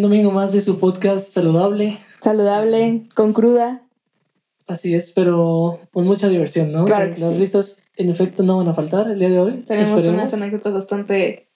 Un 0.00 0.04
domingo 0.04 0.30
más 0.30 0.52
de 0.52 0.62
su 0.62 0.78
podcast 0.78 1.30
saludable. 1.30 1.98
Saludable, 2.22 3.02
con 3.14 3.34
cruda. 3.34 3.82
Así 4.66 4.94
es, 4.94 5.12
pero 5.12 5.78
con 5.92 6.06
mucha 6.06 6.26
diversión, 6.30 6.72
¿no? 6.72 6.86
Claro 6.86 7.12
que 7.14 7.20
Las 7.20 7.32
sí. 7.32 7.36
listas, 7.38 7.76
en 7.98 8.08
efecto, 8.08 8.42
no 8.42 8.56
van 8.56 8.68
a 8.68 8.72
faltar 8.72 9.10
el 9.10 9.18
día 9.18 9.28
de 9.28 9.38
hoy. 9.38 9.62
Tenemos 9.66 9.90
Esperemos. 9.90 10.14
unas 10.22 10.32
anécdotas 10.32 10.72
bastante 10.72 11.50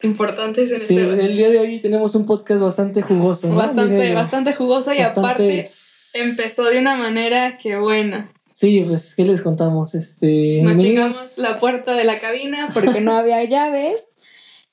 importantes 0.00 0.70
en 0.70 0.80
Sí, 0.80 0.96
este 0.96 1.22
el 1.26 1.36
día 1.36 1.50
de 1.50 1.58
hoy 1.58 1.80
tenemos 1.80 2.14
un 2.14 2.24
podcast 2.24 2.62
bastante 2.62 3.02
jugoso. 3.02 3.48
¿no? 3.50 3.56
bastante, 3.56 4.14
bastante 4.14 4.54
jugoso 4.54 4.94
y 4.94 4.98
Bastante- 5.00 5.20
aparte 5.28 5.70
empezó 6.14 6.64
de 6.70 6.78
una 6.78 6.96
manera 6.96 7.58
que 7.58 7.76
bueno. 7.76 8.26
Sí, 8.50 8.82
pues, 8.88 9.14
¿qué 9.14 9.26
les 9.26 9.42
contamos? 9.42 9.94
Este, 9.94 10.62
Nos 10.62 10.78
chingamos 10.78 11.36
la 11.36 11.60
puerta 11.60 11.92
de 11.94 12.04
la 12.04 12.18
cabina 12.18 12.68
porque 12.72 13.02
no 13.02 13.12
había 13.12 13.44
llaves. 13.48 14.16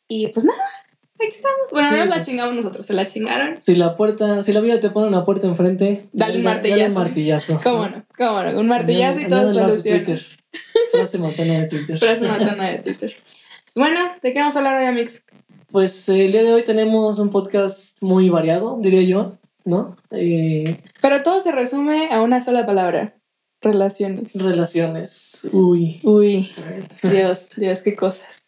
Y 0.07 0.27
pues 0.29 0.45
nada, 0.45 0.63
aquí 1.25 1.35
estamos. 1.35 1.67
Bueno, 1.71 1.89
Sí, 1.89 1.93
no 1.95 1.99
nos 1.99 2.09
la 2.09 2.15
pues. 2.15 2.27
chingamos 2.27 2.55
nosotros, 2.55 2.85
se 2.85 2.93
la 2.93 3.07
chingaron. 3.07 3.61
Si 3.61 3.75
la 3.75 3.95
puerta, 3.95 4.43
si 4.43 4.51
la 4.53 4.59
vida 4.59 4.79
te 4.79 4.89
pone 4.89 5.07
una 5.07 5.23
puerta 5.23 5.47
enfrente, 5.47 6.05
Dale 6.13 6.37
un 6.37 6.43
martillazo. 6.43 6.79
Dale 6.79 6.89
un 6.89 6.93
martillazo. 6.95 7.59
¿Cómo 7.63 7.87
no? 7.87 8.03
¿Cómo 8.17 8.43
no? 8.43 8.59
Un 8.59 8.67
martillazo 8.67 9.19
y 9.19 9.27
todo 9.29 9.53
soluciona. 9.53 10.03
Twitter. 10.03 10.25
Frase 10.91 11.17
matona 11.19 11.53
de 11.61 11.67
Twitter. 11.67 11.97
Frase 11.99 12.27
matona 12.27 12.69
de 12.71 12.79
Twitter. 12.79 13.15
Pues 13.15 13.75
bueno, 13.75 13.99
¿de 14.21 14.33
qué 14.33 14.39
vamos 14.39 14.55
a 14.55 14.59
hablar 14.59 14.75
hoy, 14.81 14.85
Amix? 14.85 15.21
Pues 15.71 16.09
eh, 16.09 16.25
el 16.25 16.31
día 16.31 16.41
de 16.43 16.53
hoy 16.53 16.63
tenemos 16.63 17.19
un 17.19 17.29
podcast 17.29 18.01
muy 18.01 18.29
variado, 18.29 18.79
diría 18.81 19.03
yo, 19.03 19.33
¿no? 19.65 19.95
Eh, 20.09 20.81
Pero 21.01 21.21
todo 21.21 21.39
se 21.39 21.51
resume 21.51 22.07
a 22.11 22.21
una 22.21 22.41
sola 22.41 22.65
palabra. 22.65 23.13
Relaciones. 23.61 24.33
relaciones. 24.33 25.47
Uy. 25.51 25.99
Uy, 26.03 26.49
Dios, 27.03 27.49
Dios, 27.57 27.81
qué 27.83 27.93
cosas. 27.95 28.41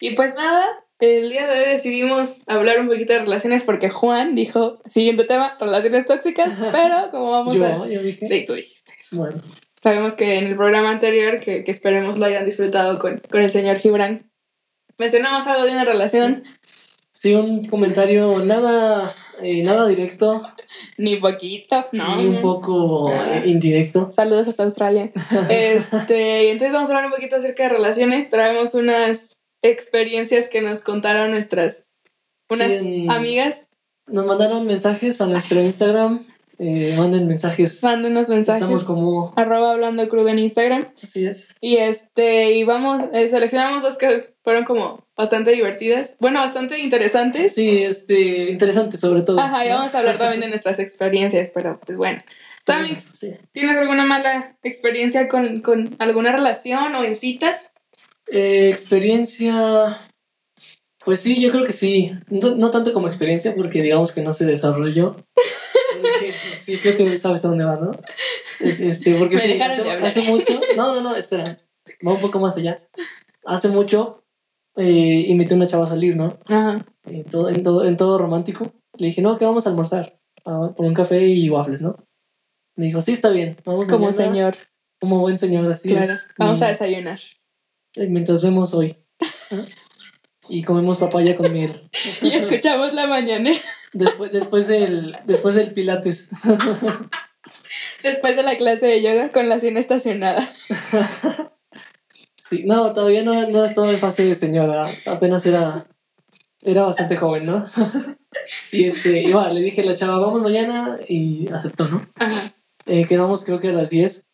Y 0.00 0.14
pues 0.16 0.34
nada, 0.34 0.66
el 0.98 1.30
día 1.30 1.46
de 1.46 1.58
hoy 1.58 1.68
decidimos 1.70 2.48
hablar 2.48 2.80
un 2.80 2.88
poquito 2.88 3.12
de 3.12 3.20
relaciones 3.20 3.62
porque 3.62 3.90
Juan 3.90 4.34
dijo, 4.34 4.80
siguiente 4.86 5.24
tema, 5.24 5.56
relaciones 5.60 6.06
tóxicas, 6.06 6.56
pero 6.72 7.10
como 7.10 7.30
vamos 7.30 7.56
Yo, 7.56 7.64
a... 7.66 7.88
yo 7.88 8.02
dije. 8.02 8.26
Sí, 8.26 8.44
tú 8.46 8.54
dijiste 8.54 8.92
eso. 9.00 9.16
Bueno, 9.18 9.40
Sabemos 9.82 10.14
que 10.14 10.38
en 10.38 10.46
el 10.46 10.56
programa 10.56 10.90
anterior, 10.90 11.38
que, 11.38 11.62
que 11.62 11.70
esperemos 11.70 12.18
lo 12.18 12.24
hayan 12.24 12.44
disfrutado 12.44 12.98
con, 12.98 13.22
con 13.30 13.42
el 13.42 13.50
señor 13.52 13.76
Gibran, 13.76 14.28
mencionamos 14.98 15.46
algo 15.46 15.64
de 15.64 15.72
una 15.72 15.84
relación, 15.84 16.42
sí, 17.12 17.34
un 17.34 17.64
comentario 17.64 18.38
nada, 18.44 19.14
eh, 19.42 19.62
nada 19.62 19.86
directo 19.86 20.42
ni 20.98 21.16
poquito, 21.16 21.86
no. 21.92 22.20
y 22.20 22.26
un 22.26 22.40
poco 22.40 23.12
eh, 23.12 23.42
indirecto. 23.46 24.10
Saludos 24.10 24.48
hasta 24.48 24.64
Australia. 24.64 25.12
Este, 25.50 26.46
y 26.46 26.48
entonces 26.48 26.72
vamos 26.72 26.88
a 26.90 26.92
hablar 26.94 27.06
un 27.06 27.12
poquito 27.12 27.36
acerca 27.36 27.64
de 27.64 27.68
relaciones. 27.68 28.28
Traemos 28.28 28.74
unas 28.74 29.35
experiencias 29.70 30.48
que 30.48 30.60
nos 30.62 30.80
contaron 30.80 31.30
nuestras 31.30 31.84
unas 32.48 32.78
Sí, 32.80 33.06
amigas. 33.10 33.68
Nos 34.06 34.24
mandaron 34.26 34.66
mensajes 34.66 35.20
a 35.20 35.26
nuestro 35.26 35.60
Instagram. 35.60 36.24
eh, 36.58 36.94
manden 36.96 37.26
mensajes. 37.26 37.82
Mándenos 37.82 38.28
mensajes. 38.30 38.62
Estamos 38.62 38.84
como. 38.84 39.34
Arroba 39.36 39.72
hablando 39.72 40.08
crudo 40.08 40.28
en 40.28 40.38
Instagram. 40.38 40.86
Así 41.02 41.26
es. 41.26 41.54
Y 41.60 41.76
este, 41.78 42.52
y 42.52 42.64
vamos, 42.64 43.02
eh, 43.12 43.28
seleccionamos 43.28 43.82
dos 43.82 43.98
que 43.98 44.34
fueron 44.42 44.64
como 44.64 45.04
bastante 45.16 45.50
divertidas. 45.50 46.14
Bueno, 46.20 46.40
bastante 46.40 46.78
interesantes. 46.78 47.52
Sí, 47.54 47.82
este, 47.82 48.50
interesante 48.50 48.96
sobre 48.96 49.22
todo. 49.22 49.38
Ajá, 49.40 49.66
y 49.66 49.68
¿no? 49.68 49.76
vamos 49.78 49.94
a 49.94 49.98
hablar 49.98 50.16
también 50.18 50.40
de 50.40 50.48
nuestras 50.50 50.78
experiencias, 50.78 51.50
pero 51.52 51.78
pues 51.84 51.98
bueno. 51.98 52.20
¿Tú, 52.64 52.72
Amix, 52.72 53.04
Sí. 53.18 53.32
tienes 53.52 53.76
alguna 53.76 54.04
mala 54.06 54.56
experiencia 54.62 55.28
con, 55.28 55.60
con 55.60 55.94
alguna 55.98 56.32
relación 56.32 56.94
o 56.94 57.04
en 57.04 57.14
citas? 57.16 57.70
Eh, 58.28 58.68
experiencia. 58.70 60.00
Pues 61.04 61.20
sí, 61.20 61.40
yo 61.40 61.50
creo 61.52 61.64
que 61.64 61.72
sí. 61.72 62.12
No, 62.28 62.56
no 62.56 62.70
tanto 62.70 62.92
como 62.92 63.06
experiencia, 63.06 63.54
porque 63.54 63.82
digamos 63.82 64.12
que 64.12 64.22
no 64.22 64.32
se 64.32 64.44
desarrolló. 64.46 65.16
Sí, 66.60 66.76
creo 66.76 66.96
que 66.96 67.16
sabes 67.16 67.44
a 67.44 67.48
dónde 67.48 67.64
va, 67.64 67.76
¿no? 67.76 67.90
Es- 68.60 68.80
Este, 68.80 69.14
porque 69.16 69.36
Me 69.36 69.40
sí, 69.40 69.48
dejaron 69.48 69.72
hace, 69.72 69.82
de 69.84 69.90
hablar. 69.92 70.08
hace 70.08 70.22
mucho. 70.22 70.60
No, 70.76 70.94
no, 70.94 71.00
no, 71.00 71.16
espera. 71.16 71.58
Va 72.06 72.12
un 72.12 72.20
poco 72.20 72.38
más 72.38 72.56
allá. 72.56 72.82
Hace 73.46 73.68
mucho 73.68 74.24
eh, 74.76 75.24
invité 75.28 75.54
a 75.54 75.56
una 75.56 75.66
chava 75.66 75.84
a 75.86 75.88
salir, 75.88 76.16
¿no? 76.16 76.38
Ajá. 76.48 76.84
En 77.04 77.24
todo, 77.24 77.48
en 77.48 77.62
todo, 77.62 77.84
en 77.84 77.96
todo 77.96 78.18
romántico. 78.18 78.72
Le 78.98 79.06
dije, 79.06 79.22
no, 79.22 79.38
que 79.38 79.44
vamos 79.46 79.66
a 79.66 79.70
almorzar. 79.70 80.18
Por 80.44 80.84
un 80.84 80.92
café 80.94 81.24
y 81.26 81.48
waffles, 81.48 81.80
¿no? 81.82 81.96
Me 82.76 82.86
dijo, 82.86 83.00
sí, 83.00 83.12
está 83.12 83.30
bien. 83.30 83.56
Vamos 83.64 83.86
Como 83.86 84.06
mañana". 84.06 84.12
señor. 84.12 84.56
Como 85.00 85.20
buen 85.20 85.38
señor, 85.38 85.66
así 85.70 85.88
Claro. 85.88 86.04
es. 86.12 86.28
Vamos 86.38 86.60
a 86.62 86.68
desayunar. 86.68 87.20
Mientras 87.96 88.42
vemos 88.42 88.74
hoy. 88.74 88.96
Y 90.48 90.62
comemos 90.62 90.98
papaya 90.98 91.34
con 91.34 91.52
miel. 91.52 91.72
Y 92.22 92.30
escuchamos 92.30 92.94
la 92.94 93.06
mañana. 93.06 93.50
Después, 93.92 94.30
después, 94.30 94.68
del, 94.68 95.16
después 95.24 95.54
del 95.54 95.72
pilates. 95.72 96.30
Después 98.02 98.36
de 98.36 98.42
la 98.42 98.56
clase 98.56 98.86
de 98.86 99.02
yoga 99.02 99.32
con 99.32 99.48
la 99.48 99.58
cena 99.58 99.80
estacionada. 99.80 100.48
Sí, 102.36 102.62
no, 102.64 102.92
todavía 102.92 103.24
no, 103.24 103.48
no 103.48 103.64
estaba 103.64 103.90
en 103.90 103.98
fase 103.98 104.24
de 104.24 104.36
señora. 104.36 104.88
Apenas 105.06 105.44
era, 105.46 105.88
era 106.62 106.84
bastante 106.84 107.16
joven, 107.16 107.44
¿no? 107.44 107.66
Y 108.70 108.84
este, 108.84 109.22
y 109.22 109.32
va, 109.32 109.50
le 109.52 109.60
dije 109.60 109.80
a 109.80 109.84
la 109.84 109.96
chava, 109.96 110.18
vamos 110.18 110.42
mañana 110.42 110.98
y 111.08 111.48
aceptó, 111.48 111.88
¿no? 111.88 112.06
Ajá. 112.14 112.54
Eh, 112.86 113.04
quedamos 113.06 113.44
creo 113.44 113.58
que 113.58 113.70
a 113.70 113.72
las 113.72 113.90
10 113.90 114.30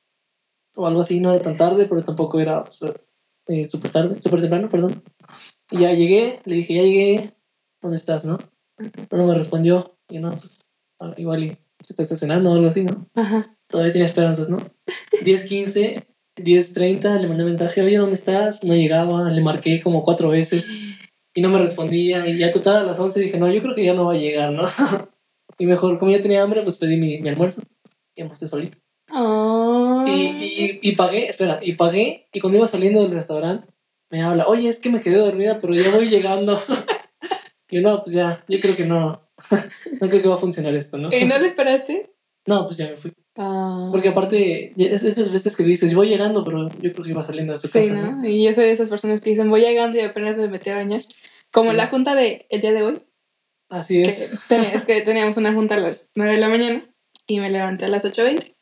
o 0.77 0.87
algo 0.87 1.01
así, 1.01 1.21
no 1.21 1.31
era 1.31 1.41
tan 1.41 1.57
tarde, 1.57 1.87
pero 1.87 2.03
tampoco 2.03 2.41
era 2.41 2.61
o 2.61 2.71
sea, 2.71 2.93
eh, 3.53 3.67
súper 3.67 3.91
tarde, 3.91 4.23
súper 4.23 4.41
temprano, 4.41 4.69
perdón. 4.69 5.03
Y 5.71 5.79
ya 5.79 5.93
llegué, 5.93 6.41
le 6.45 6.57
dije, 6.57 6.75
ya 6.75 6.83
llegué, 6.83 7.35
¿dónde 7.81 7.97
estás, 7.97 8.25
no? 8.25 8.39
Pero 8.77 9.23
no 9.23 9.29
me 9.29 9.35
respondió, 9.35 9.97
y 10.09 10.19
no, 10.19 10.31
pues 10.31 10.71
ah, 11.01 11.15
igual 11.17 11.45
y 11.45 11.49
se 11.83 11.93
está 11.93 12.03
estacionando 12.03 12.51
o 12.51 12.55
algo 12.55 12.69
así, 12.69 12.85
¿no? 12.85 13.07
Ajá. 13.15 13.57
Todavía 13.69 13.93
tiene 13.93 14.07
esperanzas, 14.07 14.49
¿no? 14.49 14.59
10.15, 15.25 16.05
10.30, 16.37 17.21
le 17.21 17.29
mandé 17.29 17.45
mensaje, 17.45 17.83
oye, 17.83 17.99
¿dónde 17.99 18.15
estás? 18.15 18.63
No 18.65 18.75
llegaba, 18.75 19.31
le 19.31 19.43
marqué 19.43 19.81
como 19.83 20.03
cuatro 20.03 20.29
veces 20.31 20.71
y 21.35 21.41
no 21.41 21.49
me 21.49 21.59
respondía. 21.59 22.27
Y 22.27 22.39
ya 22.39 22.51
total 22.51 22.77
a 22.77 22.85
las 22.85 22.99
11 22.99 23.21
dije, 23.21 23.39
no, 23.39 23.51
yo 23.51 23.63
creo 23.63 23.75
que 23.75 23.85
ya 23.85 23.95
no 23.95 24.07
va 24.07 24.15
a 24.15 24.19
llegar, 24.19 24.53
¿no? 24.53 24.67
y 25.59 25.67
mejor, 25.67 25.99
como 25.99 26.11
ya 26.11 26.21
tenía 26.21 26.43
hambre, 26.43 26.63
pues 26.63 26.77
pedí 26.77 26.97
mi, 26.97 27.19
mi 27.21 27.29
almuerzo 27.29 27.63
y 28.15 28.23
almorcé 28.23 28.49
solito. 28.49 28.79
Oh. 29.11 29.42
Y, 30.09 30.23
y, 30.45 30.79
y 30.83 30.93
pagué, 30.97 31.27
espera, 31.29 31.59
y 31.63 31.73
pagué. 31.75 32.29
Y 32.33 32.41
cuando 32.41 32.59
iba 32.59 32.67
saliendo 32.67 33.03
del 33.03 33.13
restaurante, 33.13 33.69
me 34.11 34.23
habla, 34.23 34.47
oye, 34.47 34.69
es 34.69 34.79
que 34.79 34.91
me 34.91 35.01
quedé 35.01 35.17
dormida, 35.17 35.59
pero 35.59 35.75
ya 35.75 35.91
voy 35.91 36.09
llegando. 36.09 36.61
y 37.71 37.77
yo, 37.77 37.83
no, 37.83 38.01
pues 38.03 38.15
ya, 38.15 38.43
yo 38.49 38.61
creo 38.61 38.77
que 38.77 38.85
no. 38.85 39.13
no 40.01 40.09
creo 40.09 40.23
que 40.23 40.29
va 40.29 40.35
a 40.35 40.39
funcionar 40.39 40.75
esto, 40.75 40.99
¿no? 40.99 41.13
¿Y 41.13 41.25
no 41.25 41.39
le 41.39 41.47
esperaste? 41.49 42.11
no, 42.47 42.67
pues 42.67 42.77
ya 42.77 42.89
me 42.89 42.97
fui. 42.97 43.13
Ah. 43.37 43.89
Porque 43.93 44.09
aparte, 44.09 44.73
es 44.77 45.03
esas 45.05 45.31
veces 45.33 45.57
que 45.57 45.63
dices, 45.63 45.95
voy 45.95 46.09
llegando, 46.09 46.43
pero 46.45 46.69
yo 46.81 46.93
creo 46.93 47.05
que 47.05 47.11
iba 47.11 47.23
saliendo 47.25 47.53
de 47.53 47.59
su 47.61 47.69
Sí, 47.69 47.79
casa, 47.79 47.95
¿no? 47.95 48.17
¿no? 48.17 48.29
Y 48.29 48.45
yo 48.45 48.53
soy 48.53 48.65
de 48.65 48.73
esas 48.73 48.89
personas 48.89 49.21
que 49.21 49.31
dicen, 49.31 49.49
voy 49.49 49.61
llegando 49.63 49.97
y 49.97 50.01
apenas 50.01 50.37
me 50.37 50.49
metí 50.49 50.69
a 50.71 50.77
bañar. 50.77 51.01
Como 51.53 51.71
Sí. 51.71 51.77
la 51.77 51.87
junta 51.87 52.15
de 52.15 52.47
el 52.51 52.61
día 52.61 52.73
de 52.73 52.83
hoy. 52.83 53.01
Así 53.71 54.03
que 54.03 54.09
es. 54.09 54.35
ten- 54.49 54.65
es 54.75 54.85
que 54.87 55.01
teníamos 55.03 55.37
una 55.39 55.53
junta 55.55 55.77
a 55.77 55.81
las 55.81 56.11
9 56.17 56.35
de 56.35 56.41
la 56.41 56.49
mañana 56.49 56.83
y 57.27 57.41
me 57.41 57.49
levanté 57.49 57.85
a 57.87 57.89
las 57.89 58.05
8.20. 58.05 58.55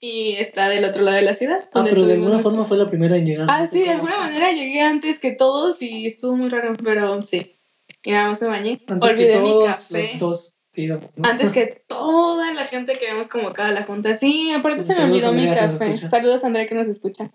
y 0.00 0.32
está 0.36 0.68
del 0.68 0.84
otro 0.84 1.02
lado 1.02 1.16
de 1.16 1.22
la 1.22 1.34
ciudad. 1.34 1.68
Ah, 1.74 1.84
pero 1.88 2.04
de 2.06 2.14
alguna 2.14 2.30
nuestra- 2.32 2.50
forma 2.50 2.64
fue 2.64 2.78
la 2.78 2.88
primera 2.88 3.16
en 3.16 3.26
llegar. 3.26 3.46
Ah, 3.50 3.66
sí, 3.66 3.80
de 3.80 3.90
alguna 3.90 4.16
manera 4.18 4.50
llegué 4.52 4.80
antes 4.80 5.18
que 5.18 5.32
todos 5.32 5.80
y 5.82 6.06
estuvo 6.06 6.34
muy 6.36 6.48
raro, 6.48 6.72
pero 6.82 7.20
sí. 7.22 7.54
Y 8.02 8.12
nada 8.12 8.28
más 8.28 8.40
me 8.40 8.48
bañé. 8.48 8.80
Antes 8.88 9.10
Olvidé 9.10 9.32
que 9.32 9.38
mi 9.40 9.48
todos 9.50 9.66
café. 9.68 10.02
los 10.12 10.18
dos 10.18 10.54
íbamos, 10.74 11.18
¿no? 11.18 11.28
Antes 11.28 11.52
que 11.52 11.66
toda 11.86 12.52
la 12.54 12.64
gente 12.64 12.94
que 12.94 13.06
habíamos 13.08 13.28
convocado 13.28 13.68
a 13.68 13.72
la 13.72 13.82
junta. 13.82 14.14
Sí, 14.14 14.50
aparte 14.52 14.82
Sí, 14.82 14.92
se 14.94 15.00
me 15.04 15.10
olvidó 15.12 15.32
mi 15.32 15.46
Andrea, 15.46 15.68
café. 15.68 15.96
Saludos 16.06 16.44
a 16.44 16.46
Andrea 16.46 16.66
que 16.66 16.74
nos 16.74 16.88
escucha. 16.88 17.30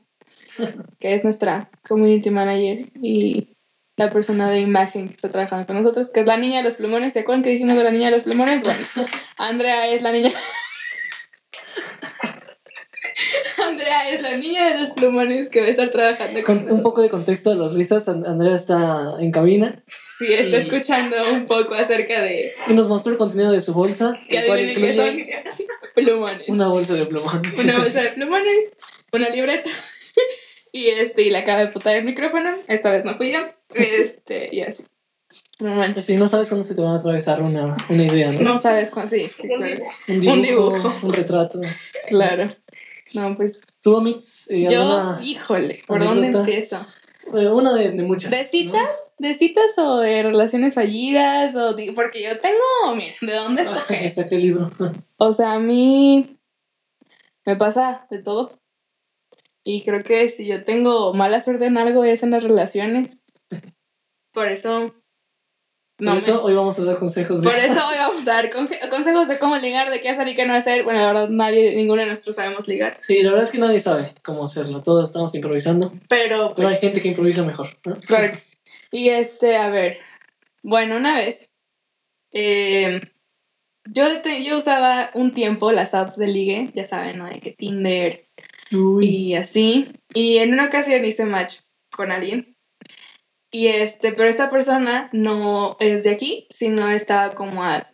que 0.99 1.13
es 1.13 1.23
nuestra 1.23 1.69
community 1.87 2.31
manager 2.31 2.87
y 3.01 3.49
la 3.97 4.09
persona 4.09 4.49
de 4.49 4.59
imagen 4.61 5.07
que 5.09 5.13
está 5.15 5.29
trabajando 5.29 5.67
con 5.67 5.75
nosotros, 5.77 6.09
que 6.09 6.21
es 6.21 6.25
la 6.25 6.37
niña 6.37 6.57
de 6.57 6.63
los 6.63 6.75
plumones. 6.75 7.13
¿Se 7.13 7.19
acuerdan 7.19 7.43
que 7.43 7.49
dijimos 7.51 7.77
de 7.77 7.83
la 7.83 7.91
niña 7.91 8.05
de 8.07 8.11
los 8.15 8.23
plumones? 8.23 8.63
Bueno, 8.63 8.79
Andrea 9.37 9.87
es 9.89 10.01
la 10.01 10.11
niña. 10.11 10.31
Andrea 13.85 14.09
es 14.09 14.21
la 14.23 14.37
niña 14.37 14.69
de 14.73 14.79
los 14.79 14.89
plumones 14.91 15.49
que 15.49 15.61
va 15.61 15.67
a 15.67 15.69
estar 15.69 15.89
trabajando 15.91 16.41
con, 16.43 16.63
Con 16.63 16.73
un 16.73 16.81
poco 16.81 17.01
de 17.01 17.09
contexto 17.09 17.51
de 17.51 17.57
las 17.57 17.73
risas, 17.73 18.07
And- 18.07 18.25
Andrea 18.25 18.55
está 18.55 19.15
en 19.19 19.31
cabina 19.31 19.83
Sí, 20.17 20.25
está 20.33 20.57
y- 20.57 20.61
escuchando 20.61 21.15
un 21.31 21.45
poco 21.45 21.75
acerca 21.75 22.21
de 22.21 22.53
y 22.67 22.73
nos 22.73 22.87
mostró 22.87 23.11
el 23.11 23.17
contenido 23.17 23.51
de 23.51 23.61
su 23.61 23.73
bolsa, 23.73 24.17
que 24.27 24.37
el 24.37 24.45
cual 24.47 24.59
adivinen 24.59 24.81
qué 24.81 24.95
son 24.95 25.65
plumones. 25.95 26.47
una 26.47 26.67
bolsa 26.69 26.93
de 26.95 27.05
plumón. 27.05 27.41
una 27.59 27.77
bolsa 27.77 28.01
de 28.01 28.09
plumones, 28.11 28.71
una 29.13 29.29
libreta 29.29 29.69
y 30.73 30.87
este 30.87 31.21
y 31.23 31.29
le 31.29 31.37
acaba 31.37 31.59
de 31.61 31.67
putar 31.67 31.95
el 31.95 32.05
micrófono. 32.05 32.49
Esta 32.67 32.89
vez 32.91 33.03
no 33.05 33.15
fui 33.15 33.31
yo. 33.33 33.39
Este, 33.73 34.49
y 34.55 34.61
así. 34.61 34.83
No 35.59 35.73
manches. 35.75 36.05
Si 36.05 36.15
no 36.17 36.27
sabes 36.27 36.49
cuándo 36.49 36.65
se 36.65 36.75
te 36.75 36.81
va 36.81 36.93
a 36.93 36.97
atravesar 36.97 37.41
una, 37.41 37.75
una 37.89 38.03
idea, 38.03 38.31
¿no? 38.31 38.41
No 38.41 38.57
sabes 38.57 38.89
cuándo. 38.91 39.09
Sí, 39.15 39.27
sí, 39.27 39.47
claro. 39.47 39.83
Un 40.07 40.19
dibujo, 40.19 40.33
Un 40.33 40.41
dibujo. 40.41 40.95
un 41.03 41.13
retrato. 41.13 41.61
Claro. 42.07 42.55
No, 43.13 43.35
pues 43.35 43.61
¿Tú, 43.81 43.97
Amix, 43.97 44.49
eh, 44.49 44.67
yo, 44.69 45.13
híjole, 45.21 45.83
¿por 45.87 46.03
dónde 46.03 46.27
empiezo? 46.27 46.77
Eh, 47.33 47.47
Una 47.49 47.73
de, 47.73 47.91
de 47.91 48.03
muchas. 48.03 48.31
¿De 48.31 48.37
¿no? 48.39 48.43
citas? 48.43 49.13
¿De 49.19 49.33
citas 49.33 49.77
o 49.77 49.99
de 49.99 50.23
relaciones 50.23 50.73
fallidas? 50.73 51.55
O 51.55 51.73
de- 51.73 51.93
porque 51.93 52.23
yo 52.23 52.39
tengo, 52.39 52.95
mira, 52.95 53.15
¿de 53.21 53.33
dónde 53.35 53.61
Ah, 53.61 53.65
escoger? 53.65 54.09
Saqué 54.11 54.35
el 54.35 54.41
libro. 54.41 54.71
O 55.17 55.33
sea, 55.33 55.53
a 55.53 55.59
mí 55.59 56.37
me 57.45 57.55
pasa 57.55 58.07
de 58.09 58.21
todo. 58.21 58.59
Y 59.63 59.83
creo 59.83 60.03
que 60.03 60.29
si 60.29 60.45
yo 60.45 60.63
tengo 60.63 61.13
mala 61.13 61.41
suerte 61.41 61.65
en 61.65 61.77
algo 61.77 62.03
es 62.03 62.21
en 62.23 62.31
las 62.31 62.43
relaciones. 62.43 63.21
Por 64.31 64.47
eso... 64.47 64.93
Por 65.97 66.07
me- 66.11 66.17
eso 66.17 66.43
hoy 66.43 66.53
vamos 66.53 66.77
a 66.77 66.83
dar 66.83 66.97
consejos 66.97 67.41
de 67.41 67.47
Por 67.49 67.57
eso 67.57 67.87
hoy 67.87 67.95
vamos 67.97 68.27
a 68.27 68.33
dar 68.33 68.49
consejos 68.89 69.27
de 69.29 69.39
cómo 69.39 69.55
ligar, 69.57 69.89
de 69.89 70.01
qué 70.01 70.09
hacer 70.09 70.27
y 70.27 70.35
qué 70.35 70.45
no 70.45 70.53
hacer. 70.53 70.83
Bueno, 70.83 70.99
la 70.99 71.07
verdad, 71.07 71.29
nadie, 71.29 71.73
ninguno 71.75 72.01
de 72.01 72.07
nosotros 72.09 72.35
sabemos 72.35 72.67
ligar. 72.67 72.97
Sí, 72.99 73.23
la 73.23 73.29
verdad 73.29 73.45
es 73.45 73.51
que 73.51 73.59
nadie 73.59 73.79
sabe 73.79 74.11
cómo 74.23 74.43
hacerlo. 74.45 74.81
Todos 74.81 75.07
estamos 75.09 75.33
improvisando. 75.35 75.93
Pero, 76.09 76.53
Pero 76.55 76.67
hay 76.67 76.73
pues, 76.73 76.81
gente 76.81 77.01
que 77.01 77.07
improvisa 77.07 77.43
mejor. 77.43 77.69
¿no? 77.85 77.95
claro 77.95 78.31
que 78.33 78.37
sí. 78.37 78.57
Y 78.91 79.09
este, 79.09 79.55
a 79.57 79.69
ver. 79.69 79.97
Bueno, 80.63 80.97
una 80.97 81.15
vez. 81.15 81.51
eh, 82.33 82.99
yo, 83.87 84.21
te- 84.21 84.43
yo 84.43 84.57
usaba 84.57 85.11
un 85.13 85.31
tiempo 85.31 85.71
las 85.71 85.93
apps 85.93 86.17
de 86.17 86.27
ligue, 86.27 86.69
ya 86.73 86.85
saben, 86.85 87.19
¿no? 87.19 87.27
De 87.29 87.39
que 87.39 87.51
Tinder 87.51 88.25
Uy. 88.73 89.05
y 89.05 89.35
así. 89.35 89.85
Y 90.13 90.37
en 90.39 90.53
una 90.53 90.65
ocasión 90.65 91.05
hice 91.05 91.23
match 91.25 91.57
con 91.91 92.11
alguien. 92.11 92.54
Y 93.55 93.67
este, 93.67 94.11
pero 94.11 94.27
esta 94.27 94.49
persona 94.49 95.09
no 95.13 95.77
es 95.79 96.03
de 96.03 96.09
aquí, 96.09 96.45
sino 96.49 96.89
estaba 96.89 97.33
como 97.33 97.63
a 97.63 97.89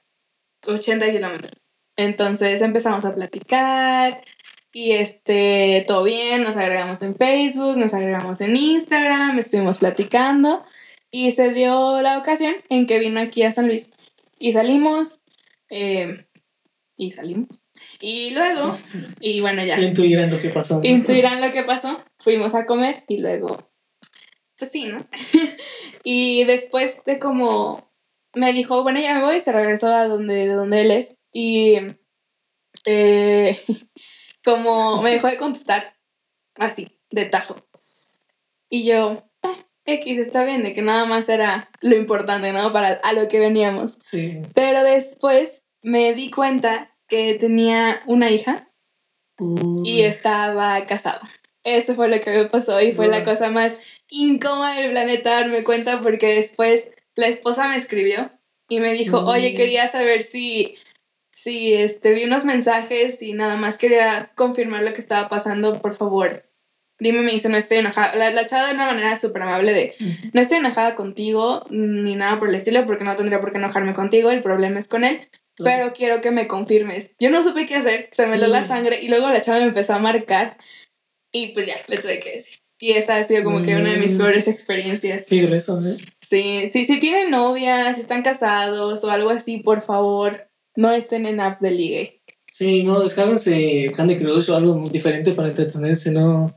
80 0.65 1.11
kilómetros. 1.11 1.53
Entonces 1.95 2.61
empezamos 2.61 3.05
a 3.05 3.13
platicar 3.13 4.23
y 4.73 4.93
este, 4.93 5.85
todo 5.85 6.03
bien, 6.03 6.41
nos 6.41 6.57
agregamos 6.57 7.03
en 7.03 7.15
Facebook, 7.15 7.77
nos 7.77 7.93
agregamos 7.93 8.41
en 8.41 8.55
Instagram, 8.55 9.37
estuvimos 9.37 9.77
platicando 9.77 10.63
y 11.11 11.29
se 11.29 11.53
dio 11.53 12.01
la 12.01 12.17
ocasión 12.17 12.55
en 12.69 12.87
que 12.87 12.97
vino 12.97 13.19
aquí 13.19 13.43
a 13.43 13.51
San 13.51 13.67
Luis 13.67 13.91
y 14.39 14.53
salimos 14.53 15.19
eh, 15.69 16.25
y 16.97 17.11
salimos. 17.11 17.63
Y 17.99 18.31
luego, 18.31 18.75
y 19.19 19.41
bueno, 19.41 19.63
ya. 19.63 19.79
Intuirán 19.79 20.31
lo 20.31 20.41
que 20.41 20.49
pasó. 20.49 20.81
Intuirán 20.81 21.39
lo 21.39 21.51
que 21.51 21.61
pasó. 21.61 22.03
Fuimos 22.17 22.55
a 22.55 22.65
comer 22.65 23.03
y 23.07 23.19
luego, 23.19 23.70
pues 24.61 24.69
sí, 24.69 24.85
¿no? 24.85 25.03
y 26.03 26.43
después 26.43 27.03
de 27.03 27.17
como 27.17 27.91
me 28.35 28.53
dijo, 28.53 28.83
bueno, 28.83 28.99
ya 28.99 29.15
me 29.15 29.23
voy, 29.23 29.39
se 29.39 29.51
regresó 29.51 29.87
a 29.87 30.07
donde, 30.07 30.47
de 30.47 30.53
donde 30.53 30.81
él 30.81 30.91
es. 30.91 31.15
Y 31.33 31.79
eh, 32.85 33.59
como 34.45 35.01
me 35.01 35.13
dejó 35.13 35.29
de 35.29 35.39
contestar, 35.39 35.95
así, 36.57 36.99
de 37.09 37.25
tajo. 37.25 37.55
Y 38.69 38.83
yo, 38.85 39.23
ah, 39.41 39.57
X, 39.85 40.19
está 40.19 40.43
bien, 40.43 40.61
de 40.61 40.73
que 40.73 40.83
nada 40.83 41.05
más 41.05 41.27
era 41.27 41.71
lo 41.79 41.95
importante, 41.95 42.53
¿no? 42.53 42.71
Para 42.71 42.99
a 43.03 43.13
lo 43.13 43.27
que 43.29 43.39
veníamos. 43.39 43.97
Sí. 43.99 44.43
Pero 44.53 44.83
después 44.83 45.63
me 45.81 46.13
di 46.13 46.29
cuenta 46.29 46.95
que 47.07 47.33
tenía 47.33 48.03
una 48.05 48.29
hija 48.29 48.71
Uy. 49.39 49.89
y 49.89 50.01
estaba 50.03 50.85
casado. 50.85 51.21
Eso 51.63 51.93
fue 51.95 52.07
lo 52.07 52.19
que 52.19 52.31
me 52.31 52.45
pasó 52.45 52.81
y 52.81 52.91
fue 52.91 53.07
la 53.07 53.23
cosa 53.23 53.49
más 53.51 53.77
incómoda 54.09 54.73
del 54.79 54.91
planeta 54.91 55.31
darme 55.31 55.63
cuenta 55.63 55.99
porque 55.99 56.35
después 56.35 56.89
la 57.15 57.27
esposa 57.27 57.67
me 57.67 57.75
escribió 57.75 58.31
y 58.67 58.79
me 58.79 58.93
dijo, 58.93 59.21
Mm. 59.21 59.27
oye, 59.27 59.53
quería 59.53 59.87
saber 59.87 60.21
si, 60.21 60.75
si 61.31 61.73
este, 61.73 62.13
vi 62.13 62.23
unos 62.23 62.45
mensajes 62.45 63.21
y 63.21 63.33
nada 63.33 63.57
más 63.57 63.77
quería 63.77 64.31
confirmar 64.35 64.83
lo 64.83 64.93
que 64.93 65.01
estaba 65.01 65.29
pasando, 65.29 65.79
por 65.81 65.93
favor. 65.93 66.43
Dime, 66.99 67.21
me 67.21 67.31
dice, 67.31 67.49
no 67.49 67.57
estoy 67.57 67.79
enojada. 67.79 68.15
La, 68.15 68.29
la 68.31 68.45
chava 68.45 68.67
de 68.67 68.75
una 68.75 68.85
manera 68.85 69.17
súper 69.17 69.41
amable 69.41 69.73
de, 69.73 69.95
no 70.33 70.41
estoy 70.41 70.59
enojada 70.59 70.93
contigo 70.95 71.65
ni 71.69 72.15
nada 72.15 72.37
por 72.37 72.49
el 72.49 72.55
estilo 72.55 72.85
porque 72.85 73.03
no 73.03 73.15
tendría 73.15 73.41
por 73.41 73.51
qué 73.51 73.57
enojarme 73.57 73.93
contigo, 73.93 74.29
el 74.31 74.41
problema 74.41 74.79
es 74.79 74.87
con 74.87 75.03
él 75.03 75.27
pero 75.63 75.93
quiero 75.93 76.21
que 76.21 76.31
me 76.31 76.47
confirmes. 76.47 77.11
Yo 77.19 77.29
no 77.29 77.43
supe 77.43 77.67
qué 77.67 77.75
hacer, 77.75 78.09
se 78.13 78.25
me 78.25 78.35
heló 78.37 78.47
la 78.47 78.61
Mm. 78.61 78.65
sangre 78.67 78.99
y 79.01 79.09
luego 79.09 79.29
la 79.29 79.41
chava 79.41 79.59
me 79.59 79.65
empezó 79.65 79.93
a 79.93 79.99
marcar 79.99 80.57
y 81.31 81.49
pues 81.49 81.65
ya, 81.67 81.75
le 81.87 81.97
tuve 81.97 82.19
que 82.19 82.31
decir. 82.37 82.55
Y 82.79 82.93
esa 82.93 83.17
ha 83.17 83.23
sido 83.23 83.43
como 83.43 83.61
que 83.61 83.75
una 83.75 83.91
de 83.91 83.97
mis 83.97 84.15
Mm. 84.15 84.17
peores 84.17 84.47
experiencias. 84.47 85.27
Qué 85.29 85.43
grueso, 85.43 85.79
¿eh? 85.87 85.97
Sí, 86.27 86.67
sí, 86.69 86.85
si 86.85 86.99
tienen 86.99 87.29
novia, 87.29 87.93
si 87.93 88.01
están 88.01 88.23
casados 88.23 89.03
o 89.03 89.11
algo 89.11 89.29
así, 89.29 89.57
por 89.57 89.81
favor, 89.81 90.47
no 90.75 90.91
estén 90.91 91.25
en 91.27 91.39
apps 91.39 91.59
de 91.59 91.71
ligue. 91.71 92.23
Sí, 92.47 92.83
no, 92.83 92.99
descárguense 93.01 93.91
Candy 93.95 94.15
Crush 94.17 94.49
o 94.49 94.55
algo 94.55 94.89
diferente 94.89 95.33
para 95.33 95.49
entretenerse, 95.49 96.11
no, 96.11 96.53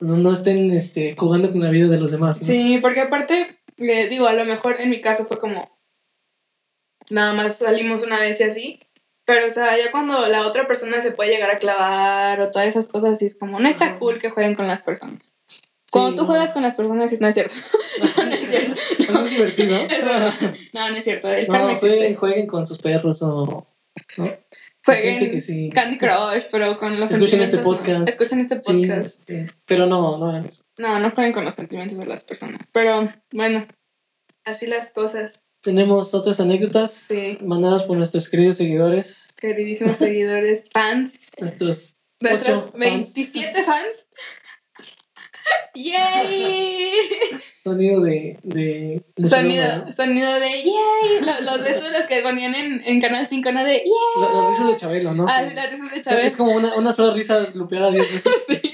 no, 0.00 0.16
no 0.16 0.32
estén 0.32 0.70
este, 0.70 1.16
jugando 1.16 1.50
con 1.50 1.60
la 1.60 1.70
vida 1.70 1.88
de 1.88 1.98
los 1.98 2.12
demás. 2.12 2.40
¿no? 2.40 2.46
Sí, 2.46 2.78
porque 2.80 3.00
aparte, 3.00 3.58
eh, 3.78 4.06
digo, 4.08 4.26
a 4.28 4.32
lo 4.34 4.44
mejor 4.44 4.80
en 4.80 4.90
mi 4.90 5.00
caso 5.00 5.24
fue 5.26 5.38
como, 5.38 5.76
nada 7.10 7.32
más 7.32 7.56
salimos 7.56 8.02
una 8.04 8.20
vez 8.20 8.40
y 8.40 8.44
así. 8.44 8.80
Pero, 9.28 9.46
o 9.46 9.50
sea, 9.50 9.76
ya 9.76 9.90
cuando 9.90 10.26
la 10.26 10.46
otra 10.46 10.66
persona 10.66 11.02
se 11.02 11.12
puede 11.12 11.30
llegar 11.30 11.50
a 11.50 11.58
clavar 11.58 12.40
o 12.40 12.50
todas 12.50 12.66
esas 12.66 12.88
cosas, 12.88 13.18
sí 13.18 13.26
es 13.26 13.36
como, 13.36 13.60
no 13.60 13.68
está 13.68 13.98
cool 13.98 14.18
que 14.18 14.30
jueguen 14.30 14.54
con 14.54 14.66
las 14.66 14.80
personas. 14.80 15.36
Cuando 15.90 16.10
Sí, 16.12 16.16
tú 16.16 16.22
no. 16.22 16.28
juegas 16.28 16.52
con 16.54 16.62
las 16.62 16.76
personas, 16.76 17.20
no 17.20 17.28
es 17.28 17.34
cierto. 17.34 17.52
no, 18.16 18.24
no 18.24 18.32
es 18.32 18.40
cierto. 18.48 19.12
No 19.12 19.24
es 19.24 19.30
divertido. 19.30 19.76
Es 19.90 20.02
verdad. 20.04 20.32
No, 20.72 20.88
no 20.90 20.96
es 20.96 21.04
cierto. 21.04 21.28
El 21.30 21.46
No, 21.46 21.74
jueguen, 21.76 22.14
jueguen 22.16 22.46
con 22.46 22.66
sus 22.66 22.78
perros 22.78 23.20
o. 23.22 23.66
¿no? 24.16 24.30
Jueguen 24.84 25.18
que 25.18 25.40
sí. 25.42 25.70
Candy 25.74 25.98
Crush, 25.98 26.44
pero 26.50 26.76
con 26.78 26.98
los 26.98 27.12
Escuchen 27.12 27.42
este 27.42 27.56
sentimientos, 27.58 27.86
no. 27.86 27.94
podcast. 27.96 28.08
Escuchen 28.08 28.40
este 28.40 28.60
Sí, 28.62 28.72
podcast. 28.86 29.28
sí, 29.28 29.44
pero 29.66 29.84
no, 29.86 30.16
no. 30.16 30.40
No, 30.78 30.98
no 31.00 31.10
jueguen 31.10 31.32
con 31.34 31.44
los 31.44 31.54
sentimientos 31.54 31.98
de 31.98 32.06
las 32.06 32.24
personas. 32.24 32.60
Pero, 32.72 33.12
bueno, 33.32 33.66
así 34.46 34.66
las 34.66 34.88
cosas. 34.90 35.42
Tenemos 35.62 36.14
otras 36.14 36.38
anécdotas 36.40 36.92
Sí, 36.92 37.38
mandadas 37.42 37.82
por 37.82 37.96
nuestros 37.96 38.28
queridos 38.28 38.56
seguidores, 38.56 39.26
queridísimos 39.36 39.96
seguidores, 39.98 40.68
fans, 40.72 41.12
nuestros 41.38 41.96
nuestros 42.20 42.58
Ocho 42.58 42.70
fans. 42.72 42.80
27 42.80 43.62
fans. 43.64 44.06
¡Yay! 45.74 46.92
sonido 47.62 48.02
de. 48.02 48.38
de 48.42 49.02
Sonido, 49.28 49.92
sonido 49.92 50.34
de 50.40 50.62
¡yay! 50.62 51.24
Los, 51.24 51.40
los 51.42 51.62
besos 51.62 51.90
los 51.90 52.04
que 52.06 52.20
ponían 52.22 52.54
en, 52.54 52.82
en 52.84 53.00
Canal 53.00 53.26
5, 53.26 53.52
¿no? 53.52 53.64
De 53.64 53.84
¡yay! 53.84 54.20
La, 54.20 54.32
la 54.32 54.48
risa 54.50 54.66
de 54.68 54.76
Chabelo, 54.76 55.14
¿no? 55.14 55.26
Ah, 55.28 55.46
sí, 55.48 55.54
la 55.54 55.66
risa 55.66 55.84
de 55.84 56.00
o 56.00 56.02
sea, 56.02 56.12
Chávez. 56.12 56.26
es 56.26 56.36
como 56.36 56.52
una, 56.52 56.74
una 56.76 56.92
sola 56.92 57.14
risa 57.14 57.48
lupeada 57.54 57.90
10 57.90 58.12
veces. 58.12 58.44
Sí. 58.48 58.72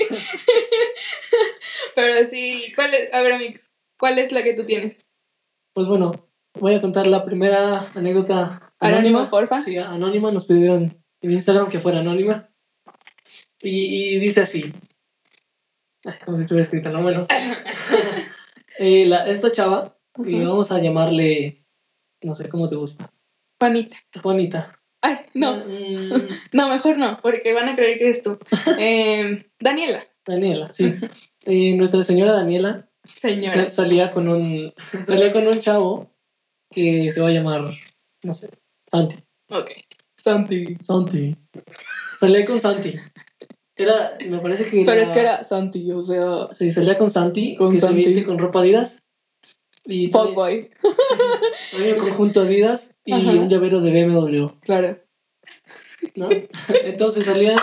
Pero 1.95 2.27
sí, 2.27 2.73
¿cuál 2.75 2.95
es? 2.95 3.13
A 3.13 3.21
ver, 3.23 3.33
Amix, 3.33 3.73
¿cuál 3.99 4.19
es 4.19 4.33
la 4.33 4.43
que 4.43 4.55
tú 4.55 4.65
tienes? 4.65 5.11
Pues 5.73 5.89
bueno, 5.89 6.13
voy 6.59 6.75
a 6.75 6.81
contar 6.81 7.07
la 7.07 7.23
primera 7.23 7.87
anécdota 7.95 8.61
Anónimo, 8.81 9.19
anónima. 9.19 9.31
porfa. 9.31 9.61
Sí, 9.61 9.77
anónima, 9.77 10.31
nos 10.31 10.47
pidieron 10.47 10.97
en 11.21 11.31
Instagram 11.31 11.69
que 11.69 11.81
fuera 11.81 12.01
anónima. 12.01 12.49
Y, 13.61 14.15
y 14.15 14.19
dice 14.19 14.43
así. 14.43 14.73
Ay, 16.05 16.15
como 16.25 16.37
si 16.37 16.43
estuviera 16.43 16.63
escrita, 16.65 16.91
¿no? 16.91 17.03
Bueno. 17.03 17.27
Eh, 18.77 19.07
la- 19.07 19.29
esta 19.29 19.53
chava, 19.53 19.97
y 20.19 20.35
Ujú. 20.41 20.49
vamos 20.49 20.73
a 20.73 20.81
llamarle, 20.81 21.65
no 22.23 22.35
sé 22.35 22.49
cómo 22.49 22.69
te 22.69 22.75
gusta, 22.75 23.09
Juanita. 23.61 23.97
Juanita. 24.21 24.73
Ay, 25.01 25.19
no, 25.35 25.59
Mm, 25.65 26.29
no, 26.53 26.69
mejor 26.69 26.99
no, 26.99 27.21
porque 27.23 27.53
van 27.53 27.69
a 27.69 27.77
creer 27.77 27.99
que 27.99 28.11
es 28.11 28.23
tú. 28.23 28.37
Em, 28.81 29.45
Daniela, 29.61 30.03
Daniela, 30.27 30.73
sí. 30.73 30.93
Eh, 31.45 31.75
nuestra 31.77 32.03
señora 32.03 32.33
Daniela 32.33 32.89
señora. 33.05 33.53
sa- 33.53 33.69
salía 33.69 34.11
con 34.11 34.27
un 34.27 34.75
salía 35.07 35.31
con 35.31 35.47
un 35.47 35.61
chavo 35.61 36.11
que 36.75 37.11
se 37.13 37.21
va 37.21 37.29
a 37.29 37.33
llamar, 37.33 37.63
no 38.23 38.35
sé, 38.35 38.49
Santi. 38.87 39.17
Ok. 39.51 39.71
Santi. 40.17 40.77
Santi. 40.81 41.37
Salía 42.19 42.45
con 42.45 42.61
Santi. 42.61 42.95
Era, 43.77 44.17
me 44.27 44.39
parece 44.39 44.65
que 44.65 44.85
Pero 44.85 45.01
es 45.01 45.11
que 45.11 45.21
era 45.21 45.45
Santi, 45.45 45.91
o 45.93 46.01
sea, 46.03 46.49
Sí, 46.53 46.71
salía 46.71 46.97
con 46.97 47.11
Santi, 47.11 47.57
Con 47.57 47.73
que 47.73 47.79
Santi. 47.81 48.03
se 48.03 48.09
viste 48.11 48.25
con 48.25 48.39
ropa 48.39 48.61
Adidas. 48.61 49.03
Y 49.87 50.11
fuckboy, 50.11 50.71
traía 51.73 51.93
un 51.93 51.99
conjunto 52.01 52.41
Adidas 52.41 52.97
y 53.05 53.13
Ajá. 53.13 53.33
un 53.33 53.49
llavero 53.51 53.83
de 53.83 53.91
BMW, 54.07 54.47
claro. 54.61 54.99
¿no? 56.15 56.29
Entonces 56.85 57.27
salía, 57.27 57.63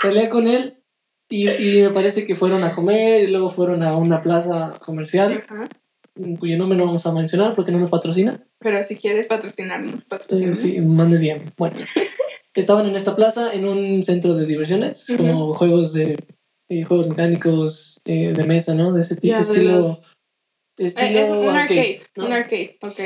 salía 0.00 0.28
con 0.28 0.46
él 0.46 0.82
y, 1.30 1.48
y 1.48 1.82
me 1.82 1.88
parece 1.90 2.26
que 2.26 2.34
fueron 2.34 2.64
a 2.64 2.74
comer 2.74 3.22
y 3.22 3.28
luego 3.28 3.48
fueron 3.48 3.82
a 3.82 3.96
una 3.96 4.20
plaza 4.20 4.78
comercial, 4.84 5.42
Ajá. 5.48 5.64
Cuyo 6.38 6.56
nombre 6.56 6.78
no 6.78 6.86
vamos 6.86 7.04
a 7.06 7.12
mencionar 7.12 7.54
porque 7.54 7.72
no 7.72 7.78
nos 7.78 7.90
patrocina. 7.90 8.46
Pero 8.60 8.82
si 8.84 8.96
quieres 8.96 9.26
patrocinarnos, 9.26 10.02
Sí, 10.02 10.06
patrocinarnos. 10.08 10.58
sí, 10.58 10.80
mande 10.86 11.18
bien. 11.18 11.52
Bueno, 11.56 11.76
estaban 12.54 12.86
en 12.86 12.96
esta 12.96 13.16
plaza, 13.16 13.52
en 13.52 13.66
un 13.66 14.02
centro 14.02 14.34
de 14.34 14.46
diversiones, 14.46 15.06
como 15.16 15.52
juegos 15.54 15.92
de 15.92 16.16
eh, 16.68 16.82
juegos 16.84 17.08
mecánicos 17.08 18.00
eh, 18.04 18.32
de 18.32 18.44
mesa, 18.44 18.74
¿no? 18.74 18.92
De 18.92 19.00
ese 19.02 19.14
de 19.16 19.38
estilo, 19.40 19.78
los- 19.80 20.18
estilo 20.78 21.18
Eh, 21.18 21.22
es 21.22 21.30
un 21.30 21.48
arcade, 21.48 21.80
arcade, 21.80 22.00
¿no? 22.16 22.26
un 22.26 22.32
arcade, 22.32 22.78
ok. 22.82 23.00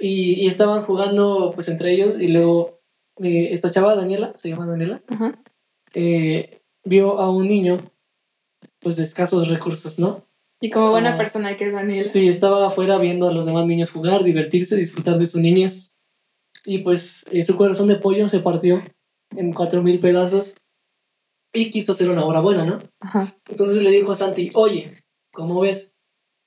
Y, 0.00 0.44
y 0.44 0.46
estaban 0.48 0.82
jugando 0.82 1.52
pues 1.54 1.68
entre 1.68 1.92
ellos 1.92 2.20
y 2.20 2.28
luego 2.28 2.80
eh, 3.22 3.48
esta 3.52 3.70
chava, 3.70 3.94
Daniela, 3.94 4.34
se 4.34 4.48
llama 4.50 4.66
Daniela, 4.66 5.02
eh, 5.94 6.60
vio 6.84 7.18
a 7.18 7.30
un 7.30 7.46
niño 7.46 7.76
pues 8.80 8.96
de 8.96 9.04
escasos 9.04 9.48
recursos, 9.48 9.98
¿no? 9.98 10.26
Y 10.60 10.70
como 10.70 10.90
buena 10.90 11.14
Ah. 11.14 11.16
persona 11.16 11.56
que 11.56 11.66
es 11.66 11.72
Daniel. 11.72 12.08
Sí, 12.08 12.28
estaba 12.28 12.66
afuera 12.66 12.98
viendo 12.98 13.28
a 13.28 13.32
los 13.32 13.44
demás 13.46 13.66
niños 13.66 13.90
jugar, 13.90 14.24
divertirse, 14.24 14.76
disfrutar 14.76 15.18
de 15.18 15.26
su 15.26 15.40
niñez. 15.40 15.94
Y 16.64 16.78
pues 16.78 17.24
eh, 17.30 17.44
su 17.44 17.56
corazón 17.56 17.86
de 17.88 17.96
pollo 17.96 18.28
se 18.28 18.40
partió 18.40 18.82
en 19.36 19.52
cuatro 19.52 19.82
mil 19.82 19.98
pedazos 19.98 20.54
y 21.52 21.70
quiso 21.70 21.92
hacer 21.92 22.08
una 22.10 22.24
obra 22.24 22.40
buena, 22.40 22.64
¿no? 22.64 22.78
Ajá. 23.00 23.34
Entonces 23.48 23.82
le 23.82 23.90
dijo 23.90 24.12
a 24.12 24.14
Santi, 24.14 24.50
oye, 24.54 24.94
¿cómo 25.32 25.60
ves? 25.60 25.92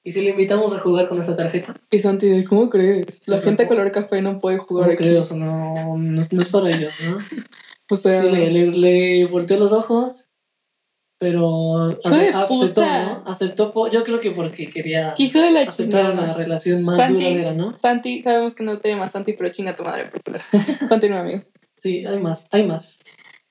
¿Y 0.04 0.12
si 0.14 0.22
le 0.22 0.30
invitamos 0.32 0.74
a 0.74 0.80
jugar 0.80 1.10
con 1.10 1.20
esta 1.20 1.36
tarjeta? 1.36 1.76
Y 1.92 2.00
Santi, 2.00 2.44
¿cómo 2.46 2.70
crees? 2.70 3.28
La 3.28 3.38
Sí, 3.40 3.46
gente 3.46 3.68
color 3.68 3.92
café 3.92 4.22
no 4.22 4.40
puede 4.40 4.58
jugar 4.58 4.86
¿Cómo 4.98 5.10
aquí. 5.10 5.36
No, 5.38 5.98
no, 5.98 6.22
es- 6.22 6.34
no 6.34 6.42
es 6.42 6.50
para 6.50 6.72
ellos, 6.76 6.94
¿no? 7.06 7.18
O 7.90 7.96
sea, 7.96 8.22
Sí, 8.22 8.30
le, 8.30 8.52
le, 8.52 8.66
le 8.72 9.26
volteó 9.28 9.58
los 9.58 9.72
ojos, 9.72 10.27
pero 11.18 11.90
aceptó. 12.04 12.82
¿no? 12.82 13.24
Aceptó, 13.26 13.90
yo 13.90 14.04
creo 14.04 14.20
que 14.20 14.32
porque 14.32 14.70
quería 14.70 15.16
hijo 15.18 15.40
de 15.40 15.52
la 15.52 15.62
aceptar 15.62 16.12
una 16.12 16.34
relación 16.34 16.84
más 16.84 16.98
Santi. 16.98 17.24
duradera, 17.24 17.54
¿no? 17.54 17.76
Santi, 17.78 18.22
sabemos 18.22 18.54
que 18.54 18.64
no 18.64 18.80
te 18.80 18.90
llamas 18.90 19.12
Santi, 19.12 19.34
pero 19.34 19.50
chinga 19.50 19.76
tu 19.76 19.84
madre. 19.84 20.10
Continúa, 20.90 21.22
amigo. 21.22 21.42
Sí, 21.76 22.06
hay 22.06 22.20
más, 22.20 22.48
hay 22.52 22.68
más. 22.68 23.00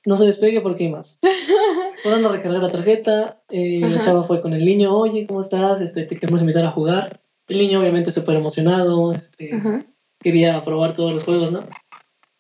No 0.04 0.16
se 0.16 0.24
despegue 0.24 0.60
porque 0.60 0.84
hay 0.84 0.90
más. 0.90 1.18
Fueron 2.02 2.24
a 2.24 2.28
recargar 2.28 2.62
la 2.62 2.70
tarjeta, 2.70 3.42
eh, 3.48 3.80
la 3.80 4.00
chava 4.00 4.22
fue 4.22 4.40
con 4.40 4.52
el 4.52 4.64
niño, 4.64 4.96
oye, 4.96 5.26
¿cómo 5.26 5.40
estás? 5.40 5.80
Este, 5.80 6.04
te 6.04 6.16
queremos 6.16 6.40
invitar 6.40 6.64
a 6.64 6.70
jugar. 6.70 7.20
El 7.48 7.58
niño 7.58 7.80
obviamente 7.80 8.12
súper 8.12 8.36
emocionado, 8.36 9.12
este, 9.12 9.54
Ajá. 9.54 9.84
quería 10.20 10.62
probar 10.62 10.94
todos 10.94 11.12
los 11.12 11.24
juegos, 11.24 11.52
¿no? 11.52 11.64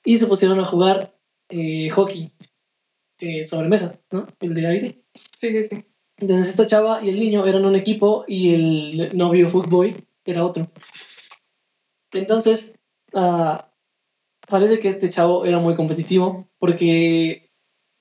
Y 0.04 0.18
se 0.18 0.26
pusieron 0.26 0.60
a 0.60 0.64
jugar 0.64 1.16
eh, 1.48 1.88
hockey 1.90 2.32
eh, 3.20 3.44
sobre 3.44 3.68
mesa, 3.68 3.98
¿no? 4.12 4.26
El 4.40 4.54
de 4.54 4.66
aire. 4.66 5.02
Sí, 5.38 5.50
sí, 5.52 5.64
sí. 5.64 5.84
Entonces 6.18 6.48
esta 6.48 6.66
chava 6.66 7.02
y 7.02 7.08
el 7.10 7.18
niño 7.18 7.46
eran 7.46 7.64
un 7.64 7.76
equipo 7.76 8.24
y 8.26 8.54
el 8.54 9.16
novio 9.16 9.48
Footboy 9.48 9.94
era 10.24 10.44
otro. 10.44 10.70
Entonces, 12.12 12.74
ah, 13.14 13.70
parece 14.48 14.78
que 14.78 14.88
este 14.88 15.10
chavo 15.10 15.44
era 15.44 15.58
muy 15.58 15.74
competitivo 15.74 16.38
porque 16.58 17.50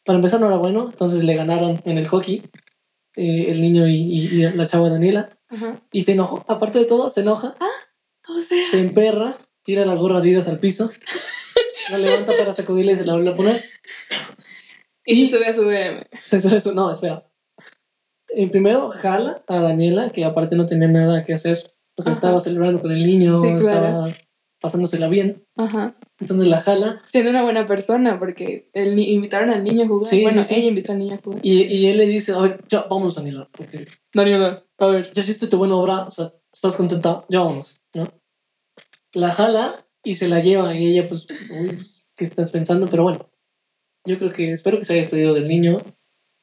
para 0.06 0.18
empezar 0.18 0.40
no 0.40 0.48
era 0.48 0.58
bueno, 0.58 0.90
entonces 0.90 1.24
le 1.24 1.36
ganaron 1.36 1.82
en 1.86 1.98
el 1.98 2.08
hockey 2.08 2.44
eh, 3.16 3.48
el 3.50 3.60
niño 3.62 3.88
y, 3.88 3.96
y- 3.96 4.26
y 4.46 4.52
la 4.54 4.68
chava 4.68 4.90
Daniela 4.90 5.30
Ajá. 5.50 5.82
y 5.92 6.04
se 6.04 6.12
enojó. 6.14 6.46
Aparte 6.48 6.80
de 6.80 6.86
todo, 6.86 7.10
se 7.10 7.22
enoja, 7.22 7.56
O 8.28 8.40
sea, 8.42 8.66
se 8.70 8.80
emperra, 8.80 9.36
tira 9.64 9.86
la 9.86 9.96
gorra 9.96 10.20
Adidas 10.20 10.48
al 10.48 10.60
piso, 10.60 10.92
la 11.90 11.98
levanta 11.98 12.34
para 12.38 12.54
sacudirla 12.54 12.92
y 12.92 12.96
se 12.96 13.06
la 13.06 13.14
vuelve 13.14 13.32
a 13.32 13.36
poner. 13.36 13.64
Y 15.06 15.22
Y- 15.24 15.28
se 15.28 15.36
sube 15.38 15.48
a 15.48 15.54
su 15.54 15.66
BM. 15.66 16.04
Se 16.22 16.40
sube 16.40 16.60
su- 16.60 16.74
No, 16.74 16.92
espera. 16.92 17.28
En 18.30 18.50
primero 18.50 18.90
jala 18.90 19.44
a 19.48 19.60
Daniela, 19.62 20.10
que 20.10 20.26
aparte 20.26 20.56
no 20.56 20.66
tenía 20.66 20.88
nada 20.88 21.24
que 21.24 21.34
hacer. 21.34 21.74
O 21.98 22.02
sea, 22.02 22.12
Ajá. 22.12 22.18
estaba 22.18 22.40
celebrando 22.40 22.82
con 22.82 22.92
el 22.92 23.06
niño, 23.06 23.40
Sí, 23.42 23.48
claro. 23.54 23.60
estaba 23.60 24.16
pasándosela 24.60 25.08
bien. 25.08 25.46
Ajá. 25.56 25.96
Entonces 26.20 26.48
la 26.48 26.60
jala 26.60 26.98
Siendo 27.08 27.30
una 27.30 27.44
buena 27.44 27.66
persona, 27.66 28.18
porque 28.20 28.70
el 28.74 28.96
ni- 28.96 29.12
invitaron 29.14 29.50
al 29.52 29.64
niño 29.64 29.84
a 29.84 29.88
jugar. 29.88 30.10
Sí, 30.10 30.24
bueno, 30.24 30.44
sí, 30.44 30.56
ella 30.56 30.68
invitó 30.68 30.92
al 30.92 31.00
niño 31.00 31.16
a 31.16 31.18
jugar. 31.24 31.40
y, 31.44 31.64
y 31.64 31.88
él 31.88 31.98
le 31.98 32.08
dice, 32.08 32.34
a 32.34 32.40
ver, 32.40 32.64
ya, 32.68 32.82
vamos 32.90 33.16
Daniela, 33.16 33.48
porque 33.56 33.88
Daniela, 34.14 34.66
a 34.78 34.88
ver. 34.88 35.12
ya 35.12 35.22
hiciste 35.22 35.48
tu 35.48 35.58
buena 35.58 35.76
obra, 35.76 36.06
o 36.08 36.12
sea, 36.12 36.34
estás 36.52 36.76
contenta, 36.76 37.26
ya 37.30 37.40
vámonos, 37.40 37.82
¿no? 37.94 38.06
La 39.14 39.32
jala 39.32 39.86
y 40.04 40.16
se 40.16 40.28
la 40.28 40.40
lleva 40.42 40.76
y 40.76 40.88
ella 40.88 41.08
pues, 41.08 41.28
uy, 41.30 41.68
pues, 41.70 42.10
¿qué 42.18 42.24
estás 42.26 42.52
pensando? 42.52 42.88
Pero 42.88 43.04
bueno, 43.04 43.30
yo 44.06 44.18
creo 44.18 44.32
que 44.32 44.52
espero 44.52 44.80
que 44.80 44.86
se 44.86 44.94
haya 44.94 45.02
despedido 45.02 45.34
del 45.34 45.48
niño 45.48 45.78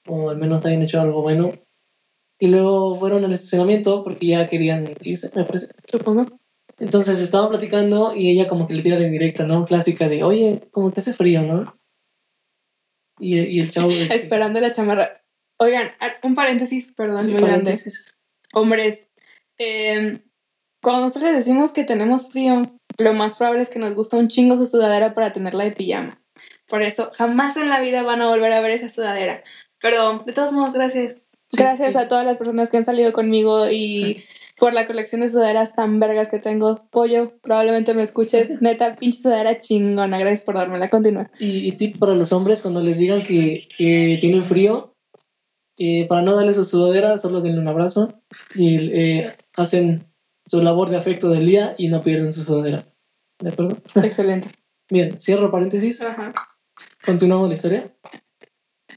o 0.09 0.31
al 0.31 0.37
menos 0.39 0.65
hayan 0.65 0.83
hecho 0.83 1.01
algo 1.01 1.23
bueno. 1.23 1.53
Y 2.41 2.49
luego 2.49 2.95
fueron 2.97 3.25
al 3.25 3.33
estacionamiento 3.33 4.03
porque 4.03 4.27
ya 4.27 4.49
querían 4.49 4.85
irse, 5.03 5.31
me 5.35 5.45
parece. 5.45 5.69
Supongo. 5.89 6.27
Entonces 6.79 7.21
estaban 7.21 7.51
platicando 7.51 8.15
y 8.17 8.31
ella 8.31 8.49
como 8.49 8.67
que 8.67 8.75
le 8.75 8.83
tira 8.83 8.99
la 8.99 9.07
indirecta, 9.07 9.45
¿no? 9.45 9.65
Clásica 9.65 10.09
de, 10.09 10.25
oye, 10.25 10.69
como 10.73 10.93
que 10.93 11.01
hace 11.01 11.13
frío, 11.13 11.43
¿no? 11.43 11.79
Y, 13.19 13.39
y 13.39 13.61
el 13.61 13.71
chavo... 13.71 13.89
de 13.91 14.05
Esperando 14.15 14.59
la 14.61 14.73
chamarra. 14.73 15.23
Oigan, 15.59 15.93
a- 16.01 16.27
un 16.27 16.35
paréntesis, 16.35 16.93
perdón, 16.93 17.23
Sí, 17.23 17.33
muy 17.33 17.41
grande. 17.43 17.71
paréntesis. 17.71 18.19
Hombres, 18.55 19.13
eh, 19.59 20.21
cuando 20.83 21.03
nosotros 21.03 21.25
les 21.25 21.37
decimos 21.37 21.71
que 21.71 21.85
tenemos 21.85 22.31
frío, 22.31 22.63
lo 22.99 23.13
más 23.15 23.37
probable 23.37 23.63
es 23.63 23.69
que 23.69 23.79
nos 23.79 23.95
gusta 23.95 24.17
un 24.17 24.29
chingo 24.29 24.57
su 24.57 24.67
sudadera 24.67 25.15
para 25.15 25.33
tenerla 25.33 25.65
de 25.65 25.73
pijama. 25.73 26.22
Por 26.73 26.81
eso, 26.81 27.11
jamás 27.13 27.59
en 27.59 27.69
la 27.69 27.83
vida 27.83 28.03
van 28.03 28.23
a 28.23 28.29
volver 28.29 28.51
a 28.55 28.63
ver 28.63 28.71
esa 28.71 28.89
sudadera. 28.89 29.43
Pero, 29.79 30.23
de 30.25 30.33
todos 30.33 30.53
modos, 30.53 30.73
gracias. 30.73 31.27
Gracias 31.53 31.93
sí. 31.93 31.99
a 31.99 32.09
todas 32.09 32.25
las 32.25 32.39
personas 32.39 32.71
que 32.71 32.79
han 32.79 32.85
salido 32.85 33.13
conmigo 33.13 33.71
y 33.71 34.25
por 34.57 34.73
la 34.73 34.87
colección 34.87 35.21
de 35.21 35.29
sudaderas 35.29 35.75
tan 35.75 36.01
vergas 36.01 36.29
que 36.29 36.39
tengo. 36.39 36.89
Pollo, 36.91 37.35
probablemente 37.43 37.93
me 37.93 38.03
escuches. 38.03 38.63
Neta, 38.63 38.97
pinche 38.97 39.21
sudadera 39.21 39.61
chingona. 39.61 40.19
Gracias 40.19 40.47
por 40.47 40.55
dármela. 40.55 40.89
Continúa. 40.89 41.31
Y, 41.39 41.69
y 41.69 41.73
tip 41.73 41.99
para 41.99 42.15
los 42.15 42.33
hombres, 42.33 42.63
cuando 42.63 42.81
les 42.81 42.97
digan 42.97 43.23
que, 43.23 43.69
que 43.77 44.17
tienen 44.19 44.43
frío, 44.43 44.97
eh, 45.77 46.07
para 46.09 46.23
no 46.23 46.35
darle 46.35 46.55
su 46.55 46.65
sudadera, 46.65 47.19
solo 47.19 47.43
denle 47.43 47.61
un 47.61 47.69
abrazo 47.69 48.23
y 48.55 48.77
eh, 48.99 49.37
hacen 49.57 50.11
su 50.47 50.63
labor 50.63 50.89
de 50.89 50.97
afecto 50.97 51.29
del 51.29 51.45
día 51.45 51.75
y 51.77 51.89
no 51.89 52.03
pierden 52.03 52.33
su 52.33 52.45
sudadera. 52.45 52.87
¿De 53.41 53.51
acuerdo? 53.51 53.77
Excelente. 54.03 54.49
Bien, 54.89 55.19
cierro 55.19 55.51
paréntesis, 55.51 56.01
Ajá. 56.01 56.33
Continuamos 57.05 57.49
la 57.49 57.55
historia. 57.55 57.95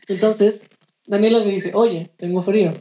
Entonces, 0.07 0.63
Daniela 1.07 1.39
le 1.39 1.51
dice, 1.51 1.71
oye, 1.73 2.11
tengo 2.17 2.41
frío. 2.41 2.73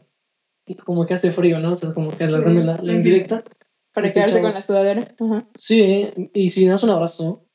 Y 0.67 0.77
como 0.77 1.05
que 1.07 1.15
hace 1.15 1.31
frío, 1.31 1.59
¿no? 1.61 1.73
O 1.73 1.77
sea, 1.77 1.93
como 1.93 2.11
que 2.11 2.25
alargando 2.25 2.63
la, 2.63 2.79
la 2.83 2.93
indirecta. 2.93 3.45
Para 3.93 4.09
Este 4.09 4.21
quedarse 4.21 4.41
con 4.41 4.45
la 4.45 4.61
sudadera. 4.61 5.15
Ajá. 5.21 5.49
Sí, 5.55 6.09
y 6.33 6.49
si 6.49 6.67
das 6.67 6.83
un 6.83 6.91
abrazo. 6.91 7.47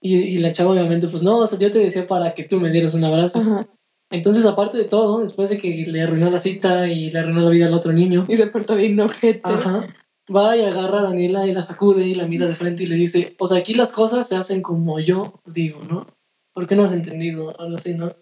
Y, 0.00 0.16
y 0.16 0.38
la 0.38 0.50
chava 0.52 0.72
obviamente, 0.72 1.06
pues 1.06 1.22
no, 1.22 1.38
o 1.38 1.46
sea, 1.46 1.58
yo 1.58 1.70
te 1.70 1.78
decía 1.78 2.06
para 2.06 2.34
que 2.34 2.42
tú 2.44 2.58
me 2.58 2.70
dieras 2.70 2.94
un 2.94 3.04
abrazo. 3.04 3.38
Ajá. 3.38 3.68
Entonces, 4.10 4.44
aparte 4.44 4.76
de 4.76 4.84
todo, 4.84 5.20
después 5.20 5.48
de 5.48 5.56
que 5.56 5.84
le 5.86 6.02
arruinó 6.02 6.28
la 6.30 6.38
cita 6.40 6.88
y 6.88 7.10
le 7.10 7.18
arruinó 7.20 7.40
la 7.42 7.50
vida 7.50 7.66
al 7.66 7.74
otro 7.74 7.92
niño, 7.92 8.26
Y 8.28 8.36
se 8.36 8.46
portó 8.48 8.74
bien 8.76 8.98
ojete. 9.00 9.40
ajá, 9.44 9.86
va 10.34 10.56
y 10.56 10.62
agarra 10.62 11.00
a 11.00 11.02
Daniela 11.02 11.46
y 11.46 11.52
la 11.52 11.62
sacude 11.62 12.06
y 12.06 12.14
la 12.14 12.26
mira 12.26 12.46
de 12.46 12.54
frente 12.54 12.82
y 12.84 12.86
le 12.86 12.96
dice, 12.96 13.34
o 13.38 13.46
sea, 13.46 13.58
aquí 13.58 13.74
las 13.74 13.92
cosas 13.92 14.28
se 14.28 14.36
hacen 14.36 14.62
como 14.62 15.00
yo 15.00 15.40
digo, 15.46 15.80
¿no? 15.88 16.06
¿Por 16.52 16.66
qué 16.66 16.76
no 16.76 16.84
has 16.84 16.92
entendido? 16.92 17.58
Algo 17.58 17.76
así, 17.76 17.94
¿no? 17.94 18.14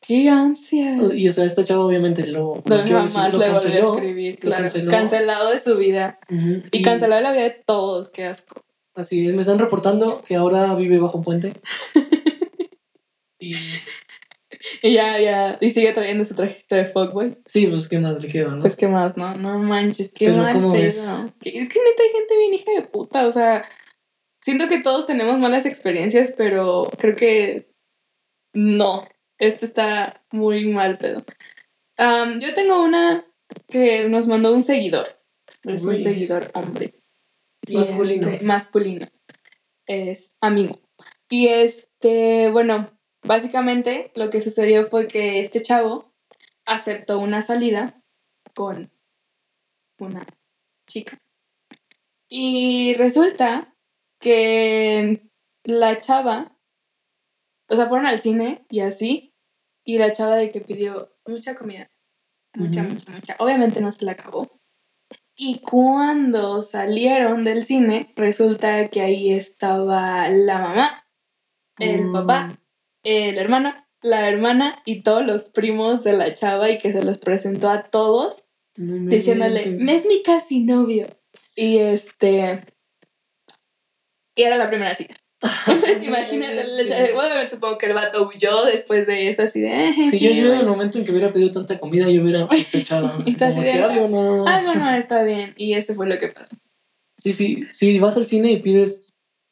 ¡Qué 0.00 0.28
ansia! 0.28 0.96
Y, 1.14 1.28
o 1.28 1.32
sea, 1.32 1.44
esta 1.44 1.64
chava 1.64 1.84
obviamente 1.84 2.26
lo 2.26 2.62
No, 2.64 2.76
jamás 2.76 3.32
lo 3.32 3.38
le 3.40 3.46
volvió 3.46 3.46
a 3.46 3.50
canceló. 3.52 3.94
escribir, 3.94 4.38
claro. 4.38 4.62
canceló. 4.62 4.90
Cancelado 4.90 5.50
de 5.50 5.58
su 5.58 5.76
vida. 5.76 6.18
Y, 6.70 6.82
cancelado 6.82 7.20
de 7.20 7.22
la 7.22 7.32
vida 7.32 7.42
de 7.44 7.62
todos, 7.66 8.10
qué 8.10 8.26
asco. 8.26 8.62
Así 8.94 9.26
me 9.28 9.40
están 9.40 9.58
reportando 9.58 10.22
que 10.22 10.36
ahora 10.36 10.74
vive 10.74 10.98
bajo 10.98 11.18
un 11.18 11.24
puente. 11.24 11.54
y 13.38 13.54
Y 14.82 14.94
ya, 14.94 15.20
ya, 15.20 15.58
y 15.60 15.70
sigue 15.70 15.92
trayendo 15.92 16.24
su 16.24 16.34
trajecito 16.34 16.74
de 16.74 16.86
fuckboy. 16.86 17.38
sí, 17.46 17.66
pues, 17.66 17.88
¿qué 17.88 17.98
más 17.98 18.22
le 18.22 18.28
queda, 18.28 18.50
no? 18.50 18.60
Pues 18.60 18.76
qué 18.76 18.88
más, 18.88 19.16
¿no? 19.16 19.34
No 19.34 19.58
manches, 19.58 20.12
qué 20.12 20.26
Pero 20.26 20.38
mal 20.42 20.54
¿cómo 20.54 20.72
pedo. 20.72 20.82
ves? 20.82 20.98
Es 21.42 21.68
que 21.68 21.80
neta 21.80 22.02
hay 22.02 22.10
gente 22.12 22.36
bien 22.36 22.54
hija 22.54 22.72
de 22.72 22.82
puta, 22.82 23.26
o 23.26 23.32
sea, 23.32 23.64
siento 24.42 24.68
que 24.68 24.80
todos 24.80 25.06
tenemos 25.06 25.38
malas 25.38 25.66
experiencias, 25.66 26.32
pero 26.36 26.90
creo 26.98 27.16
que 27.16 27.70
no, 28.54 29.06
esto 29.38 29.64
está 29.64 30.24
muy 30.32 30.66
mal 30.66 30.98
pedo. 30.98 31.24
Am, 31.96 32.40
yo 32.40 32.52
tengo 32.54 32.82
una 32.82 33.26
que 33.68 34.08
nos 34.08 34.26
mandó 34.26 34.52
un 34.52 34.62
seguidor, 34.62 35.08
es 35.64 35.84
un 35.84 35.98
seguidor 35.98 36.50
hombre. 36.54 36.94
Masculino. 37.68 38.28
este, 38.28 38.44
masculino. 38.44 39.06
Es 39.86 40.36
amigo. 40.40 40.80
Y 41.28 41.48
este, 41.48 42.50
bueno, 42.50 42.95
básicamente 43.26 44.12
lo 44.14 44.30
que 44.30 44.40
sucedió 44.40 44.86
fue 44.86 45.08
que 45.08 45.40
este 45.40 45.62
chavo 45.62 46.12
aceptó 46.64 47.18
una 47.18 47.42
salida 47.42 48.02
con 48.54 48.90
una 49.98 50.26
chica. 50.86 51.20
Y 52.28 52.94
resulta 52.94 53.74
que 54.18 55.30
la 55.64 56.00
chava, 56.00 56.56
o 57.68 57.76
sea, 57.76 57.86
fueron 57.86 58.06
al 58.06 58.20
cine 58.20 58.66
y 58.68 58.80
así, 58.80 59.34
y 59.84 59.98
la 59.98 60.12
chava 60.12 60.36
de 60.36 60.50
que 60.50 60.60
pidió 60.60 61.12
mucha 61.26 61.54
comida. 61.54 61.90
Mucha, 62.54 62.82
mucha, 62.82 63.12
mucha. 63.12 63.36
Obviamente 63.38 63.80
no 63.80 63.92
se 63.92 64.04
la 64.04 64.12
acabó. 64.12 64.60
Y 65.36 65.60
cuando 65.60 66.62
salieron 66.62 67.44
del 67.44 67.62
cine, 67.62 68.12
resulta 68.16 68.88
que 68.88 69.02
ahí 69.02 69.32
estaba 69.32 70.28
la 70.30 70.58
mamá, 70.58 71.06
el 71.78 72.06
Mm, 72.06 72.12
papá, 72.12 72.58
el 73.06 73.38
hermano, 73.38 73.74
la 74.02 74.28
hermana 74.28 74.82
y 74.84 75.02
todos 75.02 75.24
los 75.24 75.48
primos 75.50 76.04
de 76.04 76.12
la 76.14 76.34
chava 76.34 76.70
y 76.70 76.78
que 76.78 76.92
se 76.92 77.02
los 77.02 77.18
presentó 77.18 77.68
a 77.70 77.84
todos 77.90 78.44
no 78.76 79.08
diciéndole. 79.10 79.66
"Me 79.78 79.94
es 79.94 80.06
mi 80.06 80.22
casi 80.22 80.60
novio. 80.60 81.06
Y 81.56 81.78
este... 81.78 82.64
Y 84.34 84.42
era 84.42 84.56
la 84.56 84.68
primera 84.68 84.94
cita. 84.94 85.14
Entonces, 85.66 86.02
imagínate, 86.02 86.62
obviamente 87.14 87.50
supongo 87.54 87.78
que 87.78 87.86
el 87.86 87.92
vato 87.92 88.26
huyó 88.28 88.64
después 88.64 89.06
de 89.06 89.28
eso, 89.28 89.42
así 89.42 89.60
de. 89.60 89.88
"Eh, 89.88 89.94
Si 89.94 90.18
sí, 90.18 90.24
yo, 90.24 90.30
yo 90.30 90.42
en 90.42 90.48
güey". 90.48 90.60
el 90.60 90.66
momento 90.66 90.98
en 90.98 91.04
que 91.04 91.10
hubiera 91.12 91.32
pedido 91.32 91.50
tanta 91.52 91.78
comida, 91.78 92.08
yo 92.10 92.22
hubiera 92.22 92.48
sospechado. 92.48 93.12
como 93.38 93.62
de, 93.62 93.72
algo 93.72 94.08
no. 94.08 94.46
Algo 94.46 94.74
no 94.74 94.90
está 94.94 95.22
bien. 95.24 95.54
Y 95.56 95.74
eso 95.74 95.94
fue 95.94 96.06
lo 96.08 96.18
que 96.18 96.28
pasó. 96.28 96.56
Sí, 97.18 97.32
sí, 97.32 97.64
si 97.72 97.98
vas 97.98 98.16
al 98.16 98.24
cine 98.24 98.50
y 98.52 98.58
pides 98.60 99.05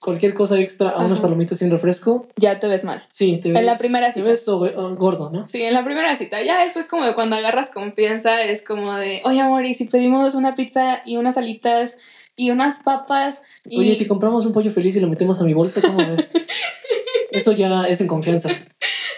cualquier 0.05 0.35
cosa 0.35 0.59
extra 0.61 0.91
a 0.91 0.99
unas 0.99 1.13
Ajá. 1.19 1.23
palomitas 1.23 1.61
y 1.63 1.65
un 1.65 1.71
refresco, 1.71 2.29
Ya 2.37 2.59
te 2.61 2.69
ves 2.69 2.85
mal. 2.85 3.03
sí, 3.09 3.39
te 3.39 3.49
ves. 3.51 3.59
En 3.59 3.67
la 3.67 3.79
primera 3.79 4.09
Te 4.09 4.13
cita. 4.15 4.27
ves 4.29 4.47
o- 4.49 4.59
o 4.59 4.95
gordo, 4.97 5.31
¿no? 5.31 5.49
Sí, 5.49 5.63
en 5.63 5.73
la 5.73 5.83
primera 5.83 6.15
cita. 6.17 6.43
Ya 6.43 6.63
después, 6.63 6.87
como 6.87 7.05
de 7.07 7.15
cuando 7.15 7.37
agarras 7.37 7.71
confianza, 7.71 8.43
es 8.43 8.63
como 8.63 8.95
de, 8.97 9.23
oye, 9.25 9.41
amor, 9.41 9.65
y 9.65 9.75
si 9.75 9.87
pedimos 9.87 10.35
una 10.35 10.55
pizza 10.55 11.01
y 11.07 11.17
unas 11.17 11.37
alitas 11.39 11.97
y 12.37 12.51
unas 12.51 12.81
papas. 12.81 13.41
Y... 13.65 13.81
Oye, 13.81 13.95
si 13.95 14.07
compramos 14.07 14.45
un 14.45 14.53
pollo 14.53 14.71
feliz 14.71 14.95
y 14.97 15.01
lo 15.01 15.09
metemos 15.09 15.41
a 15.41 15.45
mi 15.45 15.55
bolsa, 15.55 15.81
¿cómo 15.81 15.99
ves? 16.07 16.31
Eso 17.31 17.53
ya 17.53 17.85
es 17.89 18.01
en 18.01 18.07
confianza. 18.07 18.49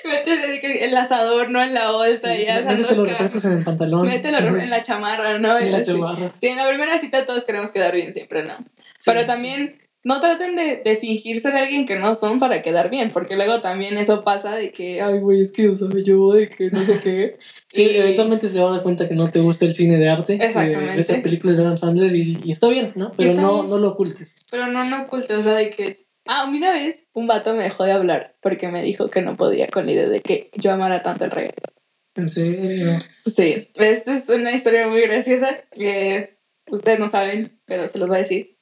Métele 0.04 0.84
el 0.84 0.96
asador, 0.96 1.50
no 1.50 1.60
en 1.62 1.74
la 1.74 1.90
bolsa, 1.90 2.34
Sí, 2.34 2.44
ya 2.46 2.60
Métete 2.62 2.94
los 2.94 3.08
refrescos 3.08 3.44
en 3.44 3.52
el 3.54 3.64
pantalón. 3.64 4.06
Mételo 4.06 4.38
Ujú. 4.38 4.56
en 4.56 4.70
la 4.70 4.82
chamarra, 4.82 5.38
¿no? 5.38 5.58
En 5.58 5.72
la 5.72 5.82
chamarra. 5.82 6.32
Sí, 6.40 6.46
en 6.46 6.56
la 6.56 6.68
primera 6.68 6.98
cita 6.98 7.24
todos 7.24 7.44
queremos 7.44 7.72
quedar 7.72 7.92
bien 7.94 8.12
siempre, 8.14 8.44
¿no? 8.44 8.54
Sí, 8.56 9.02
Pero 9.04 9.20
sí. 9.20 9.26
No 10.04 10.20
traten 10.20 10.54
de, 10.54 10.82
de 10.84 10.96
fingir 10.96 11.40
ser 11.40 11.56
alguien 11.56 11.84
que 11.84 11.96
no 11.96 12.14
son 12.14 12.38
para 12.38 12.62
quedar 12.62 12.90
bien, 12.90 13.10
porque 13.10 13.34
luego 13.34 13.60
también 13.60 13.98
eso 13.98 14.22
pasa 14.22 14.54
de 14.54 14.70
que, 14.70 15.02
ay, 15.02 15.18
güey, 15.18 15.40
es 15.40 15.50
que 15.50 15.64
yo 15.64 15.74
soy 15.74 16.04
yo, 16.04 16.32
de 16.32 16.48
que 16.48 16.70
no 16.70 16.78
sé 16.80 17.00
qué. 17.02 17.38
Sí, 17.68 17.82
Y- 17.82 17.96
eventualmente 17.96 18.48
se 18.48 18.60
va 18.60 18.68
a 18.68 18.72
dar 18.72 18.82
cuenta 18.82 19.08
que 19.08 19.14
no 19.14 19.30
te 19.30 19.40
gusta 19.40 19.64
el 19.64 19.74
cine 19.74 19.98
de 19.98 20.08
arte. 20.08 20.34
Exactamente. 20.40 21.00
Esas 21.00 21.18
películas 21.20 21.56
de 21.56 21.64
Adam 21.64 21.76
Sandler 21.76 22.14
y, 22.14 22.38
y 22.44 22.50
está 22.52 22.68
bien, 22.68 22.92
¿no? 22.94 23.10
Pero 23.16 23.34
no, 23.34 23.54
bien. 23.56 23.68
no 23.70 23.78
lo 23.78 23.88
ocultes. 23.88 24.46
Pero 24.50 24.68
no, 24.68 24.84
no 24.84 25.02
oculte, 25.02 25.34
o 25.34 25.42
sea, 25.42 25.54
de 25.54 25.70
que... 25.70 26.06
Ah, 26.24 26.48
una 26.48 26.70
vez 26.72 27.06
un 27.12 27.26
vato 27.26 27.54
me 27.54 27.64
dejó 27.64 27.84
de 27.84 27.92
hablar 27.92 28.36
porque 28.40 28.68
me 28.68 28.82
dijo 28.82 29.10
que 29.10 29.22
no 29.22 29.36
podía 29.36 29.66
con 29.68 29.86
la 29.86 29.92
idea 29.92 30.08
de 30.08 30.20
que 30.22 30.50
yo 30.54 30.72
amara 30.72 31.02
tanto 31.02 31.24
el 31.24 31.30
reggaetón. 31.32 31.72
En 32.14 32.28
serio. 32.28 32.98
Sí, 33.10 33.68
esta 33.74 34.14
es 34.14 34.28
una 34.28 34.52
historia 34.52 34.88
muy 34.88 35.02
graciosa 35.02 35.56
que 35.72 36.38
ustedes 36.70 36.98
no 36.98 37.08
saben, 37.08 37.60
pero 37.66 37.86
se 37.88 37.98
los 37.98 38.08
voy 38.08 38.16
a 38.18 38.20
decir. 38.22 38.55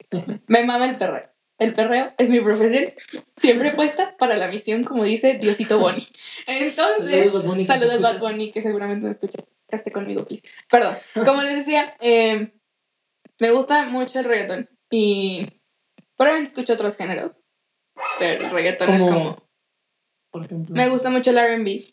Me 0.47 0.63
mama 0.63 0.89
el 0.89 0.97
perreo. 0.97 1.29
El 1.57 1.73
perreo 1.73 2.13
es 2.17 2.29
mi 2.29 2.41
profesión, 2.41 2.93
siempre 3.37 3.71
puesta 3.71 4.17
para 4.17 4.35
la 4.35 4.47
misión, 4.49 4.83
como 4.83 5.05
dice 5.05 5.35
Diosito 5.35 5.79
Boni. 5.79 6.05
Entonces, 6.47 7.05
Saludos, 7.25 7.45
nos 7.45 7.67
saludos. 7.67 8.01
Bad 8.01 8.19
Bunny, 8.19 8.51
que 8.51 8.61
seguramente 8.61 9.05
no 9.05 9.11
escuchas. 9.11 9.45
Caste 9.67 9.89
conmigo, 9.91 10.25
please. 10.25 10.43
Perdón, 10.69 10.95
como 11.25 11.41
les 11.43 11.55
decía, 11.55 11.95
eh, 12.01 12.53
me 13.39 13.51
gusta 13.51 13.85
mucho 13.87 14.19
el 14.19 14.25
reggaetón 14.25 14.69
y 14.91 15.47
probablemente 16.17 16.49
escucho 16.49 16.73
otros 16.73 16.97
géneros, 16.97 17.37
pero 18.19 18.43
el 18.45 18.51
reggaetón 18.51 18.93
es 18.93 19.01
Como- 19.03 19.13
como... 19.13 19.49
Por 20.31 20.45
ejemplo. 20.45 20.75
Me 20.75 20.89
gusta 20.89 21.09
mucho 21.09 21.29
el 21.29 21.37
R&B, 21.37 21.85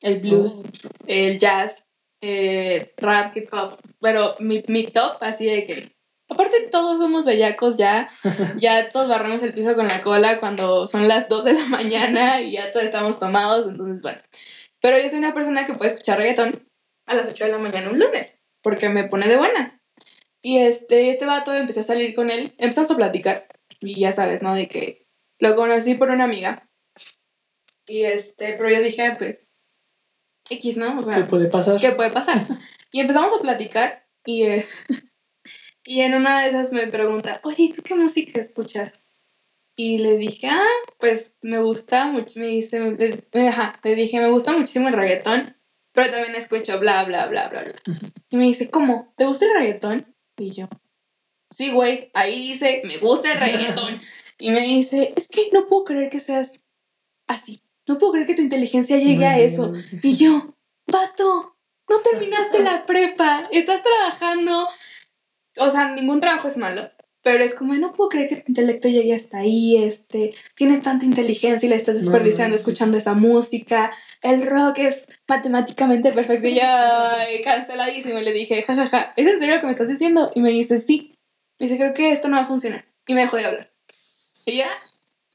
el 0.00 0.20
blues, 0.20 0.64
Oh. 0.64 0.88
el 1.06 1.38
jazz, 1.38 1.86
eh, 2.22 2.94
rap, 2.96 3.36
hip 3.36 3.52
hop, 3.52 3.78
pero 4.00 4.36
mi, 4.38 4.64
mi 4.68 4.86
top 4.86 5.18
así 5.20 5.44
de 5.44 5.64
que... 5.64 5.96
Aparte 6.32 6.68
todos 6.70 6.98
somos 6.98 7.26
bellacos 7.26 7.76
ya, 7.76 8.08
ya 8.56 8.90
todos 8.90 9.08
barremos 9.08 9.42
el 9.42 9.52
piso 9.52 9.74
con 9.74 9.86
la 9.86 10.00
cola 10.00 10.40
cuando 10.40 10.86
son 10.86 11.08
las 11.08 11.28
2 11.28 11.44
de 11.44 11.52
la 11.52 11.66
mañana 11.66 12.40
y 12.40 12.52
ya 12.52 12.70
todos 12.70 12.86
estamos 12.86 13.18
tomados, 13.18 13.66
entonces 13.66 14.02
bueno. 14.02 14.20
Pero 14.80 14.98
yo 14.98 15.08
soy 15.10 15.18
una 15.18 15.34
persona 15.34 15.66
que 15.66 15.74
puede 15.74 15.90
escuchar 15.90 16.18
reggaetón 16.18 16.66
a 17.06 17.14
las 17.14 17.28
8 17.28 17.44
de 17.44 17.50
la 17.52 17.58
mañana 17.58 17.90
un 17.90 17.98
lunes, 17.98 18.34
porque 18.62 18.88
me 18.88 19.04
pone 19.04 19.28
de 19.28 19.36
buenas. 19.36 19.74
Y 20.40 20.58
este, 20.58 21.10
este 21.10 21.26
vato 21.26 21.54
empecé 21.54 21.80
a 21.80 21.84
salir 21.84 22.14
con 22.14 22.30
él, 22.30 22.54
empezamos 22.56 22.90
a 22.90 22.96
platicar, 22.96 23.46
y 23.80 24.00
ya 24.00 24.10
sabes, 24.10 24.42
¿no? 24.42 24.54
De 24.54 24.68
que 24.68 25.06
lo 25.38 25.54
conocí 25.54 25.94
por 25.94 26.10
una 26.10 26.24
amiga. 26.24 26.68
Y 27.86 28.04
este, 28.04 28.54
pero 28.54 28.70
yo 28.70 28.80
dije, 28.80 29.14
pues, 29.18 29.46
X, 30.48 30.78
¿no? 30.78 30.98
O 30.98 31.04
sea, 31.04 31.14
¿Qué 31.14 31.24
puede 31.24 31.48
pasar? 31.48 31.80
¿qué 31.80 31.92
puede 31.92 32.10
pasar? 32.10 32.40
Y 32.90 33.00
empezamos 33.00 33.32
a 33.32 33.40
platicar 33.40 34.06
y, 34.24 34.44
eh, 34.44 34.66
y 35.84 36.00
en 36.00 36.14
una 36.14 36.42
de 36.42 36.50
esas 36.50 36.72
me 36.72 36.86
pregunta, 36.86 37.40
oye, 37.44 37.72
¿tú 37.74 37.82
qué 37.82 37.94
música 37.94 38.40
escuchas? 38.40 39.00
Y 39.74 39.98
le 39.98 40.16
dije, 40.16 40.48
ah, 40.48 40.66
pues 40.98 41.34
me 41.42 41.58
gusta 41.58 42.04
mucho, 42.06 42.38
me 42.40 42.46
dice, 42.46 42.78
le, 42.78 43.48
ajá, 43.48 43.80
le 43.82 43.94
dije, 43.94 44.20
me 44.20 44.30
gusta 44.30 44.52
muchísimo 44.52 44.88
el 44.88 44.94
reggaetón, 44.94 45.56
pero 45.92 46.10
también 46.10 46.34
escucho 46.34 46.78
bla, 46.78 47.04
bla, 47.04 47.26
bla, 47.26 47.48
bla, 47.48 47.62
bla. 47.62 47.82
Y 48.28 48.36
me 48.36 48.44
dice, 48.44 48.70
¿cómo? 48.70 49.12
¿Te 49.16 49.24
gusta 49.24 49.46
el 49.46 49.54
reggaetón? 49.54 50.14
Y 50.36 50.50
yo, 50.50 50.68
sí, 51.50 51.70
güey, 51.70 52.10
ahí 52.14 52.52
dice, 52.52 52.82
me 52.84 52.98
gusta 52.98 53.32
el 53.32 53.40
reggaetón. 53.40 54.00
y 54.38 54.50
me 54.50 54.60
dice, 54.60 55.14
es 55.16 55.28
que 55.28 55.48
no 55.52 55.66
puedo 55.66 55.84
creer 55.84 56.10
que 56.10 56.20
seas 56.20 56.60
así, 57.26 57.62
no 57.86 57.98
puedo 57.98 58.12
creer 58.12 58.26
que 58.26 58.34
tu 58.34 58.42
inteligencia 58.42 58.98
llegue 58.98 59.26
a 59.26 59.38
eso. 59.38 59.72
Y 60.02 60.16
yo, 60.16 60.54
vato, 60.86 61.56
no 61.88 61.98
terminaste 62.00 62.62
la 62.62 62.86
prepa, 62.86 63.48
estás 63.50 63.82
trabajando. 63.82 64.68
O 65.58 65.70
sea, 65.70 65.92
ningún 65.94 66.20
trabajo 66.20 66.48
es 66.48 66.56
malo, 66.56 66.90
pero 67.22 67.44
es 67.44 67.54
como, 67.54 67.74
no 67.74 67.92
puedo 67.92 68.08
creer 68.10 68.28
que 68.28 68.36
tu 68.36 68.44
intelecto 68.48 68.88
llegue 68.88 69.14
hasta 69.14 69.38
ahí, 69.38 69.76
este, 69.82 70.34
tienes 70.56 70.82
tanta 70.82 71.04
inteligencia 71.04 71.66
y 71.66 71.70
la 71.70 71.76
estás 71.76 71.96
No 71.96 72.00
desperdiciando 72.02 72.50
manches. 72.54 72.60
escuchando 72.60 72.96
esa 72.98 73.14
música, 73.14 73.92
el 74.22 74.46
rock 74.46 74.78
es 74.78 75.06
matemáticamente 75.28 76.10
perfecto. 76.12 76.48
Y 76.48 76.58
ay, 76.60 77.40
canceladísimo, 77.42 78.18
y 78.18 78.24
le 78.24 78.32
dije, 78.32 78.62
jajaja, 78.62 79.12
¿es 79.16 79.26
en 79.26 79.38
serio 79.38 79.54
lo 79.54 79.60
que 79.60 79.66
me 79.66 79.72
estás 79.72 79.88
diciendo? 79.88 80.30
Y 80.34 80.40
me 80.40 80.50
dice, 80.50 80.78
sí. 80.78 81.14
Me 81.60 81.66
dice, 81.66 81.78
creo 81.78 81.94
que 81.94 82.10
esto 82.10 82.28
no 82.28 82.36
va 82.36 82.42
a 82.42 82.46
funcionar. 82.46 82.84
Y 83.06 83.14
me 83.14 83.20
dejó 83.20 83.36
de 83.36 83.44
hablar. 83.44 83.72
Y 84.46 84.56
ya, 84.56 84.66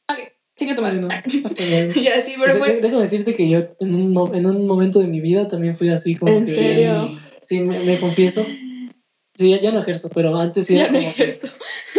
ok, 0.10 0.18
chinga 0.58 0.76
tu 0.76 0.82
madre. 0.82 1.02
Así, 1.46 2.34
pero 2.38 2.58
fue... 2.58 2.78
Déjame 2.82 3.04
decirte 3.04 3.34
que 3.36 3.48
yo 3.48 3.60
en 3.80 3.96
un, 3.96 4.36
en 4.36 4.46
un 4.46 4.68
momento 4.68 5.00
de 5.00 5.08
mi 5.08 5.22
vida 5.22 5.48
también 5.48 5.76
fui 5.76 5.90
así 5.90 6.16
como 6.16 6.34
¿En 6.34 6.46
que 6.46 6.54
serio? 6.56 7.06
bien- 7.08 7.20
sí, 7.44 7.60
me, 7.62 7.80
me 7.80 8.00
confieso. 8.00 8.46
Sí, 9.38 9.52
ya, 9.52 9.60
ya 9.60 9.72
no 9.72 9.80
ejerzo, 9.80 10.10
pero 10.10 10.36
antes 10.38 10.66
sí 10.66 10.74
Ya 10.76 10.86
era 10.86 10.92
no 10.94 10.98
como 11.00 11.14
que- 11.14 11.24
ejerzo. 11.24 11.48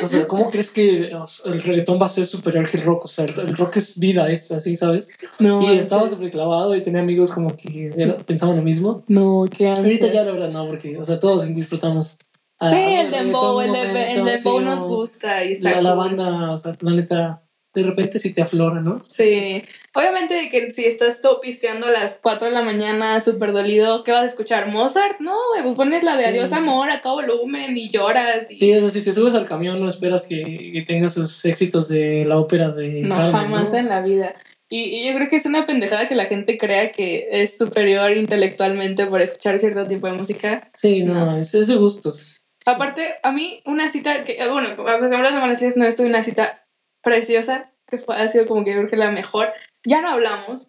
O 0.03 0.07
sea, 0.09 0.27
¿cómo 0.27 0.51
crees 0.51 0.70
que 0.70 1.11
el 1.44 1.62
reggaetón 1.62 1.98
va 2.03 2.07
a 2.07 2.09
ser 2.09 2.27
superior 2.27 2.68
que 2.68 2.79
el 2.79 2.83
rock? 2.83 3.05
O 3.05 3.09
sea, 3.09 3.24
el, 3.27 3.38
el 3.38 3.57
rock 3.57 3.77
es 3.77 3.98
vida, 3.98 4.29
es 4.31 4.51
así, 4.51 4.74
¿sabes? 4.77 5.09
No, 5.38 5.62
y 5.72 5.79
estaba 5.79 6.09
súper 6.09 6.31
clavado 6.31 6.74
y 6.74 6.83
tenía 6.83 7.01
amigos 7.01 7.31
como 7.31 7.55
que 7.57 7.90
era- 7.96 8.16
pensaban 8.16 8.57
lo 8.57 8.62
mismo. 8.62 9.05
No, 9.07 9.46
qué 9.57 9.68
ansias. 9.68 9.85
Ahorita 9.87 10.12
ya 10.12 10.24
la 10.24 10.33
verdad 10.33 10.51
no, 10.51 10.66
porque, 10.66 10.98
o 10.98 11.05
sea, 11.05 11.18
todos 11.18 11.46
disfrutamos. 11.55 12.16
a- 12.59 12.70
Sí, 12.70 12.74
a- 12.77 13.03
el 13.03 13.11
dembow, 13.12 13.61
el, 13.61 13.72
el 13.74 13.87
momento, 13.88 14.24
dembow 14.24 14.59
sí, 14.59 14.64
nos 14.64 14.83
gusta 14.85 15.44
y 15.44 15.53
está 15.53 15.70
La, 15.70 15.81
la 15.83 15.90
cool. 15.94 15.98
banda, 15.98 16.51
o 16.53 16.59
sea, 16.59 16.77
la 16.81 16.90
neta, 16.90 17.42
de 17.78 17.86
repente 17.86 18.18
sí 18.18 18.32
te 18.32 18.42
aflora, 18.42 18.80
¿no? 18.80 19.02
Sí, 19.02 19.64
obviamente 19.94 20.48
que 20.50 20.70
si 20.70 20.84
estás 20.84 21.20
pisteando 21.40 21.86
a 21.86 21.90
las 21.90 22.18
4 22.22 22.48
de 22.48 22.54
la 22.54 22.62
mañana 22.62 23.20
súper 23.20 23.52
dolido, 23.52 24.04
¿qué 24.04 24.12
vas 24.12 24.22
a 24.24 24.26
escuchar? 24.26 24.68
¿Mozart? 24.68 25.20
No, 25.20 25.36
güey, 25.50 25.62
pues 25.62 25.76
pones 25.76 26.02
la 26.02 26.16
de 26.16 26.24
Sí, 26.24 26.28
Adiós 26.30 26.50
sí. 26.50 26.56
Amor 26.56 26.90
a 26.90 27.00
todo 27.00 27.14
volumen 27.16 27.76
y 27.76 27.88
lloras. 27.88 28.50
Y... 28.50 28.56
Sí, 28.56 28.74
o 28.74 28.80
sea, 28.80 28.88
si 28.90 29.02
te 29.02 29.12
subes 29.12 29.34
al 29.34 29.46
camión 29.46 29.80
no 29.80 29.88
esperas 29.88 30.26
que, 30.26 30.72
que 30.72 30.84
tenga 30.86 31.08
sus 31.08 31.44
éxitos 31.44 31.88
de 31.88 32.24
la 32.24 32.38
ópera 32.38 32.70
de 32.70 33.02
no, 33.02 33.16
Carmen, 33.16 33.32
jamás 33.32 33.72
¿no? 33.72 33.78
en 33.78 33.88
la 33.88 34.02
vida. 34.02 34.34
Y, 34.70 34.80
y 34.80 35.06
yo 35.06 35.14
creo 35.14 35.28
que 35.28 35.36
es 35.36 35.46
una 35.46 35.64
pendejada 35.64 36.06
que 36.06 36.14
la 36.14 36.26
gente 36.26 36.58
crea 36.58 36.92
que 36.92 37.26
es 37.30 37.56
superior 37.56 38.12
intelectualmente 38.12 39.06
por 39.06 39.22
escuchar 39.22 39.58
cierto 39.58 39.86
tipo 39.86 40.06
de 40.06 40.12
música. 40.12 40.70
Sí, 40.74 41.02
no, 41.02 41.14
No. 41.14 41.38
Es, 41.38 41.54
es 41.54 41.68
de 41.68 41.76
gustos. 41.76 42.42
Aparte, 42.66 43.14
a 43.22 43.32
mí 43.32 43.62
una 43.64 43.88
cita 43.88 44.24
que, 44.24 44.32
eh, 44.32 44.48
bueno, 44.50 44.68
a 44.86 44.98
las 44.98 45.32
amaneces 45.32 45.78
no 45.78 45.86
estuve 45.86 46.08
una 46.08 46.22
cita 46.22 46.67
preciosa, 47.02 47.72
que 47.87 47.98
fue, 47.98 48.16
ha 48.16 48.28
sido 48.28 48.46
como 48.46 48.64
que 48.64 48.70
yo 48.70 48.78
creo 48.78 48.90
que 48.90 48.96
la 48.96 49.11
mejor. 49.11 49.52
Ya 49.84 50.00
no 50.00 50.08
hablamos, 50.08 50.68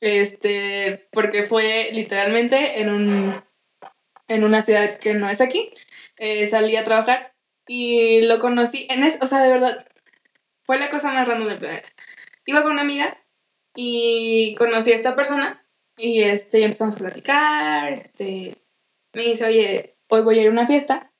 este, 0.00 1.08
porque 1.12 1.42
fue 1.42 1.90
literalmente 1.92 2.80
en 2.80 2.90
un, 2.90 3.34
en 4.28 4.44
una 4.44 4.62
ciudad 4.62 4.98
que 4.98 5.14
no 5.14 5.28
es 5.28 5.40
aquí. 5.40 5.70
Eh, 6.18 6.46
salí 6.46 6.76
a 6.76 6.84
trabajar 6.84 7.34
y 7.66 8.22
lo 8.22 8.38
conocí, 8.38 8.86
en 8.90 9.02
es, 9.02 9.18
o 9.20 9.26
sea, 9.26 9.42
de 9.42 9.50
verdad, 9.50 9.86
fue 10.64 10.78
la 10.78 10.90
cosa 10.90 11.12
más 11.12 11.26
random 11.26 11.48
del 11.48 11.58
planeta. 11.58 11.88
Iba 12.46 12.62
con 12.62 12.72
una 12.72 12.82
amiga 12.82 13.18
y 13.74 14.54
conocí 14.56 14.92
a 14.92 14.94
esta 14.94 15.16
persona 15.16 15.66
y 15.96 16.22
este, 16.22 16.62
empezamos 16.62 16.96
a 16.96 16.98
platicar, 16.98 17.92
este, 17.92 18.56
me 19.12 19.22
dice, 19.22 19.46
oye, 19.46 19.96
hoy 20.08 20.22
voy 20.22 20.38
a 20.38 20.42
ir 20.42 20.48
a 20.48 20.52
una 20.52 20.66
fiesta, 20.66 21.12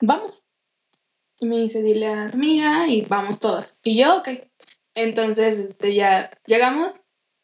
vamos. 0.00 0.47
Y 1.40 1.46
me 1.46 1.56
dice, 1.58 1.82
dile 1.82 2.08
a 2.08 2.30
tu 2.30 2.36
amiga 2.36 2.86
y 2.88 3.02
vamos 3.02 3.38
todas. 3.38 3.78
Y 3.84 3.98
yo, 3.98 4.16
ok. 4.18 4.28
Entonces, 4.94 5.58
este, 5.58 5.94
ya 5.94 6.30
llegamos 6.46 7.00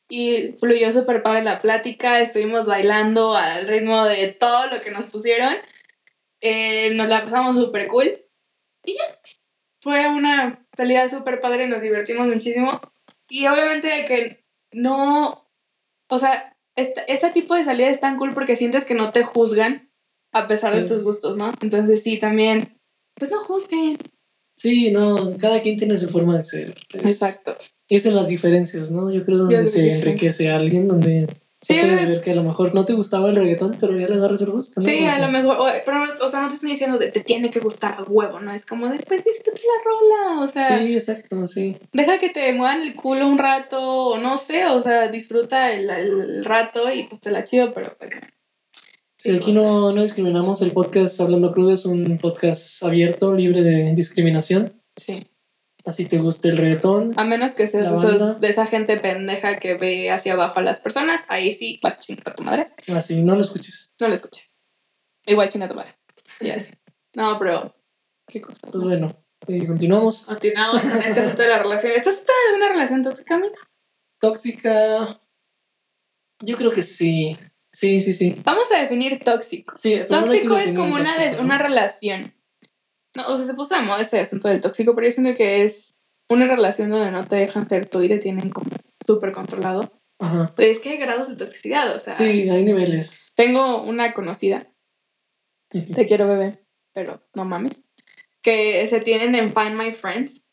y 0.08 0.54
fluyó 0.58 0.90
súper 0.92 1.22
padre 1.22 1.42
la 1.42 1.60
plática, 1.60 2.20
estuvimos 2.20 2.66
bailando 2.66 3.34
al 3.34 3.66
ritmo 3.66 4.04
de 4.04 4.28
todo 4.28 4.66
lo 4.66 4.80
que 4.80 4.90
nos 4.90 5.06
pusieron. 5.06 5.54
Eh, 6.40 6.90
nos 6.94 7.08
la 7.08 7.22
pasamos 7.22 7.56
súper 7.56 7.88
cool. 7.88 8.18
Y 8.84 8.94
ya. 8.94 9.04
Fue 9.80 10.08
una 10.08 10.66
salida 10.76 11.08
súper 11.08 11.40
padre, 11.40 11.68
nos 11.68 11.82
divertimos 11.82 12.26
muchísimo. 12.26 12.80
Y 13.28 13.46
obviamente 13.46 14.04
que 14.06 14.44
no, 14.72 15.48
o 16.08 16.18
sea, 16.18 16.56
ese 16.74 17.30
tipo 17.30 17.54
de 17.54 17.64
salida 17.64 17.88
es 17.88 18.00
tan 18.00 18.16
cool 18.16 18.34
porque 18.34 18.56
sientes 18.56 18.84
que 18.84 18.94
no 18.94 19.12
te 19.12 19.22
juzgan 19.22 19.90
a 20.32 20.48
pesar 20.48 20.74
de 20.74 20.84
tus 20.84 21.02
gustos, 21.02 21.36
¿no? 21.36 21.52
Entonces 21.60 22.02
sí, 22.02 22.18
también, 22.18 22.80
pues 23.14 23.30
no 23.30 23.38
juzguen. 23.44 23.98
Sí, 24.56 24.90
no, 24.92 25.36
cada 25.38 25.60
quien 25.60 25.76
tiene 25.76 25.98
su 25.98 26.08
forma 26.08 26.36
de 26.36 26.42
ser. 26.42 26.74
Es, 26.92 27.02
Exacto. 27.02 27.56
Es 27.88 28.06
en 28.06 28.14
las 28.14 28.28
diferencias, 28.28 28.90
¿no? 28.90 29.10
Yo 29.10 29.22
creo 29.24 29.36
Yo 29.36 29.42
donde 29.44 29.56
creo 29.56 29.66
se 29.68 29.92
enriquece 29.92 30.50
a 30.50 30.56
alguien, 30.56 30.88
donde 30.88 31.26
Sí, 31.64 31.74
puedes 31.80 32.06
ver 32.06 32.20
que 32.20 32.32
a 32.32 32.34
lo 32.34 32.42
mejor 32.42 32.74
no 32.74 32.84
te 32.84 32.92
gustaba 32.92 33.30
el 33.30 33.36
reggaetón, 33.36 33.74
pero 33.80 33.98
ya 33.98 34.06
le 34.06 34.16
agarras 34.16 34.42
el 34.42 34.50
gusto, 34.50 34.82
¿no? 34.82 34.86
Sí, 34.86 35.06
a 35.06 35.18
lo 35.18 35.28
mejor, 35.28 35.56
o, 35.58 35.66
pero, 35.86 36.04
o 36.20 36.28
sea, 36.28 36.40
no 36.42 36.48
te 36.48 36.56
estoy 36.56 36.72
diciendo 36.72 36.98
de 36.98 37.10
te 37.10 37.20
tiene 37.20 37.48
que 37.48 37.60
gustar 37.60 37.96
el 37.98 38.04
huevo, 38.06 38.38
¿no? 38.38 38.52
Es 38.52 38.66
como 38.66 38.86
de, 38.90 38.98
pues 38.98 39.24
disfruta 39.24 39.58
la 39.62 39.82
rola, 39.82 40.44
o 40.44 40.48
sea, 40.48 40.78
Sí, 40.78 40.92
exacto, 40.92 41.46
sí. 41.46 41.78
deja 41.92 42.18
que 42.18 42.28
te 42.28 42.52
muevan 42.52 42.82
el 42.82 42.94
culo 42.94 43.26
un 43.26 43.38
rato, 43.38 43.80
o 43.80 44.18
no 44.18 44.36
sé, 44.36 44.66
o 44.66 44.82
sea, 44.82 45.08
disfruta 45.08 45.72
el, 45.72 45.88
el 45.88 46.44
rato 46.44 46.92
y 46.92 47.04
pues 47.04 47.22
te 47.22 47.30
la 47.30 47.44
chido, 47.44 47.72
pero 47.72 47.96
pues 47.98 48.10
no. 48.14 48.20
Sí, 49.24 49.34
aquí 49.34 49.52
no, 49.54 49.90
no 49.90 50.02
discriminamos. 50.02 50.60
El 50.60 50.72
podcast 50.72 51.18
Hablando 51.18 51.50
Crudo 51.50 51.72
es 51.72 51.86
un 51.86 52.18
podcast 52.18 52.82
abierto, 52.82 53.34
libre 53.34 53.62
de 53.62 53.94
discriminación. 53.94 54.82
Sí. 54.98 55.26
Así 55.86 56.04
te 56.04 56.18
gusta 56.18 56.48
el 56.48 56.58
reggaetón. 56.58 57.12
A 57.16 57.24
menos 57.24 57.54
que 57.54 57.66
seas 57.66 57.90
esos- 57.90 58.38
de 58.42 58.48
esa 58.50 58.66
gente 58.66 58.98
pendeja 58.98 59.58
que 59.58 59.78
ve 59.78 60.10
hacia 60.10 60.34
abajo 60.34 60.60
a 60.60 60.62
las 60.62 60.80
personas, 60.80 61.24
ahí 61.28 61.54
sí 61.54 61.80
vas 61.82 61.96
a 61.96 62.00
chingar 62.00 62.28
a 62.28 62.34
tu 62.34 62.42
madre. 62.42 62.72
Así, 62.94 63.22
no 63.22 63.34
lo 63.34 63.40
escuches. 63.40 63.94
No 63.98 64.08
lo 64.08 64.14
escuches. 64.14 64.54
Igual 65.26 65.48
chinga 65.48 65.64
a 65.64 65.68
tu 65.70 65.74
madre. 65.74 65.94
Y 66.42 66.50
así. 66.50 66.74
No, 67.16 67.38
pero. 67.38 67.74
¿Qué 68.28 68.42
cosa? 68.42 68.68
Pues 68.70 68.84
bueno, 68.84 69.24
eh, 69.48 69.66
continuamos. 69.66 70.26
Continuamos 70.26 70.82
con 70.82 70.98
este 71.00 71.20
asunto 71.20 71.40
de 71.42 71.48
la 71.48 71.62
relación. 71.62 71.92
¿Estás 71.96 72.26
en 72.26 72.52
alguna 72.54 72.72
relación 72.72 73.00
tóxica, 73.02 73.38
Mix? 73.38 73.58
Tóxica. 74.20 75.18
Yo 76.42 76.56
creo 76.58 76.70
que 76.72 76.82
sí. 76.82 77.38
Sí, 77.74 78.00
sí, 78.00 78.12
sí. 78.12 78.36
Vamos 78.44 78.70
a 78.72 78.80
definir 78.80 79.18
tóxico. 79.22 79.76
Sí, 79.76 79.98
Tóxico 80.08 80.56
es 80.56 80.72
como 80.74 80.94
una, 80.94 81.18
de- 81.18 81.40
una 81.40 81.58
relación. 81.58 82.32
No, 83.16 83.26
o 83.28 83.36
sea, 83.36 83.46
se 83.46 83.54
puso 83.54 83.74
de 83.74 83.82
moda 83.82 84.00
este 84.00 84.18
asunto 84.20 84.48
del 84.48 84.60
tóxico, 84.60 84.94
pero 84.94 85.06
yo 85.08 85.12
siento 85.12 85.36
que 85.36 85.62
es 85.64 85.98
una 86.30 86.46
relación 86.46 86.88
donde 86.90 87.10
no 87.10 87.26
te 87.26 87.36
dejan 87.36 87.68
ser 87.68 87.86
tú 87.86 88.00
y 88.02 88.08
te 88.08 88.18
tienen 88.18 88.50
como 88.50 88.70
súper 89.04 89.32
controlado. 89.32 89.92
Ajá. 90.20 90.52
Pues 90.56 90.68
es 90.68 90.78
que 90.78 90.90
hay 90.90 90.98
grados 90.98 91.28
de 91.28 91.36
toxicidad, 91.36 91.94
o 91.94 92.00
sea. 92.00 92.12
Sí, 92.14 92.48
hay 92.48 92.62
niveles. 92.64 93.32
Tengo 93.34 93.82
una 93.82 94.14
conocida, 94.14 94.68
te 95.70 96.06
quiero 96.06 96.28
bebé, 96.28 96.64
pero 96.92 97.20
no 97.34 97.44
mames, 97.44 97.82
que 98.42 98.86
se 98.88 99.00
tienen 99.00 99.34
en 99.34 99.52
Find 99.52 99.76
My 99.78 99.92
Friends 99.92 100.44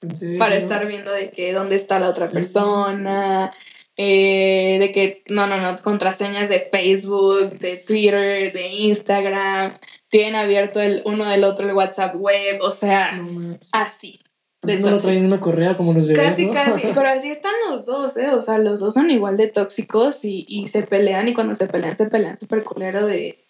¿En 0.00 0.38
para 0.38 0.56
estar 0.56 0.86
viendo 0.86 1.12
de 1.12 1.30
que 1.30 1.52
dónde 1.52 1.76
está 1.76 2.00
la 2.00 2.08
otra 2.08 2.28
persona, 2.28 3.52
eh, 3.96 4.78
de 4.80 4.92
que, 4.92 5.22
no, 5.28 5.46
no, 5.46 5.58
no, 5.58 5.76
contraseñas 5.82 6.48
de 6.48 6.60
Facebook, 6.60 7.58
de 7.58 7.76
Twitter, 7.86 8.52
de 8.52 8.68
Instagram, 8.68 9.74
tienen 10.08 10.34
abierto 10.36 10.80
el 10.80 11.02
uno 11.04 11.28
del 11.28 11.44
otro 11.44 11.68
el 11.68 11.74
WhatsApp 11.74 12.14
web, 12.16 12.60
o 12.62 12.72
sea, 12.72 13.12
No 13.12 13.56
así. 13.72 14.20
de 14.62 14.78
no 14.78 14.90
lo 14.92 14.98
traen 14.98 15.26
una 15.26 15.40
correa 15.40 15.74
como 15.74 15.92
los 15.92 16.06
bebés, 16.06 16.22
Casi, 16.22 16.46
¿no? 16.46 16.52
casi, 16.52 16.88
pero 16.94 17.08
así 17.08 17.30
están 17.30 17.52
los 17.68 17.84
dos, 17.84 18.16
¿eh? 18.16 18.30
O 18.30 18.40
sea, 18.40 18.58
los 18.58 18.80
dos 18.80 18.94
son 18.94 19.10
igual 19.10 19.36
de 19.36 19.48
tóxicos 19.48 20.24
y, 20.24 20.46
y 20.48 20.68
se 20.68 20.82
pelean 20.82 21.28
y 21.28 21.34
cuando 21.34 21.54
se 21.54 21.66
pelean, 21.66 21.96
se 21.96 22.06
pelean 22.08 22.36
súper 22.36 22.64
culero 22.64 23.06
de... 23.06 23.46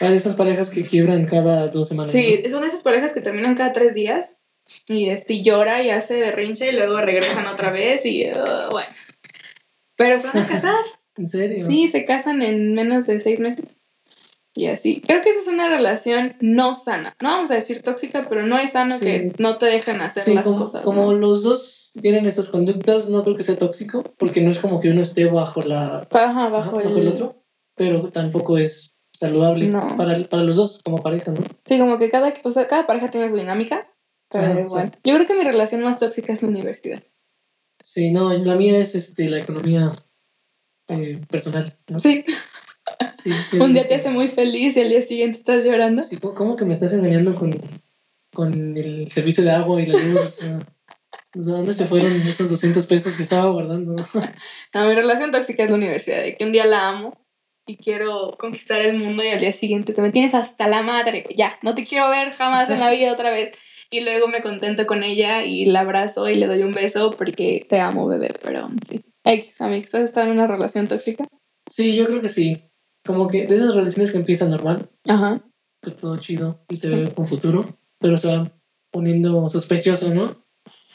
Hay 0.00 0.14
esas 0.14 0.34
parejas 0.34 0.68
que 0.68 0.84
quiebran 0.84 1.24
cada 1.24 1.68
dos 1.68 1.88
semanas. 1.88 2.12
Sí, 2.12 2.42
son 2.50 2.62
esas 2.64 2.82
parejas 2.82 3.12
que 3.14 3.22
terminan 3.22 3.54
cada 3.54 3.72
tres 3.72 3.94
días 3.94 4.36
y 4.88 5.08
este 5.08 5.42
llora 5.42 5.82
y 5.82 5.90
hace 5.90 6.20
berrinche 6.20 6.68
y 6.68 6.72
luego 6.72 7.00
regresan 7.00 7.46
otra 7.46 7.70
vez 7.70 8.04
y 8.04 8.24
uh, 8.30 8.70
bueno. 8.70 8.88
Pero 9.96 10.20
se 10.20 10.26
van 10.28 10.38
a 10.38 10.46
casar. 10.46 10.84
¿En 11.16 11.26
serio? 11.26 11.64
Sí, 11.64 11.88
se 11.88 12.04
casan 12.04 12.42
en 12.42 12.74
menos 12.74 13.06
de 13.06 13.20
seis 13.20 13.40
meses. 13.40 13.80
Y 14.54 14.66
así. 14.68 15.02
Creo 15.06 15.20
que 15.22 15.30
esa 15.30 15.40
es 15.40 15.48
una 15.48 15.68
relación 15.68 16.34
no 16.40 16.74
sana. 16.74 17.14
No 17.20 17.28
vamos 17.30 17.50
a 17.50 17.54
decir 17.54 17.82
tóxica, 17.82 18.24
pero 18.28 18.46
no 18.46 18.58
es 18.58 18.72
sano 18.72 18.96
Sí. 18.96 19.04
que 19.04 19.32
no 19.38 19.58
te 19.58 19.66
dejen 19.66 20.00
hacer 20.00 20.22
Sí, 20.22 20.34
las 20.34 20.44
como, 20.44 20.60
cosas. 20.60 20.82
como 20.82 21.12
¿no? 21.12 21.12
los 21.12 21.42
dos 21.42 21.92
tienen 22.00 22.24
estas 22.26 22.48
conductas, 22.48 23.10
no 23.10 23.22
creo 23.22 23.36
que 23.36 23.42
sea 23.42 23.58
tóxico, 23.58 24.02
porque 24.18 24.40
no 24.40 24.50
es 24.50 24.58
como 24.58 24.80
que 24.80 24.90
uno 24.90 25.02
esté 25.02 25.26
bajo 25.26 25.60
la 25.60 26.06
Ajá, 26.10 26.48
bajo, 26.48 26.80
el... 26.80 27.06
otro, 27.08 27.42
pero 27.74 28.08
tampoco 28.10 28.56
es 28.56 28.98
saludable 29.12 29.68
No. 29.68 29.94
para, 29.96 30.18
para 30.28 30.42
los 30.42 30.56
dos 30.56 30.80
como 30.82 30.98
pareja, 31.02 31.32
¿no? 31.32 31.40
Sí, 31.66 31.78
como 31.78 31.98
que 31.98 32.08
cada, 32.10 32.32
o 32.42 32.50
sea, 32.50 32.66
cada 32.66 32.86
pareja 32.86 33.10
tiene 33.10 33.28
su 33.28 33.36
dinámica, 33.36 33.86
pero 34.30 34.44
Ajá, 34.44 34.60
igual. 34.60 34.98
Yo 35.04 35.14
creo 35.14 35.26
que 35.26 35.34
mi 35.34 35.44
relación 35.44 35.82
más 35.82 35.98
tóxica 35.98 36.32
es 36.32 36.40
la 36.42 36.48
universidad. 36.48 37.02
Sí, 37.86 38.10
no, 38.10 38.32
la 38.32 38.56
mía 38.56 38.78
es 38.78 38.96
este 38.96 39.28
la 39.28 39.38
economía 39.38 39.92
eh, 40.88 41.20
personal, 41.30 41.78
¿no? 41.86 42.00
Sí, 42.00 42.24
Sí, 43.22 43.30
un 43.60 43.72
día 43.74 43.86
te 43.86 43.94
hace 43.94 44.10
muy 44.10 44.26
feliz 44.26 44.76
y 44.76 44.80
al 44.80 44.88
día 44.88 45.02
siguiente 45.02 45.38
estás 45.38 45.64
llorando. 45.64 46.02
Sí, 46.02 46.16
¿cómo- 46.16 46.34
¿Cómo 46.34 46.56
que 46.56 46.64
me 46.64 46.72
estás 46.74 46.92
engañando 46.92 47.36
con, 47.36 47.52
con 48.34 48.76
el 48.76 49.08
servicio 49.08 49.44
de 49.44 49.52
agua 49.52 49.80
y 49.80 49.86
la 49.86 49.94
luz? 50.02 50.20
O 50.20 50.28
sea, 50.30 50.58
¿De 51.32 51.52
dónde 51.52 51.72
se 51.74 51.86
fueron 51.86 52.20
esos 52.22 52.50
200 52.50 52.86
pesos 52.86 53.14
que 53.14 53.22
estaba 53.22 53.48
guardando? 53.52 53.94
No, 54.74 54.88
mi 54.88 54.94
relación 54.96 55.30
tóxica 55.30 55.62
es 55.62 55.70
la 55.70 55.76
universidad, 55.76 56.22
de 56.24 56.36
que 56.36 56.44
un 56.44 56.50
día 56.50 56.66
la 56.66 56.88
amo 56.88 57.16
y 57.68 57.76
quiero 57.76 58.36
conquistar 58.36 58.82
el 58.82 58.98
mundo 58.98 59.22
y 59.22 59.28
al 59.28 59.38
día 59.38 59.52
siguiente 59.52 59.92
se 59.92 60.02
me 60.02 60.10
tienes 60.10 60.34
hasta 60.34 60.66
la 60.66 60.82
madre, 60.82 61.22
ya, 61.36 61.56
no 61.62 61.76
te 61.76 61.86
quiero 61.86 62.10
ver 62.10 62.32
jamás 62.32 62.68
en 62.68 62.80
la 62.80 62.90
vida 62.96 63.12
otra 63.12 63.30
vez. 63.30 63.52
Y 63.90 64.00
luego 64.00 64.26
me 64.28 64.40
contento 64.42 64.86
con 64.86 65.02
ella 65.04 65.44
y 65.44 65.66
la 65.66 65.80
abrazo 65.80 66.28
y 66.28 66.34
le 66.34 66.46
doy 66.46 66.62
un 66.62 66.72
beso 66.72 67.10
porque 67.10 67.66
te 67.68 67.78
amo, 67.80 68.06
bebé, 68.08 68.34
pero 68.42 68.68
sí. 68.88 69.02
X, 69.24 69.60
amigos, 69.60 69.90
¿tú 69.90 69.96
has 69.98 70.04
estado 70.04 70.26
en 70.26 70.32
una 70.32 70.46
relación 70.46 70.88
tóxica? 70.88 71.24
Sí, 71.70 71.94
yo 71.96 72.04
creo 72.06 72.20
que 72.20 72.28
sí. 72.28 72.62
Como 73.04 73.28
que 73.28 73.46
de 73.46 73.54
esas 73.56 73.74
relaciones 73.74 74.10
que 74.10 74.18
empiezan 74.18 74.50
normal, 74.50 74.88
Ajá. 75.08 75.40
que 75.82 75.92
todo 75.92 76.16
chido 76.16 76.64
y 76.68 76.76
se 76.76 76.88
ve 76.88 77.10
con 77.12 77.26
futuro, 77.26 77.78
pero 78.00 78.16
se 78.16 78.28
va 78.28 78.50
poniendo 78.90 79.48
sospechoso, 79.48 80.12
¿no? 80.12 80.24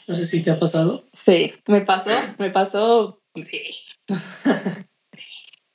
No 0.08 0.14
sé 0.14 0.26
si 0.26 0.44
te 0.44 0.50
ha 0.50 0.58
pasado. 0.58 1.02
Sí, 1.12 1.52
me 1.66 1.80
pasó, 1.82 2.10
me 2.38 2.50
pasó, 2.50 3.22
sí. 3.42 3.62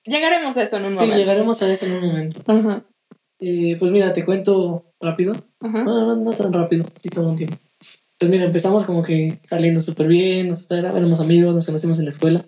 Llegaremos 0.06 0.56
a 0.58 0.64
eso 0.64 0.78
en 0.78 0.86
un 0.86 0.96
Sí, 0.96 1.02
momento. 1.02 1.18
llegaremos 1.18 1.62
a 1.62 1.72
eso 1.72 1.86
en 1.86 1.92
un 1.94 2.06
momento. 2.08 2.42
Ajá, 2.48 2.86
Eh, 3.40 3.76
pues 3.78 3.92
mira, 3.92 4.12
te 4.14 4.26
cuento 4.26 4.86
rápido. 5.00 5.34
ajá. 5.60 5.84
Bueno, 5.84 6.08
no, 6.08 6.16
no 6.16 6.32
tan 6.34 6.52
rápido, 6.54 6.86
sí 7.02 7.10
toma 7.10 7.30
un 7.30 7.36
tiempo. 7.36 7.58
Pues 8.20 8.32
mira, 8.32 8.46
empezamos 8.46 8.84
como 8.84 9.04
que 9.04 9.40
saliendo 9.44 9.80
súper 9.80 10.08
bien, 10.08 10.48
nos 10.48 10.70
éramos 10.72 11.20
amigos, 11.20 11.54
nos 11.54 11.66
conocimos 11.68 12.00
en 12.00 12.06
la 12.06 12.10
escuela. 12.10 12.46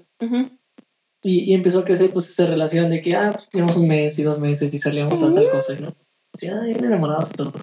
Y, 1.21 1.39
y 1.52 1.54
empezó 1.54 1.80
a 1.80 1.86
crecer 1.86 2.12
pues 2.12 2.28
esa 2.30 2.45
relación 2.47 2.89
de 2.89 3.02
que, 3.02 3.15
ah, 3.15 3.32
pues, 3.34 3.49
llevamos 3.54 3.75
un 3.75 3.88
mes 3.88 4.17
y 4.17 4.23
dos 4.23 4.39
meses 4.39 4.73
y 4.73 4.80
salíamos 4.80 5.21
a 5.21 5.32
tal 5.32 5.49
cosa, 5.52 5.75
¿no? 5.75 5.93
Así, 6.34 6.47
ah, 6.47 6.62
bien 6.63 6.84
enamorados 6.84 7.30
y 7.30 7.34
todo. 7.34 7.54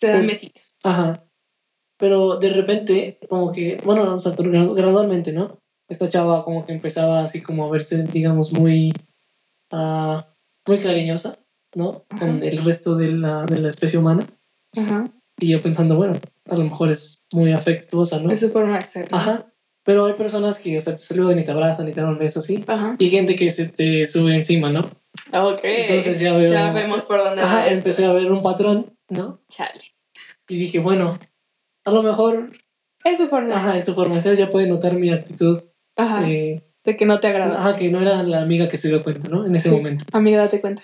Te 0.00 0.06
dan 0.08 0.18
Pues- 0.24 0.28
besitos. 0.40 0.74
Ajá. 0.84 1.24
Pero 1.98 2.36
de 2.38 2.50
repente, 2.50 3.18
como 3.28 3.52
que, 3.52 3.76
bueno, 3.84 4.14
o 4.14 4.18
sea, 4.18 4.32
gradualmente, 4.32 5.32
¿no? 5.32 5.58
Esta 5.88 6.08
chava 6.08 6.44
como 6.44 6.64
que 6.64 6.72
empezaba 6.72 7.24
así 7.24 7.42
como 7.42 7.66
a 7.66 7.70
verse, 7.70 8.02
digamos, 8.04 8.52
muy, 8.52 8.92
ah, 9.70 10.34
muy 10.66 10.78
cariñosa, 10.78 11.38
¿no? 11.74 12.04
Con 12.18 12.42
el 12.42 12.64
resto 12.64 12.94
de 12.96 13.12
la, 13.12 13.44
de 13.46 13.58
la 13.60 13.68
especie 13.68 13.98
humana. 13.98 14.26
Ajá. 14.76 15.10
Y 15.38 15.48
yo 15.50 15.60
pensando, 15.62 15.96
bueno, 15.96 16.14
a 16.48 16.56
lo 16.56 16.64
mejor 16.64 16.90
es 16.90 17.24
muy 17.32 17.52
afectuosa, 17.52 18.18
¿no? 18.20 18.30
Es 18.30 18.40
su 18.40 18.50
forma 18.50 18.78
de. 18.78 19.08
Ajá. 19.10 19.46
Pero 19.84 20.06
hay 20.06 20.14
personas 20.14 20.58
que, 20.58 20.78
o 20.78 20.80
sea, 20.80 20.94
te 20.94 21.00
saludan 21.02 21.38
y 21.38 21.44
te 21.44 21.50
abrazan 21.50 21.86
y 21.88 21.92
te 21.92 22.00
dan 22.00 22.10
un 22.10 22.18
beso, 22.18 22.40
¿sí? 22.40 22.64
Ajá. 22.66 22.96
Y 22.98 23.08
gente 23.08 23.34
que 23.34 23.50
se 23.50 23.66
te 23.68 24.06
sube 24.06 24.34
encima, 24.34 24.70
¿no? 24.70 24.80
Ok. 25.32 25.60
Entonces 25.62 26.20
ya 26.20 26.32
veo... 26.34 26.52
Ya 26.52 26.72
vemos 26.72 27.04
por 27.04 27.18
dónde 27.18 27.42
Ajá, 27.42 27.56
va 27.56 27.64
esto. 27.66 27.76
empecé 27.78 28.04
a 28.06 28.12
ver 28.12 28.32
un 28.32 28.40
patrón, 28.42 28.96
¿no? 29.10 29.42
Chale. 29.48 29.82
Y 30.48 30.56
dije, 30.56 30.78
bueno, 30.78 31.18
a 31.84 31.90
lo 31.90 32.02
mejor, 32.02 32.50
Es 33.04 33.18
su 33.18 33.28
forma 33.28 33.54
ajá, 33.56 33.76
en 33.76 33.84
su 33.84 33.94
formación 33.94 34.36
ya 34.36 34.48
puede 34.48 34.66
notar 34.66 34.94
mi 34.94 35.10
actitud, 35.10 35.62
Ajá. 35.96 36.30
eh, 36.30 36.64
De 36.84 36.96
que 36.96 37.04
no 37.04 37.20
te 37.20 37.26
agrada. 37.26 37.58
ajá, 37.58 37.76
que 37.76 37.90
no 37.90 38.00
era 38.00 38.22
la 38.22 38.40
amiga 38.40 38.68
que 38.68 38.78
se 38.78 38.88
dio 38.88 39.02
cuenta, 39.02 39.28
¿no? 39.28 39.44
En 39.44 39.54
ese 39.54 39.68
Sí. 39.68 39.74
momento. 39.76 40.04
Amiga, 40.12 40.38
date 40.38 40.60
cuenta. 40.62 40.82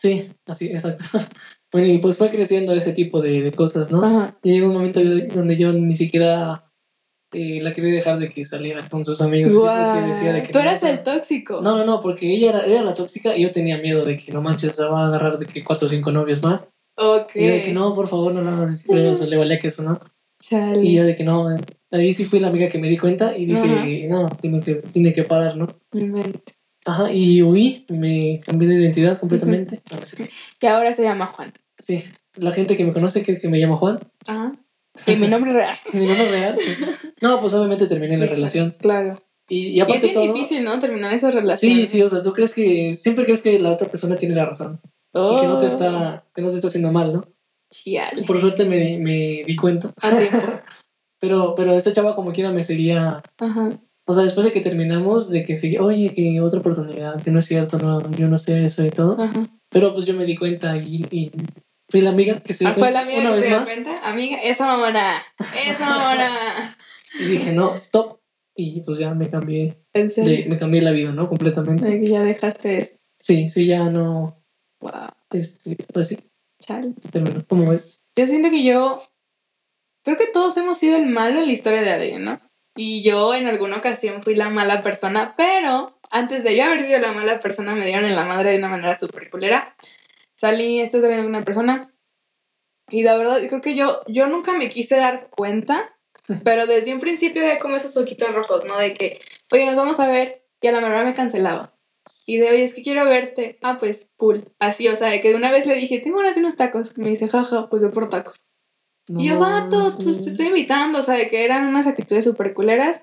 Sí, 0.00 0.30
así, 0.46 0.66
exacto. 0.68 1.04
bueno, 1.70 1.88
y 1.88 1.98
pues 1.98 2.16
fue 2.16 2.30
creciendo 2.30 2.72
ese 2.72 2.92
tipo 2.92 3.20
de, 3.20 3.42
de 3.42 3.52
cosas, 3.52 3.90
¿no? 3.92 4.02
Ajá. 4.02 4.38
Y 4.42 4.52
llegó 4.52 4.68
un 4.68 4.72
momento 4.72 5.02
yo- 5.02 5.26
donde 5.34 5.56
yo 5.56 5.74
ni 5.74 5.94
siquiera 5.94 6.72
eh, 7.34 7.60
la 7.60 7.70
quería 7.72 7.92
dejar 7.92 8.18
de 8.18 8.30
que 8.30 8.46
saliera 8.46 8.88
con 8.88 9.04
sus 9.04 9.20
amigos, 9.20 9.52
¿sí? 9.52 9.58
porque 9.60 10.08
decía 10.08 10.32
de 10.32 10.40
que 10.40 10.48
Tú 10.54 10.58
no, 10.58 10.64
eras 10.64 10.78
o 10.82 10.86
sea, 10.86 10.90
el 10.94 11.02
tóxico. 11.02 11.60
No, 11.60 11.76
no, 11.76 11.84
no, 11.84 12.00
porque 12.00 12.34
ella 12.34 12.48
era, 12.48 12.60
era 12.64 12.82
la 12.82 12.94
tóxica 12.94 13.36
y 13.36 13.42
yo 13.42 13.50
tenía 13.50 13.76
miedo 13.76 14.06
de 14.06 14.16
que 14.16 14.32
no 14.32 14.40
manches, 14.40 14.74
se 14.74 14.84
va 14.84 15.02
a 15.04 15.08
agarrar 15.08 15.36
de 15.36 15.44
que 15.44 15.62
cuatro 15.62 15.84
o 15.84 15.90
cinco 15.90 16.10
novios 16.10 16.42
más. 16.42 16.70
Ok. 16.96 17.32
Y 17.34 17.44
yo 17.46 17.52
de 17.52 17.62
que 17.62 17.72
no, 17.74 17.94
por 17.94 18.08
favor, 18.08 18.32
no 18.32 18.40
lo 18.40 18.48
hagas 18.50 18.84
pero 18.88 19.12
se 19.14 19.26
le 19.26 19.36
valía 19.36 19.58
que 19.58 19.68
eso, 19.68 19.82
¿no? 19.82 20.00
Chale. 20.42 20.82
Y 20.82 20.94
yo 20.94 21.04
de 21.04 21.14
que 21.14 21.24
no, 21.24 21.54
eh, 21.54 21.60
ahí 21.90 22.14
sí 22.14 22.24
fui 22.24 22.40
la 22.40 22.48
amiga 22.48 22.70
que 22.70 22.78
me 22.78 22.88
di 22.88 22.96
cuenta 22.96 23.36
y 23.36 23.44
dije, 23.44 24.08
Ajá. 24.08 24.22
no, 24.22 24.28
tiene 24.40 24.60
que, 24.60 24.76
tiene 24.76 25.12
que 25.12 25.24
parar, 25.24 25.58
¿no? 25.58 25.66
Ajá, 26.90 27.12
y 27.12 27.42
huí, 27.42 27.84
me 27.88 28.40
cambié 28.44 28.68
de 28.68 28.74
identidad 28.80 29.18
completamente. 29.18 29.80
Y 30.60 30.66
ahora 30.66 30.92
se 30.92 31.02
llama 31.02 31.26
Juan. 31.26 31.52
Sí, 31.78 32.02
la 32.36 32.50
gente 32.52 32.76
que 32.76 32.84
me 32.84 32.92
conoce 32.92 33.22
cree 33.22 33.40
que 33.40 33.48
me 33.48 33.58
llamo 33.58 33.76
Juan, 33.76 34.00
Ajá. 34.26 34.52
Y 35.06 35.14
mi 35.16 35.28
nombre 35.28 35.52
real. 35.52 35.76
mi 35.92 36.06
nombre 36.06 36.24
es 36.24 36.30
real. 36.32 36.58
No, 37.20 37.40
pues 37.40 37.52
obviamente 37.54 37.86
terminé 37.86 38.16
la 38.18 38.26
Sí, 38.26 38.32
relación. 38.34 38.74
Claro. 38.80 39.22
Y, 39.48 39.58
y 39.58 39.68
Y 39.70 39.76
es 39.78 39.82
aparte 39.84 40.00
bien 40.08 40.14
todo... 40.14 40.32
difícil, 40.32 40.64
¿no? 40.64 40.78
Terminar 40.78 41.12
esas 41.14 41.32
Sí, 41.32 41.38
relaciones. 41.40 41.88
sí, 41.90 42.02
o 42.02 42.08
sea, 42.08 42.22
tú 42.22 42.32
crees 42.32 42.52
que, 42.54 42.94
siempre 42.94 43.24
crees 43.24 43.40
que 43.42 43.58
la 43.60 43.70
otra 43.70 43.88
persona 43.88 44.16
tiene 44.16 44.34
la 44.34 44.46
razón. 44.46 44.80
Oh. 45.12 45.36
Y 45.36 45.40
que 45.40 45.46
no 45.46 45.58
te 45.58 45.66
está, 45.66 46.24
que 46.34 46.42
no 46.42 46.48
te 46.50 46.56
está 46.56 46.68
haciendo 46.68 46.90
mal, 46.92 47.12
¿no? 47.12 47.24
Chiale. 47.72 48.24
Por 48.24 48.40
suerte 48.40 48.64
me, 48.64 48.98
me 48.98 49.44
di 49.46 49.54
cuenta. 49.56 49.92
Pero, 51.20 51.54
pero 51.54 51.74
esa 51.74 51.92
chava 51.92 52.14
como 52.14 52.32
quiera 52.32 52.50
me 52.50 52.64
seguía... 52.64 53.22
Ajá. 53.38 53.78
O 54.10 54.12
sea, 54.12 54.24
después 54.24 54.44
de 54.44 54.52
que 54.52 54.60
terminamos, 54.60 55.30
de 55.30 55.42
que 55.44 55.56
seguía, 55.56 55.82
oye, 55.82 56.10
que 56.12 56.40
otra 56.40 56.60
oportunidad, 56.60 57.22
que 57.22 57.30
no 57.30 57.38
es 57.38 57.46
cierto, 57.46 57.78
no, 57.78 58.10
yo 58.12 58.26
no 58.28 58.36
sé 58.38 58.64
eso 58.66 58.84
y 58.84 58.90
todo. 58.90 59.20
Ajá. 59.22 59.46
Pero 59.70 59.94
pues 59.94 60.04
yo 60.04 60.14
me 60.14 60.24
di 60.24 60.36
cuenta 60.36 60.76
y, 60.76 61.06
y 61.10 61.30
fui 61.88 62.00
la 62.00 62.10
amiga 62.10 62.40
que 62.40 62.52
se 62.52 62.64
dio 62.64 62.72
Ah, 62.72 62.74
fue 62.76 62.90
la 62.90 63.00
amiga 63.00 63.20
una 63.20 63.28
que 63.30 63.34
vez 63.36 63.42
se 63.44 63.48
dio 63.48 63.58
más. 63.60 63.68
cuenta. 63.68 64.08
Amiga, 64.08 64.36
esa 64.42 64.66
mamona. 64.66 65.22
Esa 65.66 65.96
mamona. 65.96 66.76
Y 67.20 67.24
dije, 67.24 67.52
no, 67.52 67.76
stop. 67.76 68.18
Y 68.56 68.80
pues 68.82 68.98
ya 68.98 69.14
me 69.14 69.28
cambié, 69.28 69.80
En 69.94 70.10
serio. 70.10 70.30
de, 70.44 70.50
me 70.50 70.56
cambié 70.56 70.82
la 70.82 70.90
vida, 70.90 71.12
¿no? 71.12 71.28
Completamente. 71.28 71.88
De 71.88 72.00
que 72.00 72.08
ya 72.08 72.22
dejaste 72.22 72.78
eso. 72.78 72.94
Sí, 73.18 73.48
sí, 73.48 73.66
ya 73.66 73.88
no, 73.90 74.42
Wow. 74.80 74.92
este, 75.32 75.76
pues 75.92 76.08
sí, 76.08 76.18
Chale. 76.58 76.94
terminó. 77.12 77.44
¿Cómo 77.48 77.70
ves? 77.70 78.04
Yo 78.16 78.26
siento 78.26 78.50
que 78.50 78.64
yo. 78.64 79.00
Creo 80.04 80.16
que 80.16 80.26
todos 80.26 80.56
hemos 80.56 80.78
sido 80.78 80.96
el 80.96 81.06
malo 81.06 81.40
en 81.40 81.46
la 81.46 81.52
historia 81.52 81.82
de 81.82 81.90
alguien, 81.90 82.24
¿no? 82.24 82.40
Y 82.82 83.02
yo 83.02 83.34
en 83.34 83.46
alguna 83.46 83.76
ocasión 83.76 84.22
fui 84.22 84.34
la 84.34 84.48
mala 84.48 84.80
persona, 84.80 85.34
pero 85.36 86.00
antes 86.10 86.44
de 86.44 86.56
yo 86.56 86.64
haber 86.64 86.80
sido 86.80 86.98
la 86.98 87.12
mala 87.12 87.38
persona, 87.38 87.74
me 87.74 87.84
dieron 87.84 88.06
en 88.06 88.16
la 88.16 88.24
madre 88.24 88.52
de 88.52 88.56
una 88.56 88.70
manera 88.70 88.94
súper 88.94 89.28
culera. 89.28 89.76
Salí, 90.34 90.80
estoy 90.80 91.02
saliendo 91.02 91.24
con 91.24 91.34
una 91.34 91.44
persona. 91.44 91.92
Y 92.88 93.02
la 93.02 93.18
verdad, 93.18 93.38
creo 93.48 93.60
que 93.60 93.74
yo, 93.74 94.00
yo 94.06 94.28
nunca 94.28 94.54
me 94.54 94.70
quise 94.70 94.96
dar 94.96 95.28
cuenta, 95.28 95.94
pero 96.42 96.64
desde 96.64 96.94
un 96.94 97.00
principio 97.00 97.42
había 97.42 97.58
como 97.58 97.76
esos 97.76 97.94
ojitos 97.98 98.34
rojos, 98.34 98.64
¿no? 98.64 98.78
De 98.78 98.94
que, 98.94 99.20
oye, 99.52 99.66
nos 99.66 99.76
vamos 99.76 100.00
a 100.00 100.08
ver, 100.08 100.46
y 100.62 100.68
a 100.68 100.72
la 100.72 100.80
verdad 100.80 101.04
me 101.04 101.12
cancelaba. 101.12 101.76
Y 102.26 102.38
de, 102.38 102.48
oye, 102.48 102.64
es 102.64 102.72
que 102.72 102.82
quiero 102.82 103.04
verte. 103.04 103.58
Ah, 103.60 103.76
pues, 103.78 104.10
cool. 104.16 104.54
Así, 104.58 104.88
o 104.88 104.96
sea, 104.96 105.08
de 105.08 105.20
que 105.20 105.34
una 105.34 105.50
vez 105.50 105.66
le 105.66 105.74
dije, 105.74 106.00
tengo 106.00 106.16
ganas 106.16 106.34
de 106.34 106.40
unos 106.40 106.56
tacos. 106.56 106.96
Me 106.96 107.10
dice, 107.10 107.28
jaja, 107.28 107.68
pues 107.68 107.82
voy 107.82 107.92
por 107.92 108.08
tacos. 108.08 108.42
No, 109.10 109.20
Y 109.20 109.28
yo, 109.28 109.38
vato, 109.38 109.86
sí. 109.86 109.96
pues 110.04 110.22
te 110.22 110.30
estoy 110.30 110.46
invitando, 110.46 110.98
o 111.00 111.02
sea, 111.02 111.14
de 111.16 111.28
que 111.28 111.44
eran 111.44 111.66
unas 111.66 111.86
actitudes 111.86 112.24
súper 112.24 112.54
culeras. 112.54 113.02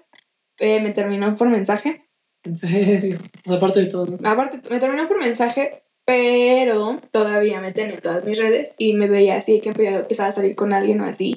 Eh, 0.59 0.79
me 0.79 0.91
terminó 0.91 1.35
por 1.35 1.49
mensaje. 1.49 2.09
En 2.43 2.55
serio. 2.55 3.19
O 3.45 3.49
sea, 3.49 3.57
aparte 3.57 3.81
de 3.81 3.85
todo. 3.87 4.17
Aparte, 4.23 4.61
me 4.69 4.79
terminó 4.79 5.07
por 5.07 5.19
mensaje, 5.19 5.83
pero 6.05 6.99
todavía 7.11 7.59
me 7.61 7.73
tenía 7.73 7.95
en 7.95 8.01
todas 8.01 8.23
mis 8.23 8.37
redes 8.37 8.73
y 8.77 8.93
me 8.93 9.07
veía 9.07 9.35
así 9.35 9.59
que 9.59 9.71
empe- 9.73 9.99
empezaba 9.99 10.29
a 10.29 10.31
salir 10.31 10.55
con 10.55 10.71
alguien 10.73 11.01
o 11.01 11.05
así. 11.05 11.35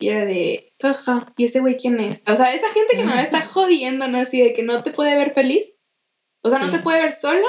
Y 0.00 0.08
era 0.08 0.24
de, 0.24 0.72
jaja, 0.80 1.32
¿y 1.36 1.44
ese 1.44 1.60
güey 1.60 1.76
quién 1.76 2.00
es? 2.00 2.22
O 2.26 2.34
sea, 2.34 2.52
esa 2.54 2.68
gente 2.72 2.96
que 2.96 3.04
me 3.04 3.22
está 3.22 3.40
jodiendo, 3.42 4.08
¿no? 4.08 4.18
Así 4.18 4.40
de 4.40 4.52
que 4.52 4.62
no 4.62 4.82
te 4.82 4.90
puede 4.90 5.16
ver 5.16 5.30
feliz. 5.32 5.74
O 6.42 6.50
sea, 6.50 6.58
no 6.58 6.70
te 6.70 6.78
puede 6.78 7.00
ver 7.02 7.12
solo, 7.12 7.46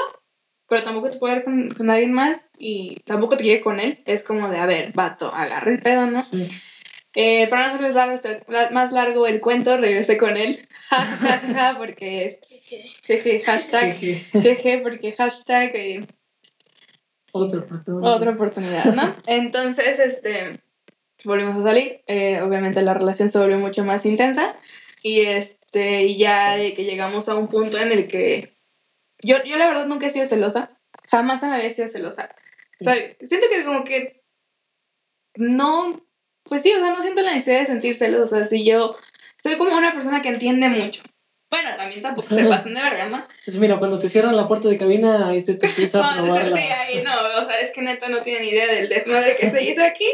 pero 0.72 0.84
tampoco 0.84 1.10
te 1.10 1.18
puede 1.18 1.34
ver 1.34 1.44
con, 1.44 1.74
con 1.74 1.90
alguien 1.90 2.14
más 2.14 2.46
y 2.58 2.96
tampoco 3.04 3.36
te 3.36 3.44
quiere 3.44 3.60
con 3.60 3.78
él. 3.78 4.00
Es 4.06 4.22
como 4.22 4.48
de, 4.48 4.56
a 4.56 4.64
ver, 4.64 4.90
vato, 4.94 5.30
agarra 5.34 5.70
el 5.70 5.82
pedo, 5.82 6.06
¿no? 6.06 6.22
Sí. 6.22 6.48
Eh, 7.14 7.46
para 7.48 7.66
no 7.68 7.74
hacerles 7.74 7.94
largo, 7.94 8.18
la- 8.48 8.70
más 8.70 8.90
largo 8.90 9.26
el 9.26 9.40
cuento, 9.42 9.76
regresé 9.76 10.16
con 10.16 10.38
él. 10.38 10.66
Ja, 10.88 11.38
ja, 11.54 11.74
porque 11.76 12.24
es. 12.24 12.38
Jeje, 13.04 13.40
hashtag. 13.40 13.92
Sí, 13.92 14.14
sí. 14.14 14.40
Jeje, 14.40 14.78
porque 14.78 15.12
hashtag. 15.12 15.70
eh, 15.74 16.06
Otra 17.32 17.60
oportunidad. 17.60 18.14
otra 18.14 18.30
oportunidad, 18.30 18.84
¿no? 18.94 19.14
Entonces, 19.26 19.98
este. 19.98 20.60
Volvimos 21.24 21.56
a 21.56 21.62
salir. 21.62 22.00
eh, 22.06 22.40
obviamente 22.40 22.80
la 22.82 22.94
relación 22.94 23.28
se 23.28 23.38
volvió 23.38 23.58
mucho 23.58 23.84
más 23.84 24.06
intensa. 24.06 24.54
Y 25.02 25.20
este. 25.20 26.04
Y 26.04 26.16
ya 26.16 26.56
de 26.56 26.74
que 26.74 26.84
llegamos 26.84 27.28
a 27.28 27.34
un 27.34 27.48
punto 27.48 27.78
en 27.78 27.92
el 27.92 28.08
que. 28.08 28.54
Yo, 29.22 29.42
yo 29.44 29.56
la 29.56 29.66
verdad 29.68 29.86
nunca 29.86 30.06
he 30.06 30.10
sido 30.10 30.26
celosa. 30.26 30.70
Jamás 31.10 31.42
en 31.42 31.50
la 31.50 31.56
vida 31.56 31.68
he 31.68 31.72
sido 31.72 31.88
celosa. 31.88 32.34
O 32.80 32.84
sea, 32.84 32.94
siento 33.20 33.46
que 33.50 33.64
como 33.64 33.84
que. 33.84 34.22
No. 35.36 36.04
Pues 36.44 36.62
sí, 36.62 36.72
o 36.72 36.78
sea, 36.78 36.90
no 36.90 37.00
siento 37.00 37.22
la 37.22 37.32
necesidad 37.32 37.60
de 37.60 37.66
sentir 37.66 37.94
celos. 37.94 38.20
O 38.32 38.36
sea, 38.36 38.46
si 38.46 38.64
yo. 38.64 38.96
Soy 39.42 39.56
como 39.56 39.76
una 39.76 39.92
persona 39.92 40.22
que 40.22 40.28
entiende 40.28 40.68
mucho. 40.68 41.02
Bueno, 41.50 41.70
también 41.76 42.00
tampoco 42.00 42.34
se 42.34 42.44
pasan 42.48 42.74
de 42.74 42.82
verga, 42.82 43.06
¿no? 43.06 43.22
Pues 43.44 43.56
mira, 43.58 43.78
cuando 43.78 43.98
te 43.98 44.08
cierran 44.08 44.36
la 44.36 44.48
puerta 44.48 44.68
de 44.68 44.78
cabina, 44.78 45.28
ahí 45.28 45.40
se 45.40 45.54
te 45.54 45.66
empieza 45.66 45.98
a 45.98 46.16
No, 46.16 46.24
probar 46.24 46.46
sí, 46.46 46.50
la... 46.50 46.80
ahí 46.80 47.02
no, 47.02 47.40
o 47.40 47.44
sea, 47.44 47.60
es 47.60 47.70
que 47.72 47.82
neta 47.82 48.08
no 48.08 48.22
tienen 48.22 48.44
idea 48.44 48.66
del 48.72 48.88
desmadre 48.88 49.36
que 49.38 49.50
se 49.50 49.62
hizo 49.62 49.84
aquí. 49.84 50.06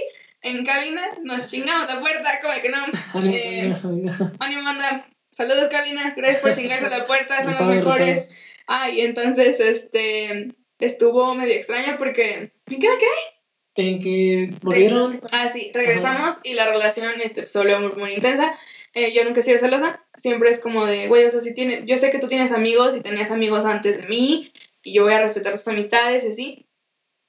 En 0.42 0.64
cabina 0.64 1.02
nos 1.22 1.46
chingamos 1.46 1.88
la 1.88 2.00
puerta, 2.00 2.40
como 2.40 2.54
que 2.60 2.68
no. 2.68 2.78
Ánimo, 3.14 3.34
Eh, 3.34 3.60
amiga, 3.60 3.80
amiga. 3.84 4.32
Ánimo, 4.40 4.62
manda. 4.62 5.06
Saludos, 5.30 5.68
cabina. 5.70 6.14
Gracias 6.16 6.40
por 6.40 6.52
chingarse 6.56 6.88
la 6.90 7.04
puerta, 7.06 7.42
son 7.42 7.52
los 7.52 7.62
mejores. 7.62 8.47
Rifados. 8.68 8.82
Ah, 8.82 8.90
y 8.90 9.00
entonces, 9.00 9.60
este. 9.60 10.54
Estuvo 10.78 11.34
medio 11.34 11.54
extraño 11.54 11.96
porque. 11.98 12.52
¿En 12.66 12.80
qué 12.80 12.88
me 12.88 12.98
quedé? 12.98 13.38
En 13.78 14.00
que 14.00 14.50
volvieron... 14.62 15.20
Ah, 15.30 15.48
sí, 15.52 15.70
regresamos 15.72 16.40
y 16.42 16.54
la 16.54 16.66
relación 16.66 17.12
este, 17.22 17.42
pues, 17.42 17.54
volvió 17.54 17.78
muy, 17.78 17.92
muy 17.92 18.12
intensa. 18.14 18.52
Eh, 18.92 19.14
yo 19.14 19.24
nunca 19.24 19.38
he 19.38 19.42
sido 19.44 19.58
celosa. 19.58 20.04
Siempre 20.16 20.50
es 20.50 20.58
como 20.58 20.84
de, 20.84 21.06
güey, 21.06 21.24
o 21.24 21.30
sea, 21.30 21.40
si 21.40 21.54
tienes, 21.54 21.86
yo 21.86 21.96
sé 21.96 22.10
que 22.10 22.18
tú 22.18 22.26
tienes 22.26 22.50
amigos 22.50 22.96
y 22.96 23.00
tenías 23.02 23.30
amigos 23.30 23.64
antes 23.64 24.02
de 24.02 24.08
mí 24.08 24.52
y 24.82 24.94
yo 24.94 25.04
voy 25.04 25.12
a 25.12 25.20
respetar 25.20 25.52
tus 25.52 25.68
amistades 25.68 26.24
y 26.24 26.28
así. 26.28 26.68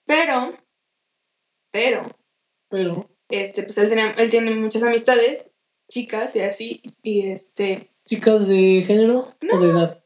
Pero, 0.08 0.58
pero, 1.72 2.10
Pero, 2.70 3.12
este, 3.30 3.62
pues 3.62 3.78
él, 3.78 3.90
tenía, 3.90 4.12
él 4.18 4.32
tiene 4.32 4.50
muchas 4.56 4.82
amistades, 4.82 5.52
chicas 5.88 6.36
y 6.36 6.40
así, 6.40 6.82
y 7.04 7.30
este, 7.30 7.92
chicas 8.06 8.48
de 8.48 8.84
género 8.88 9.36
o 9.52 9.60
de 9.60 9.70
edad. 9.70 10.04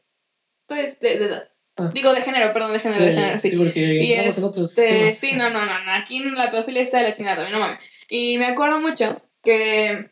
Pues 0.66 0.98
de, 1.00 1.18
de 1.18 1.24
edad. 1.26 1.50
Ah. 1.76 1.90
Digo 1.92 2.12
de 2.14 2.22
género, 2.22 2.52
perdón, 2.52 2.72
de 2.72 2.78
género, 2.78 3.02
de 3.02 3.10
De- 3.10 3.14
género, 3.16 3.38
sí. 3.40 3.48
sí, 3.50 3.56
porque 3.56 3.80
Y 3.80 4.12
entramos 4.12 4.38
en 4.38 4.44
otros 4.44 4.70
este, 4.78 4.92
temas. 4.98 5.14
sí, 5.18 5.32
no, 5.32 5.50
no, 5.50 5.66
no, 5.66 5.84
no, 5.84 5.92
aquí 5.92 6.20
la 6.20 6.48
pedofilia 6.50 6.82
está 6.82 6.98
de 6.98 7.04
la 7.04 7.12
chingada, 7.12 7.42
a 7.42 7.46
mí 7.46 7.50
no 7.52 7.58
mames. 7.58 8.04
Y 8.08 8.38
me 8.38 8.46
acuerdo 8.46 8.80
mucho 8.80 9.20
que 9.42 10.10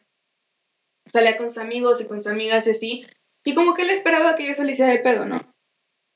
salía 1.07 1.37
con 1.37 1.49
sus 1.49 1.59
amigos 1.59 2.01
y 2.01 2.07
con 2.07 2.19
sus 2.19 2.27
amigas 2.33 2.67
y 2.67 2.71
así, 2.71 3.07
y 3.45 3.55
como 3.55 3.75
que 3.75 3.83
él 3.83 3.91
esperaba 3.91 4.35
que 4.37 4.47
yo 4.47 4.55
saliese 4.55 4.85
de 4.85 4.99
pedo, 4.99 5.25
¿no? 5.25 5.55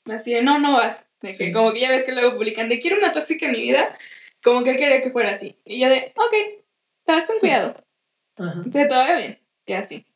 Así 0.07 0.33
de, 0.33 0.43
no, 0.43 0.59
no 0.59 0.73
vas. 0.75 1.07
De 1.21 1.29
que 1.29 1.47
Sí. 1.47 1.53
como 1.53 1.73
que 1.73 1.81
ya 1.81 1.91
ves 1.91 2.05
que 2.05 2.13
luego 2.13 2.37
publican 2.37 2.69
de 2.69 2.79
quiero 2.79 2.99
una 2.99 3.11
tóxica 3.13 3.47
en 3.47 3.53
mi 3.53 3.61
vida, 3.63 3.97
como 4.43 4.63
que 4.63 4.71
él 4.73 4.77
quería 4.77 5.01
que 5.01 5.11
fuera 5.11 5.31
así. 5.31 5.57
Y 5.65 5.81
yo 5.81 5.89
de, 5.89 6.13
ok, 6.17 6.65
estás 7.01 7.27
con 7.27 7.39
cuidado, 7.39 7.75
Ajá. 8.37 8.63
de 8.65 8.87
todo 8.87 9.05
bien, 9.17 9.41
y 9.65 9.73
así. 9.73 10.07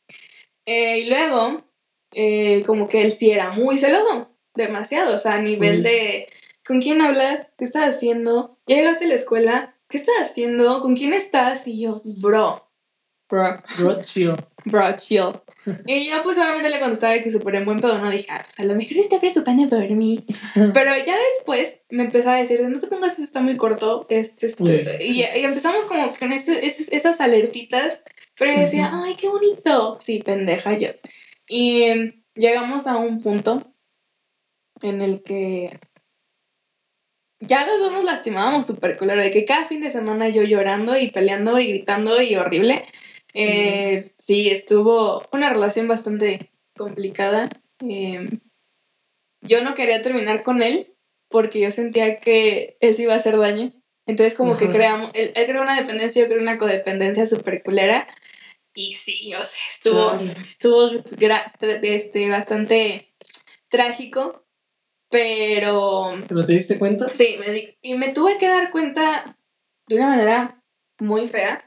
Eh, 0.65 0.99
y 0.99 1.05
luego, 1.09 1.65
eh, 2.13 2.63
como 2.65 2.87
que 2.87 3.01
él 3.01 3.11
sí 3.11 3.31
era 3.31 3.51
muy 3.51 3.77
celoso, 3.77 4.29
demasiado, 4.55 5.15
o 5.15 5.17
sea, 5.17 5.33
a 5.35 5.41
nivel 5.41 5.79
Mm. 5.79 5.83
de, 5.83 6.27
¿con 6.65 6.81
quién 6.81 7.01
hablas? 7.01 7.47
¿Qué 7.57 7.65
estás 7.65 7.95
haciendo? 7.95 8.57
¿Ya 8.67 8.77
llegaste 8.77 9.05
a 9.05 9.07
la 9.09 9.15
escuela? 9.15 9.75
¿Qué 9.89 9.97
estás 9.97 10.15
haciendo? 10.21 10.79
¿Con 10.81 10.95
quién 10.95 11.13
estás? 11.13 11.65
Y 11.67 11.81
yo, 11.81 11.93
bro, 12.21 12.67
bro, 13.29 13.61
Bro, 13.77 14.01
chill. 14.03 14.33
bro, 14.65 14.97
chill. 14.97 15.31
y 15.85 16.09
yo 16.09 16.21
pues 16.21 16.37
obviamente 16.37 16.69
le 16.69 16.79
contestaba 16.81 17.17
que 17.19 17.31
súper 17.31 17.55
en 17.55 17.65
buen 17.65 17.79
pedo, 17.79 17.97
no 17.97 18.09
dije, 18.11 18.27
ah, 18.29 18.41
pues, 18.43 18.59
a 18.59 18.63
lo 18.65 18.75
mejor 18.75 18.93
se 18.93 18.99
está 19.01 19.19
preocupando 19.19 19.69
por 19.69 19.89
mí. 19.91 20.25
Pero 20.73 20.91
ya 21.05 21.15
después 21.35 21.79
me 21.89 22.03
empezaba 22.03 22.35
a 22.37 22.39
decir, 22.39 22.61
no 22.61 22.77
te 22.79 22.87
pongas 22.87 23.13
eso, 23.13 23.23
está 23.23 23.39
muy 23.41 23.55
corto. 23.57 24.05
Este, 24.09 24.47
este, 24.47 24.63
Uy, 24.63 24.87
y, 25.01 25.13
sí. 25.13 25.25
y 25.35 25.43
empezamos 25.43 25.85
como 25.85 26.13
con 26.17 26.31
ese- 26.33 26.65
esas 26.65 27.21
alertitas, 27.21 27.99
pero 28.37 28.53
yo 28.53 28.59
decía, 28.59 28.91
ay, 28.93 29.15
qué 29.15 29.27
bonito. 29.29 29.97
Sí, 30.03 30.19
pendeja 30.19 30.77
yo. 30.77 30.89
Y 31.51 31.83
em, 31.83 32.23
llegamos 32.33 32.87
a 32.87 32.95
un 32.95 33.21
punto 33.21 33.61
en 34.81 35.01
el 35.01 35.21
que 35.21 35.77
ya 37.41 37.65
los 37.65 37.77
dos 37.79 37.91
nos 37.91 38.05
lastimábamos 38.05 38.65
súper 38.65 38.95
culero, 38.95 39.21
de 39.21 39.31
que 39.31 39.43
cada 39.43 39.65
fin 39.65 39.81
de 39.81 39.91
semana 39.91 40.29
yo 40.29 40.43
llorando 40.43 40.97
y 40.97 41.11
peleando 41.11 41.59
y 41.59 41.67
gritando 41.67 42.21
y 42.21 42.37
horrible. 42.37 42.85
Eh, 43.33 44.01
sí, 44.17 44.49
estuvo 44.49 45.27
una 45.33 45.49
relación 45.49 45.89
bastante 45.89 46.53
complicada. 46.77 47.49
Em, 47.79 48.39
yo 49.41 49.61
no 49.61 49.73
quería 49.73 50.01
terminar 50.01 50.43
con 50.43 50.61
él 50.61 50.95
porque 51.27 51.59
yo 51.59 51.69
sentía 51.71 52.21
que 52.21 52.77
él 52.79 52.95
se 52.95 53.03
iba 53.03 53.13
a 53.13 53.17
hacer 53.17 53.37
daño. 53.37 53.73
Entonces 54.05 54.35
como 54.35 54.57
que 54.57 54.69
creamos, 54.69 55.11
él, 55.15 55.33
él 55.35 55.45
creó 55.47 55.61
una 55.61 55.75
dependencia, 55.75 56.21
yo 56.21 56.29
creo 56.29 56.41
una 56.41 56.57
codependencia 56.57 57.25
súper 57.25 57.61
culera. 57.61 58.07
Y 58.73 58.93
sí, 58.93 59.33
o 59.33 59.37
sea, 59.39 59.47
estuvo, 59.73 60.11
estuvo 60.43 60.89
este, 61.81 62.29
bastante 62.29 63.13
trágico, 63.69 64.45
pero 65.09 66.11
¿Pero 66.27 66.45
te 66.45 66.53
diste 66.53 66.79
cuenta? 66.79 67.09
sí, 67.09 67.35
me 67.39 67.51
di- 67.51 67.77
y 67.81 67.95
me 67.95 68.09
tuve 68.09 68.37
que 68.37 68.47
dar 68.47 68.71
cuenta 68.71 69.37
de 69.87 69.95
una 69.95 70.07
manera 70.07 70.63
muy 70.99 71.27
fea. 71.27 71.65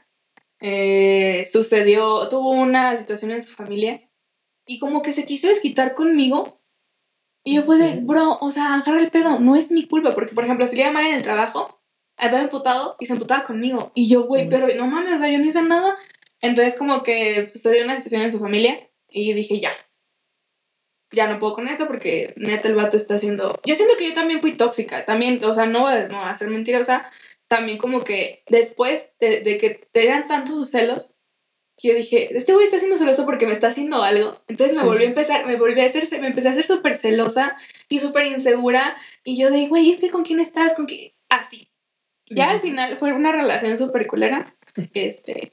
Eh, 0.59 1.47
sucedió, 1.51 2.27
tuvo 2.29 2.51
una 2.51 2.95
situación 2.97 3.31
en 3.31 3.41
su 3.41 3.53
familia 3.53 4.09
y 4.65 4.79
como 4.79 5.01
que 5.01 5.11
se 5.11 5.25
quiso 5.25 5.47
desquitar 5.47 5.93
conmigo. 5.93 6.59
Y 7.43 7.55
yo 7.57 7.61
fue 7.61 7.77
de, 7.77 7.99
bro, 8.01 8.39
o 8.41 8.49
sea, 8.51 8.73
agarra 8.73 8.99
el 8.99 9.11
pedo, 9.11 9.39
no 9.39 9.55
es 9.55 9.69
mi 9.71 9.87
culpa, 9.87 10.11
porque 10.15 10.33
por 10.33 10.43
ejemplo, 10.45 10.65
si 10.65 10.75
le 10.75 10.81
iba 10.81 10.91
mal 10.91 11.05
en 11.05 11.13
el 11.13 11.21
trabajo, 11.21 11.79
andaba 12.17 12.41
emputado 12.41 12.95
y 12.99 13.05
se 13.05 13.13
emputaba 13.13 13.43
conmigo. 13.43 13.91
Y 13.93 14.09
yo, 14.09 14.23
güey, 14.23 14.47
Mm. 14.47 14.49
pero 14.49 14.67
no 14.75 14.87
mames, 14.87 15.13
o 15.15 15.19
sea, 15.19 15.29
yo 15.31 15.37
no 15.37 15.45
hice 15.45 15.61
nada. 15.61 15.95
Entonces 16.41 16.77
como 16.77 17.03
que 17.03 17.49
sucedió 17.49 17.83
una 17.83 17.95
situación 17.95 18.21
en 18.21 18.31
su 18.31 18.39
familia 18.39 18.89
y 19.09 19.33
dije, 19.33 19.59
ya, 19.59 19.71
ya 21.11 21.27
no 21.27 21.39
puedo 21.39 21.53
con 21.53 21.67
esto 21.67 21.87
porque 21.87 22.33
neta 22.35 22.67
el 22.67 22.75
vato 22.75 22.97
está 22.97 23.15
haciendo... 23.15 23.59
Yo 23.65 23.75
siento 23.75 23.95
que 23.97 24.09
yo 24.09 24.13
también 24.13 24.41
fui 24.41 24.53
tóxica, 24.53 25.05
también, 25.05 25.43
o 25.43 25.53
sea, 25.53 25.65
no 25.65 25.89
no 26.09 26.21
a 26.23 26.35
ser 26.35 26.49
mentirosa, 26.49 27.09
también 27.47 27.77
como 27.77 28.03
que 28.03 28.43
después 28.49 29.11
de, 29.19 29.41
de 29.41 29.57
que 29.57 29.87
te 29.91 30.05
eran 30.05 30.27
tantos 30.27 30.55
sus 30.55 30.71
celos, 30.71 31.13
yo 31.81 31.93
dije, 31.93 32.35
este 32.35 32.53
güey 32.53 32.65
está 32.65 32.79
siendo 32.79 32.97
celoso 32.97 33.25
porque 33.25 33.45
me 33.45 33.51
está 33.51 33.67
haciendo 33.67 34.01
algo. 34.01 34.41
Entonces 34.47 34.75
me 34.77 34.81
Sí. 34.83 34.87
volví 34.87 35.03
a 35.03 35.07
empezar, 35.07 35.45
me 35.45 35.55
volví 35.57 35.79
a 35.81 35.85
hacer, 35.85 36.07
me 36.19 36.27
empecé 36.27 36.47
a 36.47 36.51
hacer 36.51 36.65
súper 36.65 36.95
celosa 36.95 37.55
y 37.89 37.99
súper 37.99 38.25
insegura. 38.27 38.95
Y 39.23 39.37
yo 39.37 39.51
de, 39.51 39.67
güey, 39.67 39.91
es 39.91 39.99
que 39.99 40.09
con 40.09 40.23
quién 40.23 40.39
estás, 40.39 40.73
con 40.73 40.85
quién, 40.85 41.11
así. 41.29 41.69
Sí, 42.25 42.35
ya 42.35 42.45
sí, 42.47 42.51
al 42.51 42.59
final 42.59 42.97
fue 42.97 43.13
una 43.13 43.31
relación 43.31 43.77
súper 43.77 44.07
culera. 44.07 44.55
Este, 44.93 45.51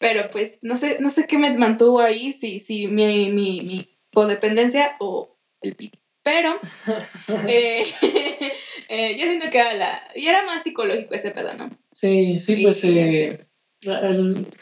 pero 0.00 0.28
pues 0.30 0.58
no 0.62 0.76
sé, 0.76 0.96
no 1.00 1.10
sé 1.10 1.26
qué 1.28 1.38
me 1.38 1.56
mantuvo 1.56 2.00
ahí, 2.00 2.32
si, 2.32 2.58
si 2.58 2.88
mi, 2.88 3.30
mi, 3.30 3.60
mi 3.60 3.98
codependencia 4.12 4.96
o 4.98 5.38
el 5.60 5.76
pi. 5.76 5.92
Pero 6.22 6.54
eh, 7.48 7.82
eh, 8.88 9.16
yo 9.18 9.26
siento 9.26 9.50
que 9.50 9.58
era 9.58 9.74
la. 9.74 10.02
Y 10.14 10.26
era 10.26 10.44
más 10.44 10.62
psicológico 10.62 11.14
ese 11.14 11.30
pedo, 11.30 11.54
¿no? 11.54 11.70
Sí, 11.92 12.38
sí, 12.38 12.56
Sí, 12.56 12.62
pues 12.62 12.84
eh, 12.84 13.46
la, 13.82 14.00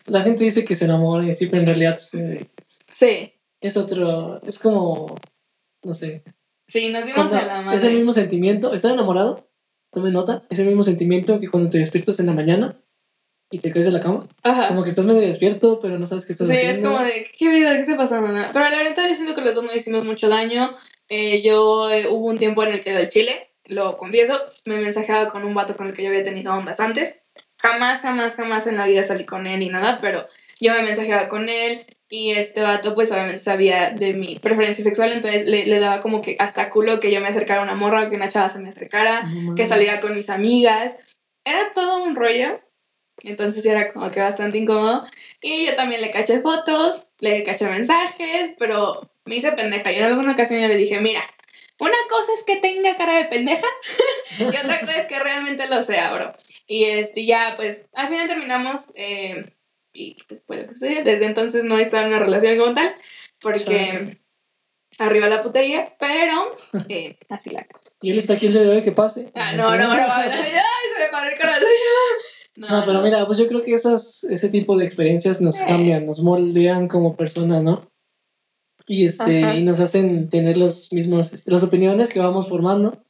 la 0.09 0.20
gente 0.22 0.44
dice 0.44 0.64
que 0.64 0.74
se 0.77 0.85
enamora 0.85 1.24
y 1.27 1.35
sí, 1.35 1.46
pero 1.46 1.61
en 1.61 1.66
realidad 1.66 1.94
pues, 2.12 2.79
Sí, 2.92 3.33
es 3.61 3.77
otro, 3.77 4.40
es 4.42 4.59
como, 4.59 5.14
no 5.85 5.92
sé, 5.92 6.22
sí, 6.68 6.88
nos 6.90 7.05
dimos 7.07 7.29
cuando- 7.29 7.37
a 7.38 7.44
la 7.44 7.62
madre. 7.62 7.77
es 7.77 7.85
el 7.85 7.94
mismo 7.94 8.12
sentimiento, 8.12 8.72
estar 8.72 8.92
enamorado, 8.92 9.48
tome 9.92 10.11
nota, 10.11 10.44
es 10.51 10.59
el 10.59 10.66
mismo 10.66 10.83
sentimiento 10.83 11.38
que 11.40 11.48
cuando 11.48 11.70
te 11.70 11.79
despiertas 11.79 12.18
en 12.20 12.27
la 12.27 12.33
mañana 12.33 12.81
y 13.51 13.59
te 13.59 13.71
caes 13.71 13.85
de 13.87 13.91
la 13.93 14.01
cama, 14.01 14.27
Ajá. 14.43 14.69
como 14.69 14.83
que 14.83 14.91
estás 14.91 15.07
medio 15.07 15.21
despierto, 15.23 15.79
pero 15.81 15.99
no 15.99 16.05
sabes 16.07 16.27
qué 16.27 16.33
estás 16.33 16.49
Sí, 16.49 16.55
haciendo. 16.55 16.77
es 16.77 16.85
como 16.85 17.03
de, 17.03 17.31
¿qué 17.39 17.49
video? 17.49 17.73
¿Qué 17.75 17.81
está 17.81 17.97
pasando? 17.97 18.29
No. 18.29 18.43
Pero 18.53 18.69
la 18.69 18.77
verdad, 18.77 19.09
yo 19.09 19.15
siento 19.15 19.35
que 19.35 19.41
los 19.41 19.55
dos 19.55 19.65
nos 19.65 19.75
hicimos 19.75 20.05
mucho 20.05 20.29
daño. 20.29 20.73
Eh, 21.09 21.41
yo 21.43 21.91
eh, 21.91 22.07
hubo 22.09 22.27
un 22.27 22.37
tiempo 22.39 22.63
en 22.63 22.73
el 22.75 22.81
que 22.83 22.93
del 22.93 23.09
Chile, 23.09 23.51
lo 23.65 23.97
confieso, 23.97 24.39
me 24.67 24.77
mensajeaba 24.79 25.29
con 25.29 25.45
un 25.45 25.55
vato 25.55 25.77
con 25.77 25.87
el 25.89 25.95
que 25.95 26.03
yo 26.03 26.09
había 26.11 26.23
tenido 26.23 26.53
ondas 26.55 26.81
antes. 26.81 27.17
Jamás, 27.57 28.01
jamás, 28.03 28.35
jamás 28.35 28.67
en 28.67 28.77
la 28.77 28.87
vida 28.87 29.03
salí 29.05 29.25
con 29.25 29.47
él 29.47 29.59
ni 29.61 29.69
nada, 29.71 29.99
pero 30.01 30.19
yo 30.61 30.75
me 30.75 30.83
mensajeaba 30.83 31.29
con 31.29 31.49
él 31.49 31.87
y 32.11 32.31
este 32.33 32.61
vato 32.63 32.95
pues 32.95 33.11
obviamente 33.13 33.41
sabía 33.41 33.91
de 33.91 34.13
mi 34.15 34.39
preferencia 34.39 34.83
sexual, 34.85 35.13
entonces 35.13 35.47
le, 35.47 35.67
le 35.67 35.79
daba 35.79 36.01
como 36.01 36.21
que 36.23 36.37
hasta 36.39 36.71
culo 36.71 37.01
que 37.01 37.11
yo 37.11 37.21
me 37.21 37.29
acercara 37.29 37.61
a 37.61 37.65
una 37.65 37.75
morra 37.75 38.09
que 38.09 38.17
una 38.17 38.29
chava 38.29 38.49
se 38.49 38.59
me 38.59 38.69
acercara, 38.69 39.25
No 39.25 39.55
que 39.55 39.67
saliera 39.67 40.01
con 40.01 40.15
mis 40.15 40.31
amigas. 40.31 40.95
Era 41.45 41.73
todo 41.75 42.03
un 42.03 42.15
rollo. 42.15 42.61
Entonces 43.24 43.64
era 43.66 43.92
como 43.92 44.11
que 44.11 44.20
bastante 44.20 44.59
incómodo. 44.59 45.04
Y 45.40 45.66
yo 45.66 45.74
también 45.76 46.00
le 46.00 46.11
caché 46.11 46.40
fotos, 46.40 47.07
le 47.20 47.42
caché 47.42 47.66
mensajes, 47.66 48.52
pero 48.59 49.11
me 49.24 49.37
hice 49.37 49.52
pendeja. 49.52 49.92
Y 49.92 49.96
en 49.96 50.04
alguna 50.04 50.33
ocasión 50.33 50.61
yo 50.61 50.68
le 50.68 50.76
dije, 50.76 51.00
mira, 51.00 51.22
una 51.78 51.96
cosa 52.09 52.33
es 52.37 52.44
que 52.44 52.57
tenga 52.57 52.96
cara 52.96 53.16
de 53.16 53.24
pendeja 53.26 53.66
y 54.38 54.44
otra 54.44 54.81
cosa 54.81 54.98
es 54.98 55.07
que 55.07 55.18
realmente 55.18 55.66
lo 55.68 55.83
sea, 55.83 56.12
bro. 56.12 56.33
Y 56.66 56.85
este, 56.85 57.24
ya, 57.24 57.54
pues, 57.57 57.87
al 57.94 58.09
final 58.09 58.28
terminamos. 58.28 58.87
eh, 58.94 59.54
y 59.92 60.16
después 60.28 60.61
lo 60.61 60.66
que. 60.68 61.02
Desde 61.02 61.24
entonces 61.24 61.64
no 61.64 61.78
he 61.78 61.83
estado 61.83 62.04
en 62.04 62.11
una 62.11 62.20
relación 62.20 62.57
como 62.59 62.74
tal, 62.74 62.94
porque 63.40 63.64
Chale. 63.64 64.20
arriba 64.98 65.28
la 65.28 65.42
putería, 65.42 65.96
pero 65.98 66.54
eh, 66.88 67.18
así 67.31 67.50
la 67.50 67.64
cosa. 67.64 67.90
Y 68.00 68.11
él 68.11 68.18
está 68.18 68.35
aquí 68.35 68.46
el 68.46 68.52
día 68.52 68.62
de 68.62 68.68
hoy, 68.68 68.83
que 68.83 68.92
pase. 68.92 69.31
Ah, 69.35 69.52
no, 69.52 69.76
no, 69.76 69.88
no, 69.88 69.92
ay, 69.92 70.31
se 70.31 71.04
me 71.04 71.09
paró 71.11 71.31
el 71.31 71.38
corazón. 71.38 71.68
No, 72.59 72.68
No, 72.68 72.85
pero 72.85 73.03
mira, 73.03 73.25
pues 73.25 73.38
yo 73.38 73.47
creo 73.47 73.62
que 73.62 73.73
esas, 73.73 74.25
ese 74.25 74.49
tipo 74.49 74.77
de 74.77 74.85
experiencias 74.85 75.40
nos 75.40 75.59
cambian, 75.59 76.05
nos 76.05 76.21
moldean 76.23 76.88
como 76.88 77.16
personas, 77.16 77.62
¿no? 77.62 77.88
Y, 78.87 79.05
este, 79.05 79.44
Ajá. 79.44 79.55
y 79.55 79.62
nos 79.62 79.79
hacen 79.81 80.29
tener 80.29 80.57
los 80.57 80.92
mismos, 80.92 81.33
este, 81.33 81.53
las 81.53 81.62
opiniones 81.62 82.11
que 82.11 82.18
vamos 82.18 82.49
formando 82.49 83.05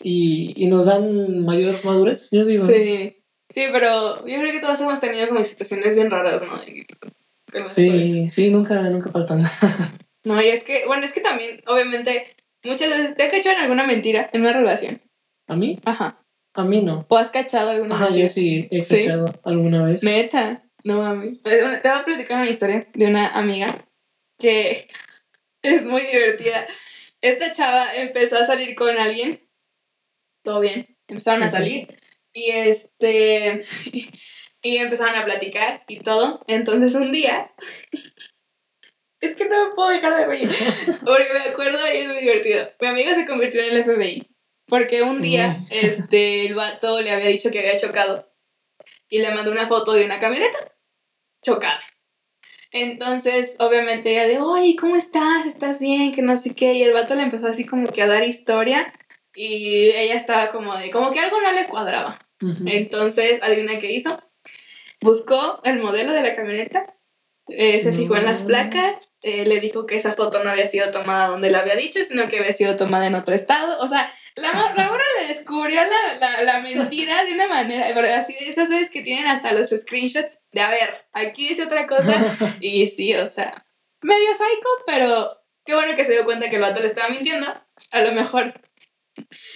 y, 0.00 0.52
y 0.56 0.66
nos 0.68 0.84
dan 0.84 1.44
mayor 1.44 1.84
madurez, 1.84 2.28
yo 2.30 2.44
digo. 2.44 2.66
Sí, 2.66 3.16
sí, 3.48 3.64
pero 3.72 4.24
yo 4.26 4.38
creo 4.38 4.52
que 4.52 4.60
todos 4.60 4.80
hemos 4.80 5.00
tenido 5.00 5.26
como 5.26 5.42
situaciones 5.42 5.96
bien 5.96 6.10
raras, 6.10 6.42
¿no? 6.42 7.68
Sí, 7.68 8.30
sí, 8.30 8.50
nunca, 8.50 8.82
nunca 8.90 9.10
faltan. 9.10 9.42
No, 10.24 10.42
y 10.42 10.48
es 10.48 10.62
que, 10.62 10.84
bueno, 10.86 11.06
es 11.06 11.12
que 11.12 11.20
también, 11.20 11.62
obviamente, 11.66 12.36
muchas 12.62 12.90
veces 12.90 13.16
te 13.16 13.22
has 13.22 13.30
cachado 13.30 13.56
en 13.56 13.62
alguna 13.62 13.86
mentira 13.86 14.28
en 14.32 14.42
una 14.42 14.52
relación. 14.52 15.00
¿A 15.46 15.56
mí? 15.56 15.78
Ajá. 15.86 16.20
A 16.58 16.64
mí 16.64 16.80
no. 16.82 17.06
O 17.08 17.16
has 17.16 17.30
cachado 17.30 17.70
alguna 17.70 17.94
Ajá, 17.94 18.04
mentira. 18.06 18.26
yo 18.26 18.32
sí 18.32 18.66
he 18.70 18.82
¿Sí? 18.82 18.96
escuchado 18.96 19.40
alguna 19.44 19.84
vez. 19.84 20.02
Neta. 20.02 20.64
No 20.84 21.02
mames. 21.02 21.40
Te 21.42 21.62
voy 21.62 21.76
a 21.84 22.04
platicar 22.04 22.40
una 22.40 22.50
historia 22.50 22.88
de 22.94 23.06
una 23.06 23.28
amiga 23.28 23.86
que 24.38 24.88
es 25.62 25.84
muy 25.84 26.02
divertida. 26.02 26.66
Esta 27.20 27.52
chava 27.52 27.94
empezó 27.94 28.38
a 28.38 28.44
salir 28.44 28.74
con 28.74 28.96
alguien. 28.96 29.40
Todo 30.44 30.60
bien. 30.60 30.96
Empezaron 31.06 31.42
a 31.44 31.48
salir. 31.50 31.88
Y 32.32 32.50
este. 32.50 33.64
Y 34.60 34.78
empezaron 34.78 35.14
a 35.14 35.24
platicar 35.24 35.84
y 35.86 36.00
todo. 36.00 36.44
Entonces 36.48 36.94
un 36.96 37.12
día. 37.12 37.52
Es 39.20 39.34
que 39.34 39.46
no 39.46 39.68
me 39.68 39.74
puedo 39.74 39.90
dejar 39.90 40.16
de 40.16 40.26
reír. 40.26 40.48
Porque 41.04 41.32
me 41.32 41.50
acuerdo 41.50 41.78
y 41.92 41.96
es 41.98 42.06
muy 42.08 42.18
divertido. 42.20 42.70
Mi 42.80 42.86
amiga 42.86 43.14
se 43.16 43.26
convirtió 43.26 43.60
en 43.62 43.74
el 43.76 43.82
FBI. 43.82 44.28
Porque 44.68 45.02
un 45.02 45.20
día, 45.22 45.48
Mm. 45.58 45.66
este, 45.70 46.46
el 46.46 46.54
vato 46.54 47.00
le 47.00 47.10
había 47.10 47.26
dicho 47.26 47.50
que 47.50 47.60
había 47.60 47.76
chocado. 47.78 48.28
Y 49.08 49.18
le 49.20 49.30
mandó 49.30 49.50
una 49.50 49.66
foto 49.66 49.92
de 49.92 50.04
una 50.04 50.18
camioneta 50.18 50.58
chocada. 51.42 51.80
Entonces, 52.70 53.56
obviamente 53.58 54.10
ella 54.10 54.26
de, 54.26 54.38
oye, 54.40 54.76
¿cómo 54.78 54.96
estás? 54.96 55.46
¿Estás 55.46 55.80
bien? 55.80 56.12
Que 56.12 56.20
no 56.22 56.36
sé 56.36 56.54
qué. 56.54 56.74
Y 56.74 56.82
el 56.82 56.92
vato 56.92 57.14
le 57.14 57.22
empezó 57.22 57.46
así 57.48 57.64
como 57.64 57.86
que 57.90 58.02
a 58.02 58.06
dar 58.06 58.22
historia. 58.24 58.92
Y 59.34 59.90
ella 59.90 60.14
estaba 60.14 60.50
como 60.50 60.76
de, 60.76 60.90
como 60.90 61.10
que 61.12 61.20
algo 61.20 61.40
no 61.40 61.52
le 61.52 61.64
cuadraba. 61.66 62.18
Entonces, 62.66 63.42
adivina 63.42 63.78
qué 63.78 63.92
hizo. 63.92 64.22
Buscó 65.00 65.60
el 65.64 65.78
modelo 65.80 66.12
de 66.12 66.22
la 66.22 66.34
camioneta, 66.34 66.94
eh, 67.48 67.80
se 67.80 67.92
fijó 67.92 68.16
en 68.16 68.24
las 68.26 68.40
No. 68.42 68.46
placas, 68.48 69.12
eh, 69.22 69.46
le 69.46 69.60
dijo 69.60 69.86
que 69.86 69.96
esa 69.96 70.14
foto 70.14 70.42
no 70.44 70.50
había 70.50 70.66
sido 70.66 70.90
tomada 70.90 71.28
donde 71.28 71.50
la 71.50 71.60
había 71.60 71.76
dicho, 71.76 72.00
sino 72.04 72.28
que 72.28 72.38
había 72.40 72.52
sido 72.52 72.76
tomada 72.76 73.06
en 73.06 73.14
otro 73.14 73.34
estado. 73.34 73.78
O 73.80 73.86
sea, 73.86 74.12
la, 74.40 74.72
la 74.76 74.88
morra 74.88 75.04
le 75.20 75.28
descubrió 75.28 75.80
la, 75.84 76.14
la, 76.18 76.42
la 76.42 76.60
mentira 76.60 77.24
de 77.24 77.32
una 77.32 77.46
manera, 77.48 77.86
pero 77.94 78.08
así 78.14 78.32
de 78.34 78.48
esas 78.48 78.68
veces 78.68 78.90
que 78.90 79.02
tienen 79.02 79.26
hasta 79.28 79.52
los 79.52 79.68
screenshots 79.70 80.38
de, 80.52 80.60
a 80.60 80.70
ver, 80.70 81.06
aquí 81.12 81.48
dice 81.48 81.64
otra 81.64 81.86
cosa. 81.86 82.14
Y 82.60 82.86
sí, 82.88 83.14
o 83.14 83.28
sea, 83.28 83.64
medio 84.02 84.32
psycho, 84.32 84.68
pero 84.86 85.38
qué 85.64 85.74
bueno 85.74 85.94
que 85.96 86.04
se 86.04 86.12
dio 86.12 86.24
cuenta 86.24 86.48
que 86.50 86.56
el 86.56 86.62
vato 86.62 86.80
le 86.80 86.86
estaba 86.86 87.08
mintiendo. 87.08 87.46
A 87.92 88.00
lo 88.02 88.12
mejor 88.12 88.54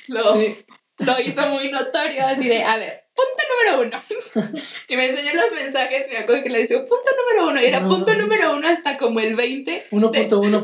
lo, 0.09 0.27
Sí. 0.35 0.57
lo 0.99 1.21
hizo 1.21 1.47
muy 1.49 1.71
notorio, 1.71 2.25
así 2.27 2.49
de, 2.49 2.63
a 2.63 2.77
ver, 2.77 3.05
punto 3.15 3.43
número 3.51 3.89
uno. 3.89 4.61
y 4.89 4.97
me 4.97 5.09
enseñó 5.09 5.33
los 5.35 5.53
mensajes, 5.53 6.09
me 6.09 6.19
acuerdo 6.19 6.43
que 6.43 6.51
le 6.51 6.59
decía 6.61 6.79
punto 6.79 7.11
número 7.17 7.49
uno, 7.51 7.61
y 7.63 7.67
era 7.67 7.81
No 7.81 7.89
punto 7.89 8.07
manches. 8.13 8.23
número 8.23 8.53
uno 8.55 8.69
hasta 8.69 8.97
como 8.97 9.21
el 9.21 9.35
20, 9.35 9.87
1.1.2. 9.91 10.13
punto 10.19 10.41
uno, 10.41 10.63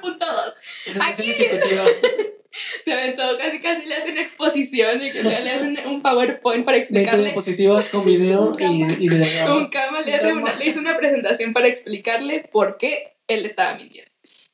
punto 0.00 0.26
dos. 0.26 0.54
Presentación 0.84 1.86
Aquí. 1.86 2.28
Se 2.84 2.92
aventó, 2.92 3.22
casi 3.38 3.60
casi 3.60 3.86
le 3.86 3.94
hace 3.94 4.10
una 4.10 4.22
exposición, 4.22 5.02
y 5.02 5.10
que 5.10 5.22
le 5.22 5.40
le 5.40 5.50
hace 5.50 5.86
un, 5.86 6.00
PowerPoint 6.00 6.64
para 6.64 6.78
20 6.78 6.78
explicarle. 6.78 7.24
diapositivas 7.24 7.88
con 7.88 8.04
video 8.04 8.56
y, 8.58 8.82
y 8.82 9.08
diagramas. 9.08 9.62
Un 9.62 9.70
cama 9.70 10.00
le, 10.00 10.14
hace 10.14 10.32
una, 10.32 10.54
le 10.54 10.66
hizo 10.66 10.80
una 10.80 10.96
presentación 10.96 11.52
para 11.52 11.68
explicarle 11.68 12.48
por 12.50 12.78
qué 12.78 13.16
él 13.26 13.44
estaba 13.44 13.76
mintiendo. 13.76 14.10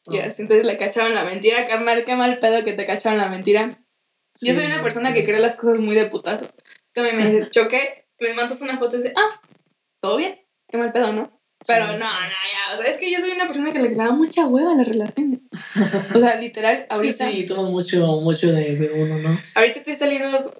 Y 0.07 0.19
así, 0.19 0.43
entonces 0.43 0.67
le 0.67 0.77
cacharon 0.77 1.15
la 1.15 1.25
mentira, 1.25 1.67
carnal, 1.67 2.05
qué 2.05 2.15
mal 2.15 2.39
pedo 2.39 2.63
que 2.65 2.75
te 2.75 2.85
cacharon 2.85 3.19
la 3.19 3.29
mentira. 3.29 3.71
Yo 4.41 4.53
soy 4.53 4.67
una 4.67 4.83
persona 4.83 5.15
que 5.15 5.25
cree 5.25 5.39
las 5.39 5.57
cosas 5.57 5.79
muy 5.79 5.95
de 5.95 6.07
putazo. 6.07 6.47
También 6.93 7.17
me 7.17 7.25
dices, 7.31 7.51
choqué, 7.51 8.07
me 8.21 8.35
mandas 8.35 8.61
una 8.61 8.79
foto 8.79 8.97
y 8.97 8.99
dices, 8.99 9.15
ah, 9.17 9.41
todo 10.01 10.17
bien, 10.17 10.41
qué 10.69 10.77
mal 10.77 10.93
pedo, 10.93 11.13
¿no? 11.13 11.41
Pero 11.67 11.87
Sí. 11.87 11.93
no, 11.93 11.99
no, 11.99 12.01
ya, 12.03 12.75
o 12.75 12.77
sea, 12.77 12.91
es 12.91 12.99
que 12.99 13.11
yo 13.11 13.21
soy 13.21 13.31
una 13.31 13.47
persona 13.47 13.73
que 13.73 13.79
le 13.79 13.95
da 13.95 14.11
mucha 14.13 14.47
hueva 14.47 14.73
a 14.73 14.77
las 14.77 14.87
relaciones. 14.89 15.41
O 16.15 16.19
sea, 16.21 16.37
literal, 16.37 16.87
ahorita, 16.91 17.31
sí, 17.31 17.47
toman 17.47 17.71
mucho, 17.73 18.01
mucho 18.21 18.53
de, 18.53 18.77
de 18.77 18.91
uno, 19.03 19.19
¿no? 19.19 19.39
ahorita 19.55 19.79
estoy 19.79 19.95
saliendo 19.95 20.55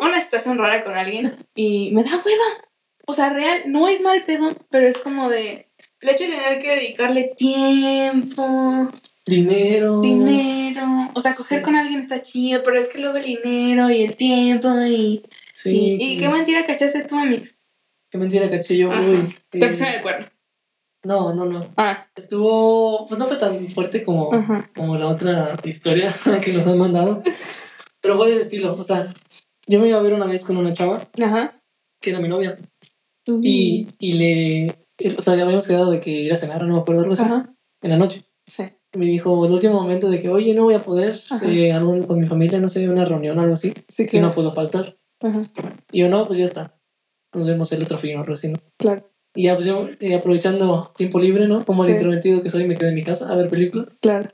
una 0.00 0.20
situación 0.20 0.58
rara 0.58 0.84
con 0.84 0.94
alguien 0.96 1.32
y 1.54 1.90
me 1.92 2.02
da 2.02 2.10
hueva. 2.10 2.66
O 3.06 3.14
sea, 3.14 3.30
real, 3.30 3.62
no 3.66 3.88
es 3.88 4.02
mal 4.02 4.24
pedo, 4.24 4.54
pero 4.70 4.86
es 4.86 4.98
como 4.98 5.28
de 5.30 5.70
el 6.00 6.08
hecho 6.08 6.24
de 6.24 6.30
tener 6.30 6.58
que 6.60 6.68
dedicarle 6.76 7.32
tiempo, 7.36 8.90
Dinero. 9.26 10.00
dinero. 10.00 10.82
O 11.14 11.20
sea, 11.20 11.34
coger 11.34 11.58
Sí. 11.58 11.64
con 11.64 11.76
alguien 11.76 12.00
está 12.00 12.22
chido, 12.22 12.62
pero 12.62 12.78
es 12.78 12.88
que 12.88 12.98
luego 12.98 13.16
el 13.18 13.24
dinero 13.24 13.90
y 13.90 14.02
el 14.04 14.16
tiempo 14.16 14.68
y. 14.86 15.22
Sí. 15.54 15.96
y, 16.00 16.18
qué 16.18 16.28
mentira 16.28 16.64
cachaste 16.66 17.02
tú, 17.02 17.16
Amix. 17.18 17.54
Qué 18.10 18.18
mentira. 18.18 18.44
Ajá. 18.46 19.00
Uy, 19.10 19.34
Te 19.50 19.58
eh, 19.64 19.68
pusieron 19.68 19.94
el 19.94 20.02
cuerno. 20.02 20.26
No, 21.04 21.34
no, 21.34 21.46
no. 21.46 21.60
Ah, 21.76 22.06
Estuvo. 22.14 23.06
Pues 23.06 23.18
no 23.18 23.26
fue 23.26 23.36
tan 23.36 23.66
fuerte 23.68 24.02
como, 24.02 24.34
ajá. 24.34 24.68
como 24.76 24.96
la 24.96 25.08
otra 25.08 25.56
historia 25.64 26.12
que 26.44 26.52
nos 26.52 26.66
han 26.66 26.78
mandado. 26.78 27.22
Pero 28.00 28.16
fue 28.16 28.28
de 28.28 28.34
ese 28.34 28.42
estilo. 28.42 28.74
O 28.74 28.84
sea, 28.84 29.06
yo 29.66 29.80
me 29.80 29.88
iba 29.88 29.98
a 29.98 30.02
ver 30.02 30.14
una 30.14 30.26
vez 30.26 30.44
con 30.44 30.56
una 30.56 30.72
chava 30.72 31.08
Ajá. 31.22 31.60
que 32.00 32.10
era 32.10 32.20
mi 32.20 32.28
novia. 32.28 32.58
Y, 33.26 33.86
y 33.98 34.12
le. 34.14 34.74
O 35.16 35.22
sea, 35.22 35.36
ya 35.36 35.44
habíamos 35.44 35.66
quedado 35.66 35.90
de 35.90 36.00
que 36.00 36.10
ir 36.10 36.32
a 36.32 36.36
cenar, 36.36 36.62
no 36.64 36.74
me 36.74 36.80
acuerdo 36.80 37.02
algo 37.02 37.14
así. 37.14 37.22
Ajá. 37.22 37.54
En 37.82 37.90
la 37.90 37.96
noche. 37.96 38.24
Sí. 38.46 38.64
me 38.96 39.06
dijo 39.06 39.46
el 39.46 39.52
último 39.52 39.74
momento 39.80 40.10
de 40.10 40.18
que, 40.18 40.28
oye, 40.28 40.52
no 40.54 40.64
voy 40.64 40.74
a 40.74 40.80
poder, 40.82 41.20
eh, 41.42 41.72
algo 41.72 42.04
con 42.06 42.18
mi 42.18 42.26
familia, 42.26 42.58
no 42.58 42.68
sé, 42.68 42.88
una 42.88 43.04
reunión 43.04 43.38
algo 43.38 43.52
así, 43.52 43.72
Sí, 43.88 44.06
que 44.06 44.18
no 44.18 44.26
claro. 44.28 44.34
puedo 44.34 44.52
faltar. 44.52 44.96
Ajá, 45.20 45.40
Y 45.92 46.00
yo, 46.00 46.08
no, 46.08 46.26
pues 46.26 46.38
ya 46.40 46.44
está. 46.46 46.74
Nos 47.34 47.46
vemos 47.46 47.70
el 47.72 47.82
otro 47.82 47.96
fin 47.98 48.16
o 48.18 48.22
recién. 48.24 48.54
claro, 48.78 49.08
Y 49.34 49.44
ya, 49.44 49.54
pues 49.54 49.66
yo, 49.66 49.88
eh, 50.00 50.14
aprovechando 50.14 50.92
tiempo 50.96 51.20
libre, 51.20 51.46
¿no? 51.46 51.64
Como 51.64 51.84
Sí. 51.84 51.90
el 51.90 51.96
introvertido 51.96 52.42
que 52.42 52.50
soy, 52.50 52.66
me 52.66 52.76
quedé 52.76 52.88
en 52.88 52.94
mi 52.96 53.02
casa 53.04 53.30
a 53.30 53.36
ver 53.36 53.48
películas. 53.48 53.94
claro. 54.00 54.28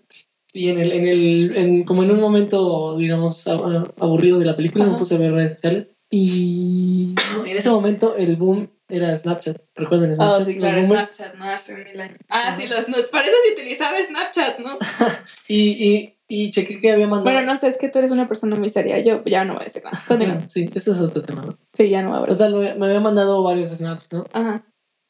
Y 0.53 0.69
en 0.71 0.79
el, 0.79 0.93
en 0.93 1.07
el, 1.07 1.53
en, 1.57 1.83
como 1.83 2.03
en 2.03 2.11
un 2.11 2.19
momento, 2.21 2.97
digamos, 2.97 3.47
aburrido 3.47 4.39
de 4.39 4.47
la 4.47 4.57
película, 4.57 4.87
me 4.87 4.97
puse 4.97 5.15
a 5.15 5.19
ver 5.19 5.33
redes 5.35 5.51
sociales. 5.53 5.93
Y 6.11 7.15
en 7.45 7.57
ese 7.59 7.69
momento 7.69 8.17
el 8.17 8.37
boom 8.37 8.71
era 8.89 9.15
Snapchat. 9.17 9.57
¿Recuerdan 9.75 10.15
Snapchat? 10.15 10.41
Oh, 10.41 10.45
sí, 10.45 10.57
claro. 10.57 10.85
Snapchat, 10.85 11.35
¿no? 11.35 11.45
Hace 11.45 11.75
mil 11.77 12.01
años. 12.01 12.19
Ah, 12.29 12.49
Ajá. 12.49 12.57
sí, 12.57 12.67
los 12.67 12.89
nudes. 12.89 13.11
Para 13.11 13.27
eso 13.27 13.37
sí 13.45 13.53
utilizaba 13.53 13.97
Snapchat, 14.03 14.59
¿no? 14.61 14.79
Y, 15.49 15.93
y, 15.93 16.19
y 16.29 16.51
chequé 16.51 16.81
que 16.81 16.91
había 16.93 17.07
mandado. 17.07 17.35
Bueno, 17.35 17.53
no 17.53 17.57
sé, 17.57 17.69
es 17.69 17.77
que 17.79 17.89
tú 17.89 17.99
eres 17.99 18.11
una 18.11 18.27
persona 18.29 18.57
muy 18.57 18.69
seria. 18.69 18.99
Yo 19.01 19.23
ya 19.25 19.45
no 19.45 19.55
voy 19.55 19.63
a 19.63 19.65
decir 19.67 19.83
nada. 19.85 19.97
Continúa. 20.09 20.35
Bueno, 20.35 20.49
sí, 20.49 20.69
ese 20.75 20.91
es 20.91 21.01
otro 21.01 21.23
tema, 21.23 21.43
¿no? 21.43 21.59
Sí, 21.73 21.89
ya 21.89 22.03
no 22.03 22.11
va 22.11 22.17
a 22.17 22.19
hablar. 22.21 22.37
Total, 22.37 22.55
me, 22.55 22.75
me 22.75 22.87
había 22.87 23.01
mandado 23.01 23.43
varios 23.43 23.69
snaps, 23.71 24.13
¿no? 24.13 24.25
Ajá. 24.33 24.65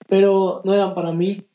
Pero 0.09 0.63
no 0.65 0.75
eran 0.75 0.95
para 0.95 1.13
mí. 1.13 1.47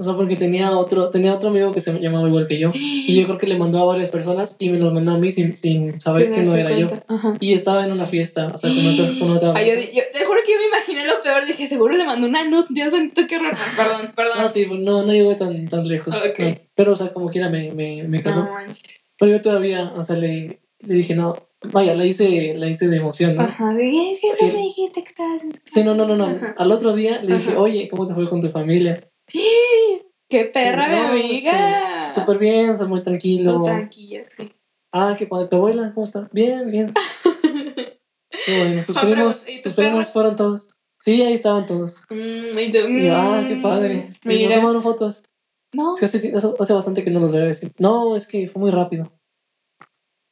O 0.00 0.02
sea, 0.02 0.14
porque 0.14 0.34
tenía 0.34 0.70
otro, 0.70 1.10
tenía 1.10 1.34
otro 1.34 1.50
amigo 1.50 1.72
que 1.72 1.82
se 1.82 1.92
llamaba 2.00 2.26
igual 2.26 2.46
que 2.48 2.58
yo. 2.58 2.72
Y 2.74 3.20
yo 3.20 3.26
creo 3.26 3.36
que 3.36 3.46
le 3.46 3.58
mandó 3.58 3.82
a 3.82 3.84
varias 3.84 4.08
personas 4.08 4.56
y 4.58 4.70
me 4.70 4.78
los 4.78 4.94
mandó 4.94 5.12
a 5.12 5.18
mí 5.18 5.30
sin, 5.30 5.58
sin 5.58 6.00
saber 6.00 6.30
que 6.30 6.40
no 6.40 6.56
era 6.56 6.74
yo. 6.74 6.86
Ajá. 7.06 7.36
Y 7.38 7.52
estaba 7.52 7.84
en 7.84 7.92
una 7.92 8.06
fiesta, 8.06 8.50
o 8.54 8.56
sea, 8.56 8.70
con 8.70 8.86
otras, 8.86 9.10
con 9.10 9.30
otra 9.30 9.52
Ay, 9.54 9.68
yo, 9.68 9.74
raza. 9.74 9.88
yo 9.92 10.02
te 10.10 10.24
juro 10.24 10.40
que 10.46 10.52
yo 10.52 10.58
me 10.58 10.68
imaginé 10.68 11.06
lo 11.06 11.22
peor. 11.22 11.44
Dije, 11.44 11.68
seguro 11.68 11.94
le 11.94 12.06
mandó 12.06 12.28
una 12.28 12.48
nude. 12.48 12.64
Dios 12.70 12.90
bendito, 12.90 13.26
qué 13.28 13.36
horror. 13.36 13.52
Perdón, 13.76 14.12
perdón. 14.16 14.38
No, 14.38 14.48
sí, 14.48 14.64
pues, 14.64 14.80
no, 14.80 15.02
no 15.02 15.12
llegó 15.12 15.36
tan, 15.36 15.68
tan 15.68 15.86
lejos. 15.86 16.14
No. 16.38 16.46
Pero, 16.74 16.92
o 16.92 16.96
sea, 16.96 17.08
como 17.08 17.28
quiera 17.28 17.50
me, 17.50 17.70
me, 17.72 18.02
me 18.04 18.22
cagó. 18.22 18.40
No. 18.40 18.50
Pero 19.18 19.32
yo 19.32 19.40
todavía, 19.42 19.92
o 19.94 20.02
sea, 20.02 20.16
le, 20.16 20.62
le 20.78 20.94
dije, 20.94 21.14
no, 21.14 21.34
vaya, 21.72 21.94
la 21.94 22.06
hice, 22.06 22.54
la 22.56 22.68
hice 22.68 22.88
de 22.88 22.96
emoción, 22.96 23.36
¿no? 23.36 23.42
Ajá. 23.42 23.76
Sí. 23.76 24.18
no 24.40 24.46
me 24.46 24.62
dijiste 24.62 25.02
que 25.02 25.10
estabas 25.10 25.42
en 25.42 25.52
tu 25.52 25.60
Sí, 25.66 25.84
no, 25.84 25.94
no, 25.94 26.06
no, 26.06 26.16
no. 26.16 26.24
Ajá. 26.24 26.54
Al 26.56 26.72
otro 26.72 26.94
día 26.94 27.20
le 27.22 27.34
dije, 27.34 27.50
Ajá. 27.50 27.60
oye, 27.60 27.88
¿cómo 27.90 28.06
te 28.06 28.14
fue 28.14 28.26
con 28.26 28.40
tu 28.40 28.48
familia? 28.48 29.09
Qué 29.32 30.44
perra, 30.46 30.88
No, 30.88 31.14
mi 31.14 31.20
amiga. 31.22 32.08
este, 32.08 32.20
Súper 32.20 32.38
bien, 32.38 32.76
soy 32.76 32.88
muy 32.88 33.02
tranquilo. 33.02 33.58
No, 33.58 33.62
tranquila, 33.64 34.22
sí. 34.30 34.50
Ah, 34.92 35.14
qué 35.18 35.26
padre. 35.26 35.48
¿Tu 35.48 35.56
abuela 35.56 35.92
cómo 35.94 36.04
está? 36.06 36.28
Bien, 36.32 36.70
bien. 36.70 36.92
Qué 38.46 38.56
bueno. 38.56 38.82
¿Tus 38.84 38.96
Ah, 38.96 39.02
primos, 39.02 39.42
pero, 39.44 39.52
¿y 39.52 39.60
tus 39.60 39.72
tus 39.74 39.84
primos 39.84 40.12
fueron 40.12 40.36
todos? 40.36 40.68
Sí, 41.00 41.20
ahí 41.22 41.32
estaban 41.34 41.66
todos. 41.66 41.96
Mm, 42.10 42.58
y 42.58 42.70
tú, 42.72 42.78
Y 42.78 43.08
ah, 43.08 43.44
qué 43.46 43.56
mm, 43.56 43.62
padre. 43.62 43.94
Y 43.96 43.98
nos 43.98 44.18
Mira. 44.24 44.54
tomaron 44.56 44.82
fotos. 44.82 45.22
No, 45.72 45.92
Es 45.94 46.00
que 46.00 46.06
hace, 46.06 46.32
hace- 46.34 46.72
bastante 46.74 47.02
que 47.02 47.10
no 47.10 47.20
los 47.20 47.32
veo 47.32 47.44
decir. 47.46 47.72
No, 47.78 48.16
es 48.16 48.26
que 48.26 48.48
fue 48.48 48.60
muy 48.60 48.70
rápido. 48.70 49.12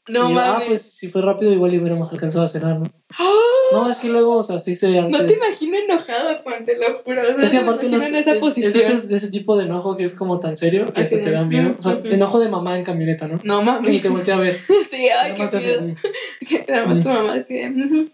No 0.09 0.31
Y 0.31 0.35
yo, 0.35 0.41
ah, 0.41 0.53
mames. 0.53 0.67
pues 0.69 0.83
si 0.83 1.09
fue 1.09 1.21
rápido, 1.23 1.53
igual 1.53 1.75
y 1.75 1.79
hubiéramos 1.79 2.11
alcanzado 2.13 2.45
a 2.45 2.49
cenar, 2.49 2.79
¿no? 2.79 2.85
¡Ah! 3.19 3.29
No, 3.73 3.91
es 3.91 3.99
que 3.99 4.09
luego, 4.09 4.37
o 4.37 4.43
sea, 4.43 4.59
sí 4.59 4.75
se. 4.75 4.91
No 5.03 5.11
se- 5.19 5.25
te 5.25 5.35
imagino 5.35 5.77
enojada, 5.77 6.39
Juan, 6.43 6.65
te 6.65 6.77
lo 6.79 6.95
juro. 7.05 7.21
O 7.23 7.25
sea, 7.25 7.45
es 7.45 7.51
que 7.51 7.57
aparte 7.59 7.89
no 7.89 7.97
es, 7.99 8.03
en 8.05 8.15
esa 8.15 8.31
es- 8.31 8.37
es 8.39 8.43
posición. 8.43 8.73
de, 8.73 8.79
ese, 8.81 9.07
de 9.09 9.17
ese 9.17 9.31
tipo 9.31 9.57
de 9.57 9.65
enojo 9.67 9.97
que 9.97 10.05
es 10.05 10.13
como 10.15 10.39
tan 10.39 10.57
serio 10.57 10.87
que 10.87 11.03
hasta 11.03 11.21
te 11.21 11.31
da 11.31 11.45
miedo. 11.45 11.75
O 11.79 11.83
sea, 11.83 11.95
mm, 11.97 11.99
mm, 11.99 12.09
mm. 12.09 12.13
enojo 12.15 12.41
de 12.41 12.49
mamá 12.49 12.77
en 12.79 12.85
camioneta, 12.85 13.29
¿no? 13.29 13.39
No 13.45 13.63
mames. 13.63 13.91
ni 13.91 14.01
te 14.01 14.09
voltea 14.09 14.37
a 14.37 14.41
ver. 14.41 14.57
Sí, 14.91 15.09
ay, 15.09 15.35
qué 15.35 15.57
miedo. 15.59 15.83
mm. 15.83 15.95
Que 16.49 16.59
te 16.61 16.87
más 16.87 17.01
tu 17.03 17.09
mamá 17.09 17.35
así 17.35 17.55
de. 17.55 17.69
"Ujú". 17.71 18.11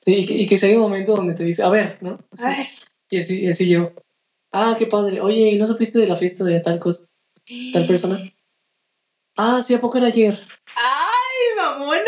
Sí, 0.00 0.14
y 0.16 0.26
que, 0.26 0.34
y 0.34 0.46
que 0.46 0.58
si 0.58 0.66
hay 0.66 0.74
un 0.74 0.82
momento 0.82 1.14
donde 1.14 1.34
te 1.34 1.44
dice, 1.44 1.62
a 1.62 1.68
ver, 1.68 1.98
¿no? 2.00 2.18
A 2.42 2.48
ver. 2.48 2.66
Y 3.10 3.18
así, 3.18 3.40
y 3.42 3.48
así 3.48 3.68
yo. 3.68 3.92
Ah, 4.52 4.74
qué 4.78 4.86
padre. 4.86 5.20
Oye, 5.20 5.50
¿y 5.50 5.58
no 5.58 5.66
supiste 5.66 5.98
de 5.98 6.06
la 6.06 6.16
fiesta 6.16 6.42
de 6.44 6.58
tal 6.60 6.78
cosa? 6.78 7.04
¿Tal 7.72 7.86
persona? 7.86 8.20
Ah, 9.40 9.62
sí, 9.62 9.72
¿a 9.72 9.80
poco 9.80 9.98
era 9.98 10.08
ayer? 10.08 10.36
¡Ay, 10.74 11.07
mamona! 11.78 12.00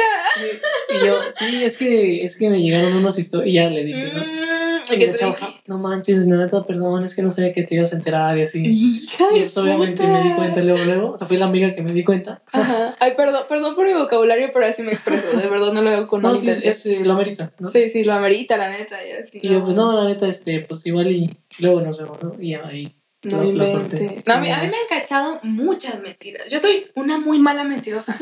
Y, 0.90 0.96
y 0.96 1.06
yo, 1.06 1.20
sí, 1.30 1.64
es 1.64 1.76
que, 1.76 2.24
es 2.24 2.36
que 2.36 2.50
me 2.50 2.60
llegaron 2.60 2.94
unos 2.94 3.18
historias. 3.18 3.48
Y 3.48 3.52
ya 3.54 3.70
le 3.70 3.84
dije, 3.84 4.12
¿no? 4.12 4.20
Mm, 4.20 5.00
Y 5.00 5.68
no 5.68 5.78
manches, 5.78 6.26
neta, 6.26 6.64
perdón, 6.66 7.04
es 7.04 7.14
que 7.14 7.22
no 7.22 7.30
sabía 7.30 7.52
que 7.52 7.62
te 7.62 7.76
ibas 7.76 7.92
a 7.92 7.96
enterar 7.96 8.36
y 8.38 8.42
así. 8.42 8.62
Hija 8.66 9.24
Y 9.34 9.40
pues 9.40 9.56
obviamente 9.56 10.06
me 10.06 10.22
di 10.22 10.32
cuenta 10.32 10.60
luego, 10.62 10.84
luego. 10.84 11.12
O 11.12 11.16
sea, 11.16 11.26
fue 11.26 11.36
la 11.36 11.46
amiga 11.46 11.72
que 11.72 11.82
me 11.82 11.92
di 11.92 12.04
cuenta. 12.04 12.42
Ajá. 12.52 12.96
Ay, 12.98 13.12
perdón, 13.16 13.44
perdón 13.48 13.74
por 13.74 13.86
mi 13.86 13.94
vocabulario, 13.94 14.50
pero 14.52 14.66
así 14.66 14.82
me 14.82 14.92
expreso. 14.92 15.38
De 15.38 15.48
verdad 15.48 15.72
no 15.72 15.82
lo 15.82 15.90
hago 15.90 16.06
con 16.06 16.22
No, 16.22 16.34
sí, 16.34 16.48
es, 16.48 16.86
eh, 16.86 17.00
lo 17.04 17.12
amerita, 17.12 17.52
¿no? 17.58 17.68
Sí, 17.68 17.88
sí, 17.88 18.04
lo 18.04 18.12
amerita, 18.14 18.56
la 18.56 18.70
neta. 18.70 18.96
Y, 19.06 19.12
así, 19.12 19.38
Y 19.42 19.48
yo, 19.48 19.62
pues 19.62 19.76
no, 19.76 19.92
la 19.92 20.04
neta, 20.04 20.26
este, 20.26 20.60
pues 20.60 20.84
igual 20.86 21.10
y 21.10 21.30
luego 21.58 21.80
nos 21.80 21.98
vemos, 21.98 22.22
¿no? 22.22 22.32
Y 22.40 22.54
ahí. 22.54 22.96
No. 23.22 23.42
No, 23.42 23.64
a, 23.64 24.40
mí, 24.40 24.50
a 24.50 24.62
mí 24.62 24.68
me 24.68 24.76
han 24.76 24.88
cachado 24.88 25.40
muchas 25.42 26.00
mentiras. 26.00 26.48
Yo 26.48 26.58
soy 26.58 26.86
una 26.94 27.18
muy 27.18 27.38
mala 27.38 27.64
mentirosa. 27.64 28.16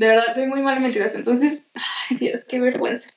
De 0.00 0.08
verdad, 0.08 0.32
soy 0.32 0.46
muy 0.46 0.62
mala 0.62 0.80
mentirosa. 0.80 1.18
Entonces, 1.18 1.66
ay 1.74 2.16
Dios, 2.16 2.46
qué 2.46 2.58
vergüenza. 2.58 3.10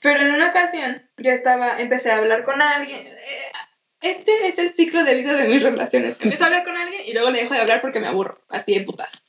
Pero 0.00 0.20
en 0.20 0.32
una 0.32 0.48
ocasión, 0.48 1.02
yo 1.18 1.30
estaba, 1.30 1.78
empecé 1.78 2.10
a 2.10 2.16
hablar 2.16 2.46
con 2.46 2.62
alguien. 2.62 3.06
Eh, 3.06 3.52
Este 4.00 4.46
es 4.46 4.56
el 4.56 4.70
ciclo 4.70 5.04
de 5.04 5.14
vida 5.14 5.34
de 5.34 5.46
mis 5.46 5.62
relaciones. 5.62 6.18
Empiezo 6.22 6.44
a 6.44 6.46
hablar 6.46 6.64
con 6.64 6.74
alguien 6.74 7.02
y 7.04 7.12
luego 7.12 7.30
le 7.30 7.42
dejo 7.42 7.52
de 7.52 7.60
hablar 7.60 7.82
porque 7.82 8.00
me 8.00 8.06
aburro. 8.06 8.40
Así 8.48 8.72
de 8.72 8.80
putas. 8.80 9.22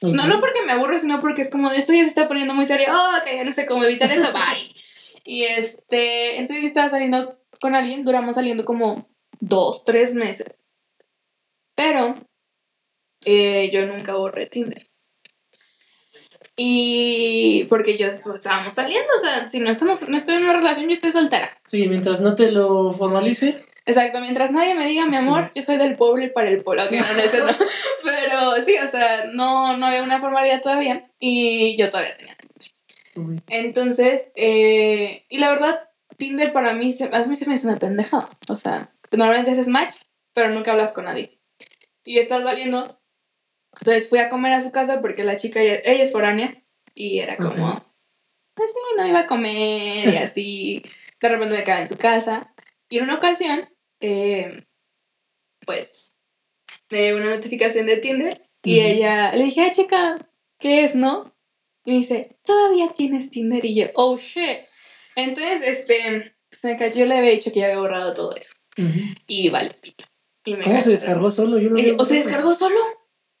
No, 0.00 0.28
no 0.28 0.38
porque 0.38 0.62
me 0.62 0.70
aburro, 0.70 0.96
sino 0.96 1.18
porque 1.18 1.42
es 1.42 1.50
como 1.50 1.70
de 1.70 1.78
esto 1.78 1.92
ya 1.92 2.02
se 2.02 2.10
está 2.10 2.28
poniendo 2.28 2.54
muy 2.54 2.66
serio. 2.66 2.86
Oh, 2.88 3.16
ok, 3.18 3.26
ya 3.34 3.42
no 3.42 3.52
sé 3.52 3.66
cómo 3.66 3.82
evitar 3.82 4.12
eso. 4.12 4.32
Bye. 4.32 4.72
Y 5.24 5.42
este, 5.42 6.36
entonces 6.36 6.60
yo 6.60 6.68
estaba 6.68 6.88
saliendo 6.88 7.36
con 7.60 7.74
alguien, 7.74 8.04
duramos 8.04 8.36
saliendo 8.36 8.64
como 8.64 9.08
dos, 9.40 9.84
tres 9.84 10.14
meses. 10.14 10.54
Pero 11.74 12.14
eh, 13.24 13.70
yo 13.72 13.86
nunca 13.86 14.14
borré 14.14 14.46
Tinder. 14.46 14.86
Y 16.56 17.64
porque 17.68 17.98
yo 17.98 18.06
pues, 18.22 18.36
estábamos 18.36 18.74
saliendo, 18.74 19.08
o 19.16 19.20
sea, 19.20 19.48
si 19.48 19.58
no 19.58 19.70
estamos, 19.70 20.08
no 20.08 20.16
estoy 20.16 20.36
en 20.36 20.44
una 20.44 20.52
relación, 20.52 20.86
yo 20.86 20.92
estoy 20.92 21.12
soltera. 21.12 21.50
Sí, 21.66 21.88
mientras 21.88 22.20
no 22.20 22.34
te 22.34 22.52
lo 22.52 22.90
formalice, 22.90 23.60
Exacto, 23.86 24.20
mientras 24.20 24.50
nadie 24.50 24.74
me 24.74 24.86
diga 24.86 25.04
mi 25.04 25.16
amor, 25.16 25.50
Sí. 25.50 25.60
yo 25.60 25.66
soy 25.66 25.76
del 25.76 25.96
pueblo 25.96 26.24
y 26.24 26.30
para 26.30 26.48
el 26.48 26.62
pueblo, 26.62 26.88
que 26.88 27.00
no, 27.00 27.12
no, 27.12 27.20
ese 27.20 27.40
no. 27.40 27.46
Pero 28.02 28.54
sí, 28.64 28.76
o 28.82 28.88
sea, 28.88 29.26
no, 29.34 29.76
no 29.76 29.86
había 29.86 30.02
una 30.02 30.20
formalidad 30.20 30.62
todavía 30.62 31.10
y 31.18 31.76
yo 31.76 31.90
todavía 31.90 32.16
tenía 32.16 32.34
uy, 33.16 33.42
Entonces, 33.48 34.32
eh, 34.36 35.26
y 35.28 35.38
la 35.38 35.50
verdad, 35.50 35.90
Tinder 36.16 36.52
para 36.52 36.72
mí, 36.72 36.92
se, 36.92 37.10
a 37.12 37.26
mí 37.26 37.36
se 37.36 37.46
me 37.46 37.56
hizo 37.56 37.68
una 37.68 37.78
pendejada. 37.78 38.30
O 38.48 38.56
sea, 38.56 38.94
normalmente 39.12 39.50
haces 39.50 39.68
match, 39.68 39.96
pero 40.32 40.48
nunca 40.48 40.72
hablas 40.72 40.92
con 40.92 41.04
nadie. 41.04 41.38
Y 42.04 42.18
estaba 42.18 42.42
saliendo, 42.42 42.98
entonces 43.80 44.08
fui 44.08 44.18
a 44.18 44.28
comer 44.28 44.52
a 44.52 44.62
su 44.62 44.70
casa 44.72 45.00
porque 45.00 45.24
la 45.24 45.36
chica, 45.36 45.60
ella, 45.60 45.80
ella 45.84 46.04
es 46.04 46.12
foránea 46.12 46.62
y 46.94 47.18
era 47.18 47.36
como, 47.36 47.48
Ok. 47.72 47.82
pues 48.54 48.70
sí, 48.70 48.78
no 48.96 49.06
iba 49.06 49.20
a 49.20 49.26
comer 49.26 50.08
y 50.12 50.16
así. 50.16 50.82
De 51.20 51.28
repente 51.28 51.56
me 51.56 51.64
quedaba 51.64 51.82
en 51.82 51.88
su 51.88 51.96
casa. 51.96 52.54
Y 52.88 52.98
en 52.98 53.04
una 53.04 53.16
ocasión, 53.16 53.68
eh, 54.00 54.64
pues, 55.66 56.16
me 56.90 57.14
una 57.14 57.34
notificación 57.34 57.86
de 57.86 57.96
Tinder 57.96 58.48
y 58.62 58.78
Ujú. 58.78 58.88
ella, 58.88 59.34
le 59.34 59.44
dije, 59.44 59.60
ay, 59.62 59.72
chica, 59.72 60.16
¿qué 60.58 60.84
es, 60.84 60.94
no? 60.94 61.34
Y 61.84 61.92
me 61.92 61.96
dice, 61.98 62.38
¿todavía 62.44 62.92
tienes 62.92 63.30
Tinder? 63.30 63.64
Y 63.64 63.74
yo, 63.74 63.86
oh, 63.94 64.16
shit. 64.18 64.56
Entonces, 65.16 65.62
este, 65.62 66.36
pues 66.50 66.64
me 66.64 66.76
ca- 66.76 66.92
yo 66.92 67.06
le 67.06 67.16
había 67.16 67.30
dicho 67.30 67.52
que 67.52 67.60
ya 67.60 67.66
había 67.66 67.78
borrado 67.78 68.14
todo 68.14 68.34
eso. 68.36 68.54
Ujú. 68.78 68.98
Y 69.26 69.48
vale. 69.48 69.76
Y 70.44 70.54
me 70.54 70.64
¿Cómo 70.64 70.80
se 70.80 70.90
descargó 70.90 71.30
solo? 71.30 71.58
Yo 71.58 71.70
lo 71.70 71.80
yo, 71.80 71.96
¿O 71.98 72.04
se 72.04 72.14
descargó 72.16 72.54
solo? 72.54 72.80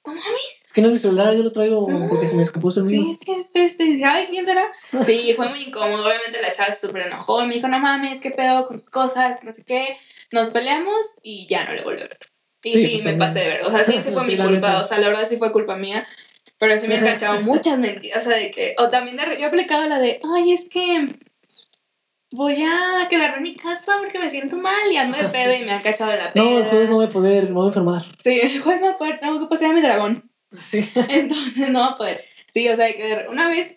No 0.06 0.12
mames. 0.12 0.62
Es 0.64 0.72
que 0.72 0.80
no 0.82 0.88
es 0.88 0.92
mi 0.92 0.98
celular, 0.98 1.34
yo 1.34 1.42
lo 1.42 1.50
traigo 1.52 1.88
No. 1.90 2.08
porque 2.08 2.26
se 2.26 2.34
me 2.34 2.40
descompuso 2.40 2.80
el 2.80 2.86
Sí, 2.86 2.98
mío. 2.98 3.12
es 3.12 3.18
que 3.18 3.38
este, 3.38 3.64
este, 3.64 4.04
ay, 4.04 4.26
¿quién 4.28 4.44
será? 4.44 4.70
Sí, 5.04 5.32
fue 5.34 5.48
muy 5.48 5.62
incómodo. 5.62 6.06
Obviamente 6.06 6.40
la 6.42 6.52
chava 6.52 6.74
se 6.74 6.86
súper 6.86 7.06
enojó 7.06 7.42
y 7.42 7.46
me 7.46 7.54
dijo, 7.54 7.68
no 7.68 7.78
mames, 7.78 8.20
¿qué 8.20 8.30
pedo 8.30 8.64
con 8.66 8.76
tus 8.76 8.90
cosas? 8.90 9.38
No 9.42 9.52
sé 9.52 9.64
qué. 9.64 9.96
Nos 10.30 10.50
peleamos 10.50 10.96
y 11.22 11.46
ya 11.48 11.64
no 11.64 11.72
le 11.72 11.82
volví 11.82 12.02
a 12.02 12.08
ver. 12.08 12.18
Y 12.62 12.72
Sí, 12.72 12.78
sí, 12.78 12.90
pues 12.92 13.04
me 13.04 13.10
también. 13.12 13.18
pasé 13.28 13.38
de 13.40 13.46
ver. 13.48 13.62
O 13.66 13.70
sea, 13.70 13.80
sí, 13.84 13.92
sí 14.00 14.10
fue 14.10 14.22
Sí, 14.22 14.28
mi 14.32 14.36
culpa. 14.36 14.50
neta. 14.52 14.80
O 14.80 14.84
sea, 14.84 14.98
la 14.98 15.08
verdad 15.08 15.26
sí 15.28 15.36
fue 15.36 15.52
culpa 15.52 15.76
mía. 15.76 16.06
Pero 16.58 16.76
sí 16.78 16.86
me 16.88 16.94
han 16.98 17.44
muchas 17.44 17.78
mentiras. 17.78 18.26
O 18.26 18.28
sea, 18.28 18.38
de 18.38 18.50
que. 18.50 18.74
O 18.78 18.88
también 18.90 19.16
de, 19.16 19.24
yo 19.24 19.32
he 19.40 19.44
aplicado 19.44 19.86
la 19.88 19.98
de, 19.98 20.20
ay, 20.36 20.52
es 20.52 20.68
que 20.68 21.06
voy 22.34 22.62
a 22.62 23.06
quedarme 23.08 23.36
en 23.38 23.42
mi 23.44 23.54
casa 23.56 23.92
porque 24.00 24.18
me 24.18 24.28
siento 24.28 24.56
mal 24.56 24.90
y 24.90 24.96
ando 24.96 25.16
de 25.16 25.24
Ah, 25.24 25.30
pedo 25.30 25.52
sí. 25.52 25.60
y 25.60 25.64
me 25.64 25.72
han 25.72 25.82
cachado 25.82 26.10
de 26.10 26.18
la 26.18 26.32
peda. 26.32 26.44
No, 26.44 26.58
el 26.58 26.64
jueves 26.64 26.90
no 26.90 26.96
voy 26.96 27.06
a 27.06 27.10
poder, 27.10 27.44
me 27.44 27.52
voy 27.52 27.64
a 27.64 27.68
enfermar. 27.68 28.02
Sí, 28.22 28.40
el 28.42 28.60
jueves 28.60 28.80
no 28.80 28.86
voy 28.88 28.94
a 28.94 28.98
poder, 28.98 29.20
tengo 29.20 29.38
que 29.40 29.46
pasear 29.46 29.70
a 29.70 29.74
mi 29.74 29.80
dragón. 29.80 30.30
Sí. 30.52 30.88
Entonces 31.08 31.68
no 31.70 31.80
va 31.80 31.86
a 31.88 31.96
poder. 31.96 32.20
Sí, 32.46 32.68
o 32.68 32.76
sea, 32.76 32.92
que 32.94 33.02
de- 33.02 33.28
una 33.28 33.48
vez, 33.48 33.76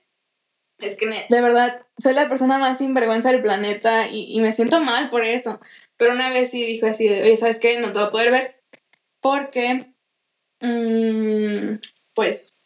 es 0.79 0.95
que 0.95 1.07
me- 1.07 1.25
de 1.29 1.41
verdad, 1.41 1.85
soy 1.97 2.13
la 2.13 2.27
persona 2.27 2.57
más 2.59 2.77
sinvergüenza 2.77 3.31
del 3.31 3.41
planeta 3.41 4.07
y, 4.09 4.31
y 4.35 4.41
me 4.41 4.53
siento 4.53 4.79
mal 4.79 5.09
por 5.09 5.23
eso. 5.23 5.59
Pero 5.97 6.13
una 6.13 6.29
vez 6.29 6.51
sí 6.51 6.63
dijo 6.63 6.85
así, 6.85 7.07
de, 7.07 7.23
oye, 7.23 7.37
¿sabes 7.37 7.59
qué? 7.59 7.79
No 7.79 7.91
te 7.91 7.99
voy 7.99 8.07
a 8.07 8.11
poder 8.11 8.31
ver 8.31 8.61
porque, 9.21 9.91
mm, 10.61 11.79
pues, 12.13 12.57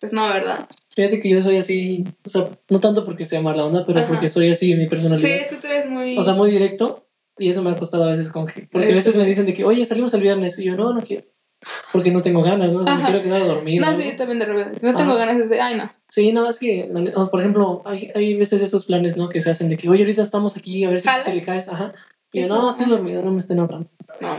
pues 0.00 0.12
no, 0.12 0.28
¿verdad? 0.28 0.66
Fíjate 0.96 1.20
que 1.20 1.28
yo 1.28 1.42
soy 1.42 1.58
así, 1.58 2.04
o 2.24 2.28
sea, 2.28 2.48
no 2.70 2.80
tanto 2.80 3.04
porque 3.04 3.24
sea 3.26 3.40
mala 3.42 3.64
onda, 3.66 3.84
pero 3.86 4.00
Ajá. 4.00 4.08
porque 4.08 4.28
soy 4.30 4.50
así 4.50 4.72
en 4.72 4.78
mi 4.78 4.84
Sí, 4.84 4.90
personalidad. 4.90 5.30
es 5.30 5.48
que 5.48 5.56
tú 5.56 5.66
eres 5.66 5.88
muy... 5.88 6.16
O 6.18 6.22
sea, 6.22 6.32
muy 6.34 6.50
directo. 6.50 7.06
Y 7.38 7.50
eso 7.50 7.62
me 7.62 7.70
ha 7.70 7.76
costado 7.76 8.04
a 8.04 8.08
veces 8.08 8.32
con 8.32 8.46
que- 8.46 8.66
Porque 8.72 8.92
a 8.92 8.94
veces 8.94 9.14
me 9.18 9.26
dicen 9.26 9.44
de 9.44 9.52
que, 9.52 9.62
oye, 9.64 9.84
salimos 9.84 10.14
el 10.14 10.22
viernes. 10.22 10.58
Y 10.58 10.64
yo, 10.64 10.74
no, 10.74 10.94
no 10.94 11.00
quiero. 11.02 11.24
porque 11.92 12.10
no 12.10 12.20
tengo 12.22 12.40
ganas, 12.42 12.72
¿no? 12.72 12.80
O 12.80 12.84
sea, 12.84 12.94
me 12.94 13.02
Ajá. 13.02 13.10
quiero 13.10 13.24
quedar 13.24 13.42
a 13.42 13.46
dormir. 13.46 13.80
No, 13.80 13.90
¿no? 13.90 13.96
sí, 13.96 14.04
también 14.16 14.38
de 14.38 14.44
repente. 14.46 14.80
Si 14.80 14.86
no 14.86 14.94
tengo 14.96 15.10
Ajá. 15.12 15.18
ganas 15.20 15.36
de 15.36 15.42
decir, 15.42 15.60
ay, 15.60 15.74
no. 15.76 15.90
Sí, 16.08 16.32
no, 16.32 16.48
es 16.48 16.58
que, 16.58 16.90
por 17.30 17.40
ejemplo, 17.40 17.82
hay, 17.84 18.10
hay 18.14 18.34
veces 18.34 18.62
esos 18.62 18.84
planes, 18.86 19.16
¿no? 19.18 19.28
Que 19.28 19.40
se 19.42 19.50
hacen 19.50 19.68
de 19.68 19.76
que, 19.76 19.88
oye, 19.90 20.02
ahorita 20.02 20.22
estamos 20.22 20.56
aquí, 20.56 20.82
a 20.84 20.90
ver 20.90 21.00
si, 21.00 21.08
si 21.24 21.32
le 21.32 21.42
caes, 21.42 21.68
ajá. 21.68 21.92
Y 22.32 22.40
yo, 22.42 22.46
no, 22.48 22.70
estoy 22.70 22.86
dormido, 22.86 23.22
no 23.22 23.32
me 23.32 23.38
estén 23.40 23.58
hablando. 23.60 23.88
No. 24.20 24.30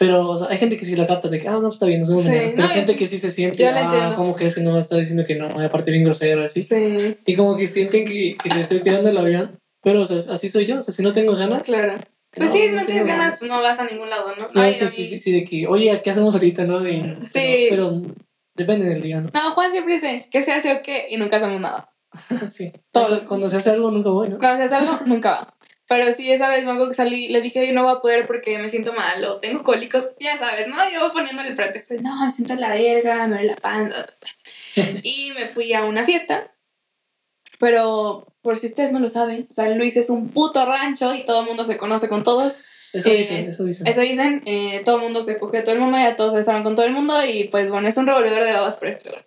Pero, 0.00 0.30
o 0.30 0.34
sea, 0.34 0.48
hay 0.48 0.56
gente 0.56 0.78
que 0.78 0.86
sí 0.86 0.96
la 0.96 1.06
capta 1.06 1.28
de 1.28 1.38
que, 1.38 1.46
ah, 1.46 1.52
no, 1.52 1.60
pues 1.64 1.74
está 1.74 1.84
bien, 1.84 2.00
vemos 2.00 2.22
Sí. 2.22 2.30
Pero 2.32 2.56
no, 2.56 2.62
hay 2.64 2.70
gente 2.70 2.96
que 2.96 3.06
sí 3.06 3.18
se 3.18 3.30
siente, 3.30 3.68
ah. 3.68 4.14
¿cómo 4.16 4.34
crees 4.34 4.54
que 4.54 4.62
no 4.62 4.74
a 4.74 4.80
estar 4.80 4.98
diciendo 4.98 5.26
que 5.26 5.34
no? 5.34 5.46
Y 5.60 5.62
aparte 5.66 5.90
bien 5.90 6.04
grosero, 6.04 6.42
así. 6.42 6.62
Sí, 6.62 7.18
Y 7.26 7.36
como 7.36 7.54
que 7.54 7.66
sienten 7.66 8.06
que, 8.06 8.34
que 8.42 8.48
le 8.48 8.62
estoy 8.62 8.80
tirando 8.80 9.10
el 9.10 9.18
avión. 9.18 9.60
Pero, 9.82 10.00
o 10.00 10.04
sea, 10.06 10.16
así 10.32 10.48
soy 10.48 10.64
yo, 10.64 10.78
o 10.78 10.80
sea, 10.80 10.94
si 10.94 11.02
no 11.02 11.12
tengo 11.12 11.36
ganas. 11.36 11.64
claro. 11.64 11.98
Pues 12.34 12.50
sí, 12.50 12.60
si 12.60 12.68
no 12.68 12.82
tienes 12.86 13.04
tengo 13.04 13.18
ganas, 13.18 13.38
pues 13.38 13.50
no 13.50 13.60
vas 13.60 13.78
a 13.78 13.84
ningún 13.84 14.08
lado, 14.08 14.34
¿no? 14.36 14.46
No, 14.54 14.60
Ay, 14.62 14.70
mí- 14.80 14.88
sí, 14.88 15.04
sí, 15.04 15.20
sí, 15.20 15.32
de 15.32 15.44
que, 15.44 15.66
oye, 15.66 16.00
¿qué 16.02 16.10
hacemos 16.10 16.32
ahorita, 16.32 16.64
no? 16.64 16.88
Y- 16.88 17.02
Sí. 17.28 17.66
Pero, 17.68 18.00
pero 18.00 18.02
depende 18.56 18.88
del 18.88 19.02
día, 19.02 19.20
¿no? 19.20 19.28
No, 19.34 19.52
Juan 19.52 19.70
siempre 19.70 19.94
dice 19.94 20.28
que 20.30 20.42
se 20.42 20.52
hace 20.52 20.72
o 20.72 20.80
qué 20.82 21.08
y 21.10 21.18
nunca 21.18 21.36
hacemos 21.36 21.60
nada. 21.60 21.92
sí. 22.50 22.72
Todos 22.90 23.24
Cuando 23.24 23.50
se 23.50 23.58
hace 23.58 23.68
algo, 23.70 23.90
nunca 23.90 24.08
voy, 24.08 24.30
¿no? 24.30 24.38
Cuando 24.38 24.56
se 24.56 24.64
hace 24.64 24.74
algo, 24.76 24.98
nunca 25.04 25.30
va. 25.30 25.54
Pero 25.90 26.12
sí, 26.12 26.30
esa 26.30 26.48
vez 26.48 26.64
me 26.64 26.70
acuerdo 26.70 26.90
que 26.90 26.94
salí, 26.94 27.26
le 27.30 27.40
dije, 27.40 27.58
oye, 27.58 27.72
no 27.72 27.82
voy 27.82 27.96
a 27.96 28.00
poder 28.00 28.24
porque 28.24 28.56
me 28.58 28.68
siento 28.68 28.92
mal 28.92 29.24
o 29.24 29.40
tengo 29.40 29.64
cólicos, 29.64 30.10
ya 30.20 30.38
sabes, 30.38 30.68
¿no? 30.68 30.76
Yo 30.88 31.00
voy 31.00 31.10
poniéndole 31.10 31.48
el 31.48 31.56
pretexto, 31.56 31.94
no, 32.00 32.24
me 32.24 32.30
siento 32.30 32.54
la 32.54 32.68
verga, 32.76 33.26
me 33.26 33.38
duele 33.38 33.48
la 33.48 33.56
panza. 33.56 34.06
y 35.02 35.32
me 35.32 35.48
fui 35.48 35.74
a 35.74 35.82
una 35.84 36.04
fiesta, 36.04 36.54
pero 37.58 38.32
por 38.40 38.56
si 38.56 38.68
ustedes 38.68 38.92
no 38.92 39.00
lo 39.00 39.10
saben, 39.10 39.48
San 39.50 39.76
Luis 39.78 39.96
es 39.96 40.10
un 40.10 40.28
puto 40.28 40.64
rancho 40.64 41.12
y 41.12 41.24
todo 41.24 41.40
el 41.40 41.48
mundo 41.48 41.66
se 41.66 41.76
conoce 41.76 42.08
con 42.08 42.22
todos. 42.22 42.60
Eso 42.92 43.08
Eh, 43.08 43.16
dicen, 43.16 43.48
eso 43.48 43.64
dicen. 43.64 43.84
Eso 43.88 44.00
dicen, 44.02 44.42
eh, 44.46 44.82
todo 44.84 44.94
el 44.94 45.02
mundo 45.02 45.22
se 45.22 45.40
coge 45.40 45.58
a 45.58 45.64
todo 45.64 45.74
el 45.74 45.80
mundo, 45.80 45.96
ya 45.96 46.14
todos 46.14 46.30
se 46.30 46.38
besaron 46.38 46.62
con 46.62 46.76
todo 46.76 46.86
el 46.86 46.92
mundo 46.92 47.24
y 47.26 47.48
pues 47.48 47.68
bueno, 47.72 47.88
es 47.88 47.96
un 47.96 48.06
revolvedor 48.06 48.44
de 48.44 48.52
babas 48.52 48.76
por 48.76 48.86
este 48.86 49.08
lugar. 49.08 49.24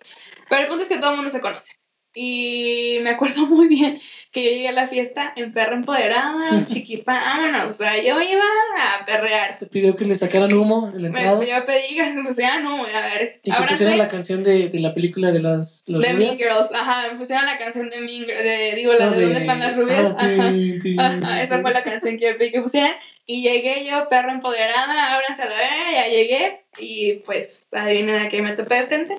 Pero 0.48 0.62
el 0.62 0.68
punto 0.68 0.82
es 0.82 0.88
que 0.88 0.96
todo 0.96 1.10
el 1.10 1.16
mundo 1.16 1.30
se 1.30 1.42
conoce. 1.42 1.72
Y 2.16 2.98
me 3.02 3.10
acuerdo 3.10 3.46
muy 3.46 3.66
bien 3.68 3.98
que 4.30 4.42
yo 4.44 4.50
llegué 4.50 4.68
a 4.68 4.72
la 4.72 4.86
fiesta 4.86 5.32
en 5.36 5.52
perra 5.52 5.74
empoderada, 5.74 6.64
chiquipa, 6.68 7.12
vámonos, 7.12 7.70
o 7.70 7.74
sea, 7.74 7.96
yo 7.96 8.20
iba 8.20 8.42
a 8.42 9.04
perrear. 9.04 9.56
Se 9.56 9.66
pidió 9.66 9.94
que 9.94 10.04
le 10.04 10.16
sacaran 10.16 10.52
humo 10.52 10.90
en 10.94 11.02
la 11.02 11.08
Me, 11.10 11.20
entrada. 11.20 11.44
yo 11.44 11.64
pedí, 11.64 11.96
pues 12.22 12.36
ya 12.36 12.58
no, 12.60 12.84
a 12.84 13.00
ver, 13.00 13.40
y 13.42 13.50
que 13.50 13.56
pusieran 13.68 13.98
la 13.98 14.08
canción 14.08 14.42
de, 14.42 14.68
de 14.68 14.78
la 14.80 14.92
película 14.92 15.30
de 15.30 15.40
las 15.40 15.84
los 15.86 16.02
de 16.02 16.14
Mean. 16.14 16.34
Girls, 16.36 16.72
ajá, 16.72 17.12
me 17.12 17.18
pusieron 17.18 17.46
la 17.46 17.58
canción 17.58 17.90
de 17.90 18.00
Mean 18.00 18.24
Girls, 18.24 18.42
de, 18.42 18.72
digo, 18.74 18.92
la 18.94 19.06
No, 19.06 19.12
de, 19.12 19.22
¿Dónde 19.22 19.38
están 19.38 19.60
las 19.60 19.76
rubias? 19.76 20.14
ah, 20.18 20.24
Ajá. 20.24 20.52
Ajá, 20.98 21.42
esa 21.42 21.60
fue 21.60 21.72
la 21.72 21.82
canción 21.82 22.16
que 22.16 22.30
yo 22.30 22.36
pedí 22.36 22.50
que 22.50 22.60
pusieran. 22.60 22.92
Y 23.26 23.42
llegué 23.42 23.86
yo, 23.86 24.08
perra 24.08 24.32
empoderada, 24.32 25.14
ábranse 25.14 25.42
a 25.42 25.46
la 25.46 25.56
verga, 25.56 25.92
ya 25.92 26.08
llegué. 26.08 26.64
Y 26.78 27.14
pues, 27.24 27.66
adivinen 27.72 28.18
a 28.20 28.28
qué 28.28 28.42
me 28.42 28.52
topé 28.52 28.74
de 28.76 28.86
frente. 28.86 29.16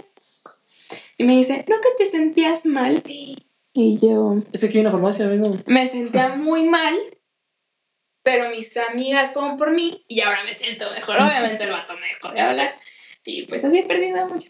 Y 1.18 1.24
me 1.24 1.34
dice, 1.38 1.66
¿no 1.68 1.76
que 1.82 1.90
te 1.98 2.06
sentías 2.10 2.66
mal? 2.66 3.02
Y 3.06 4.00
yo, 4.00 4.34
Es 4.54 4.60
que 4.60 4.66
aquí 4.68 4.78
hay 4.78 4.82
una 4.82 4.92
farmacia, 4.92 5.28
vengo. 5.28 5.50
me 5.66 5.88
sentía 5.88 6.30
muy 6.36 6.64
mal, 6.64 6.96
pero 8.24 8.50
mis 8.50 8.76
amigas 8.78 9.32
fueron 9.34 9.58
por 9.58 9.72
mí 9.72 10.04
y 10.08 10.22
ahora 10.22 10.44
me 10.46 10.54
siento 10.54 10.90
mejor. 10.92 11.18
Obviamente 11.18 11.64
el 11.64 11.72
vato 11.72 11.94
me 11.98 12.08
dejó 12.08 12.34
de 12.34 12.42
hablar. 12.42 12.72
Y 13.24 13.44
pues 13.44 13.64
así 13.64 13.80
he 13.80 13.84
perdido 13.84 14.28
mucho. 14.28 14.50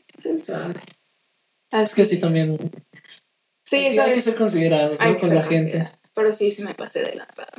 Es 1.72 1.96
que 1.96 2.06
sí 2.06 2.18
también. 2.20 2.58
Sí, 3.66 3.78
hay, 3.78 3.96
soy- 3.96 4.06
hay 4.06 4.12
que 4.14 4.22
ser 4.22 4.36
considerados 4.36 5.02
¿no? 5.02 5.18
con 5.18 5.34
la 5.34 5.44
gente. 5.44 5.88
Pero 6.14 6.32
sí, 6.32 6.52
sí 6.52 6.62
me 6.64 6.74
pasé 6.74 7.02
de 7.04 7.16
lanzar. 7.16 7.50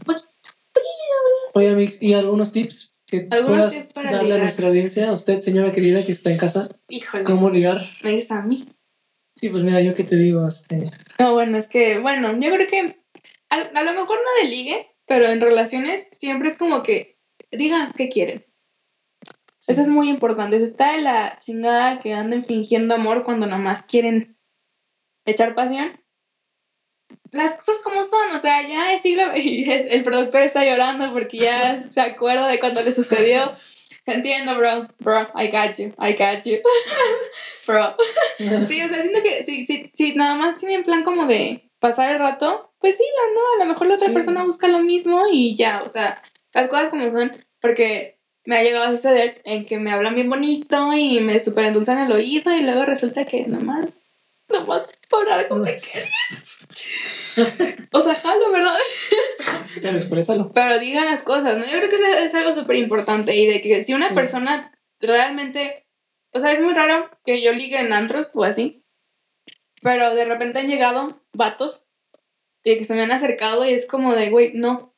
Oye, 1.54 1.74
Mix, 1.74 2.02
¿y 2.02 2.14
algunos 2.14 2.52
tips 2.52 2.98
que 3.06 3.28
Algunos 3.30 3.58
puedas 3.58 3.72
tips 3.74 3.92
para 3.92 4.12
darle 4.12 4.34
a 4.34 4.38
nuestra 4.38 4.68
audiencia? 4.68 5.08
A 5.08 5.12
usted, 5.12 5.38
señora 5.40 5.72
querida, 5.72 6.04
que 6.04 6.12
está 6.12 6.30
en 6.30 6.38
casa, 6.38 6.68
Híjole, 6.88 7.24
¿cómo 7.24 7.50
ligar? 7.50 7.80
me 8.02 8.10
dices 8.12 8.30
a 8.30 8.42
mí. 8.42 8.66
Sí, 9.36 9.48
pues 9.50 9.62
mira, 9.62 9.80
yo 9.82 9.94
qué 9.94 10.02
te 10.02 10.16
digo, 10.16 10.46
este. 10.46 10.90
No, 11.18 11.34
bueno, 11.34 11.58
es 11.58 11.68
que, 11.68 11.98
bueno, 11.98 12.32
yo 12.38 12.52
creo 12.52 12.66
que 12.66 13.04
a, 13.50 13.56
a 13.56 13.82
lo 13.82 13.92
mejor 13.92 14.18
no 14.18 14.42
de 14.42 14.48
ligue, 14.48 14.96
pero 15.06 15.26
en 15.26 15.40
relaciones 15.40 16.08
siempre 16.10 16.48
es 16.48 16.56
como 16.56 16.82
que 16.82 17.18
digan 17.50 17.92
qué 17.96 18.08
quieren. 18.08 18.46
Eso 19.66 19.82
es 19.82 19.88
muy 19.88 20.08
importante. 20.08 20.56
O 20.56 20.58
sea, 20.58 20.68
está 20.68 20.92
de 20.92 21.02
la 21.02 21.38
chingada 21.40 21.98
que 21.98 22.14
anden 22.14 22.44
fingiendo 22.44 22.94
amor 22.94 23.24
cuando 23.24 23.46
nada 23.46 23.60
más 23.60 23.82
quieren 23.84 24.38
echar 25.24 25.54
pasión. 25.54 26.00
Las 27.32 27.54
cosas 27.54 27.78
como 27.82 28.04
son, 28.04 28.30
o 28.34 28.38
sea, 28.38 28.66
ya 28.66 28.94
es 28.94 29.02
siglo 29.02 29.24
y 29.36 29.68
el 29.70 30.02
productor 30.02 30.42
está 30.42 30.64
llorando 30.64 31.12
porque 31.12 31.38
ya 31.38 31.90
se 31.90 32.00
acuerda 32.00 32.46
de 32.48 32.60
cuando 32.60 32.82
le 32.82 32.92
sucedió. 32.92 33.50
Entiendo, 34.06 34.56
bro. 34.56 34.88
Bro, 35.00 35.28
I 35.34 35.48
got 35.50 35.76
you. 35.78 35.92
I 35.98 36.12
got 36.12 36.44
you. 36.44 36.58
bro. 37.66 37.94
Sí, 38.38 38.80
o 38.82 38.88
sea, 38.88 39.02
siento 39.02 39.22
que 39.22 39.42
si, 39.42 39.66
si, 39.66 39.90
si 39.92 40.14
nada 40.14 40.34
más 40.36 40.56
tienen 40.56 40.82
plan 40.84 41.02
como 41.02 41.26
de 41.26 41.68
pasar 41.80 42.12
el 42.12 42.18
rato, 42.20 42.72
pues 42.78 42.96
sí, 42.96 43.04
la 43.04 43.34
no, 43.34 43.40
a 43.54 43.64
lo 43.66 43.72
mejor 43.72 43.88
la 43.88 43.94
otra 43.96 44.08
Sí. 44.08 44.14
persona 44.14 44.44
busca 44.44 44.68
lo 44.68 44.78
mismo 44.80 45.24
y 45.30 45.56
ya, 45.56 45.82
o 45.84 45.90
sea, 45.90 46.22
las 46.54 46.68
cosas 46.68 46.88
como 46.88 47.10
son, 47.10 47.32
porque 47.60 48.18
me 48.44 48.56
ha 48.56 48.62
llegado 48.62 48.84
a 48.84 48.90
suceder 48.92 49.42
en 49.44 49.64
que 49.66 49.78
me 49.78 49.90
hablan 49.92 50.14
bien 50.14 50.30
bonito 50.30 50.92
y 50.94 51.20
me 51.20 51.40
super 51.40 51.64
endulzan 51.64 51.98
el 51.98 52.12
oído 52.12 52.52
y 52.54 52.60
luego 52.62 52.84
resulta 52.84 53.24
que 53.24 53.44
nomás, 53.46 53.86
nomás 54.48 54.86
por 55.10 55.28
algo 55.28 55.56
me 55.56 55.76
querían. 55.76 56.08
O 57.92 58.00
sea, 58.00 58.14
jalo, 58.14 58.50
¿verdad? 58.52 58.74
Pero 59.82 59.96
exprésalo. 59.98 60.50
Pero 60.52 60.78
digan 60.78 61.06
las 61.06 61.22
cosas, 61.22 61.56
¿no? 61.56 61.64
Yo 61.64 61.72
creo 61.78 61.88
que 61.88 61.96
eso 61.96 62.06
es 62.06 62.34
algo 62.34 62.52
súper 62.52 62.76
importante 62.76 63.34
y 63.36 63.46
de 63.46 63.60
que 63.60 63.84
si 63.84 63.94
una 63.94 64.08
Sí. 64.08 64.14
persona 64.14 64.72
realmente, 65.00 65.86
o 66.32 66.40
sea, 66.40 66.52
es 66.52 66.60
muy 66.60 66.74
raro 66.74 67.10
que 67.24 67.42
yo 67.42 67.52
ligue 67.52 67.78
en 67.78 67.92
antros 67.92 68.32
o 68.34 68.44
así, 68.44 68.84
pero 69.82 70.14
de 70.14 70.24
repente 70.24 70.58
han 70.58 70.68
llegado 70.68 71.22
vatos 71.32 71.84
y 72.64 72.76
que 72.78 72.84
se 72.84 72.94
me 72.94 73.02
han 73.02 73.12
acercado 73.12 73.64
y 73.64 73.72
es 73.74 73.86
como 73.86 74.14
de, 74.14 74.30
güey, 74.30 74.52
no. 74.54 74.94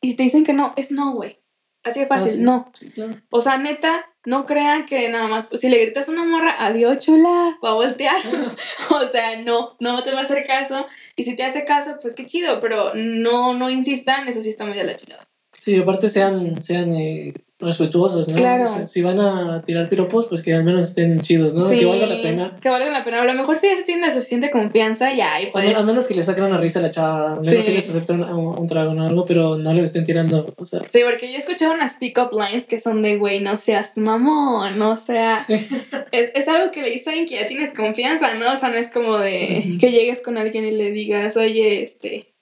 Y 0.00 0.10
si 0.10 0.16
te 0.16 0.22
dicen 0.24 0.44
que 0.44 0.52
no, 0.54 0.72
es 0.76 0.90
no, 0.90 1.12
güey. 1.12 1.41
Así 1.84 2.00
de 2.00 2.06
fácil, 2.06 2.28
Ah, 2.30 2.32
sí. 2.34 2.40
no. 2.40 2.70
Sí, 2.78 2.88
claro. 2.90 3.14
O 3.30 3.40
sea, 3.40 3.58
neta, 3.58 4.06
no 4.24 4.46
crean 4.46 4.86
que 4.86 5.08
nada 5.08 5.26
más, 5.26 5.48
pues 5.48 5.60
si 5.62 5.68
le 5.68 5.78
gritas 5.78 6.08
a 6.08 6.12
una 6.12 6.24
morra, 6.24 6.54
adiós, 6.64 6.98
chula, 7.00 7.58
va 7.64 7.70
a 7.70 7.74
voltear. 7.74 8.16
o 8.90 9.08
sea, 9.08 9.40
no, 9.42 9.76
no 9.80 10.02
te 10.02 10.12
va 10.12 10.20
a 10.20 10.22
hacer 10.22 10.44
caso. 10.46 10.86
Y 11.16 11.24
si 11.24 11.34
te 11.34 11.42
hace 11.42 11.64
caso, 11.64 11.96
pues 12.00 12.14
qué 12.14 12.24
chido, 12.26 12.60
pero 12.60 12.92
no, 12.94 13.54
no 13.54 13.68
insistan, 13.70 14.28
eso 14.28 14.40
sí 14.42 14.48
está 14.50 14.64
muy 14.64 14.76
de 14.76 14.84
la 14.84 14.96
chingada. 14.96 15.26
Sí, 15.58 15.76
aparte 15.78 16.08
sean, 16.08 16.60
sean 16.62 16.94
eh, 16.94 17.34
respetuosos, 17.62 18.28
¿no? 18.28 18.36
Claro. 18.36 18.64
O 18.64 18.66
sea, 18.66 18.86
si 18.86 19.02
van 19.02 19.20
a 19.20 19.62
tirar 19.62 19.88
piropos, 19.88 20.26
pues 20.26 20.42
que 20.42 20.52
al 20.54 20.64
menos 20.64 20.88
estén 20.88 21.20
chidos, 21.20 21.54
¿no? 21.54 21.62
Sí, 21.62 21.78
Que 21.78 21.84
valga 21.86 22.06
la 22.06 22.22
pena. 22.22 22.54
Que 22.60 22.68
valga 22.68 22.90
la 22.90 23.04
pena. 23.04 23.22
A 23.22 23.24
lo 23.24 23.34
mejor 23.34 23.56
si 23.56 23.68
ya 23.68 23.76
se 23.76 23.82
tiene 23.84 24.06
la 24.06 24.12
suficiente 24.12 24.50
confianza, 24.50 25.12
ya, 25.14 25.40
y 25.40 25.46
A, 25.46 25.50
pues. 25.50 25.74
a 25.76 25.82
menos 25.82 26.06
que 26.06 26.14
le 26.14 26.22
saquen 26.22 26.44
una 26.44 26.58
risa 26.58 26.78
a 26.78 26.82
la 26.82 26.90
chava, 26.90 27.32
a 27.32 27.40
menos 27.40 27.46
Sí. 27.48 27.62
si 27.62 27.72
les 27.72 27.88
aceptan 27.88 28.22
un, 28.24 28.58
un 28.58 28.66
trago 28.66 28.92
o 28.92 29.00
algo, 29.00 29.24
pero 29.24 29.56
no 29.58 29.72
les 29.72 29.84
estén 29.86 30.04
tirando, 30.04 30.46
o 30.56 30.64
sea... 30.64 30.80
Sí, 30.90 31.00
porque 31.04 31.28
yo 31.28 31.36
he 31.36 31.38
escuchado 31.38 31.72
unas 31.74 31.96
pick-up 31.96 32.30
lines 32.32 32.64
que 32.66 32.80
son 32.80 33.02
de, 33.02 33.16
güey, 33.16 33.40
no 33.40 33.56
seas 33.56 33.96
mamón, 33.98 34.80
o 34.82 34.96
sea, 34.96 35.36
es, 35.48 36.30
es 36.34 36.48
algo 36.48 36.72
que 36.72 36.82
le 36.82 36.90
dicen 36.90 37.26
que 37.26 37.34
ya 37.36 37.46
tienes 37.46 37.72
confianza, 37.72 38.34
¿no? 38.34 38.52
O 38.52 38.56
sea, 38.56 38.68
no 38.70 38.76
es 38.76 38.88
como 38.88 39.18
de 39.18 39.76
que 39.80 39.90
llegues 39.90 40.20
con 40.20 40.36
alguien 40.38 40.64
y 40.66 40.72
le 40.72 40.90
digas, 40.90 41.36
oye, 41.36 41.82
este, 41.84 42.34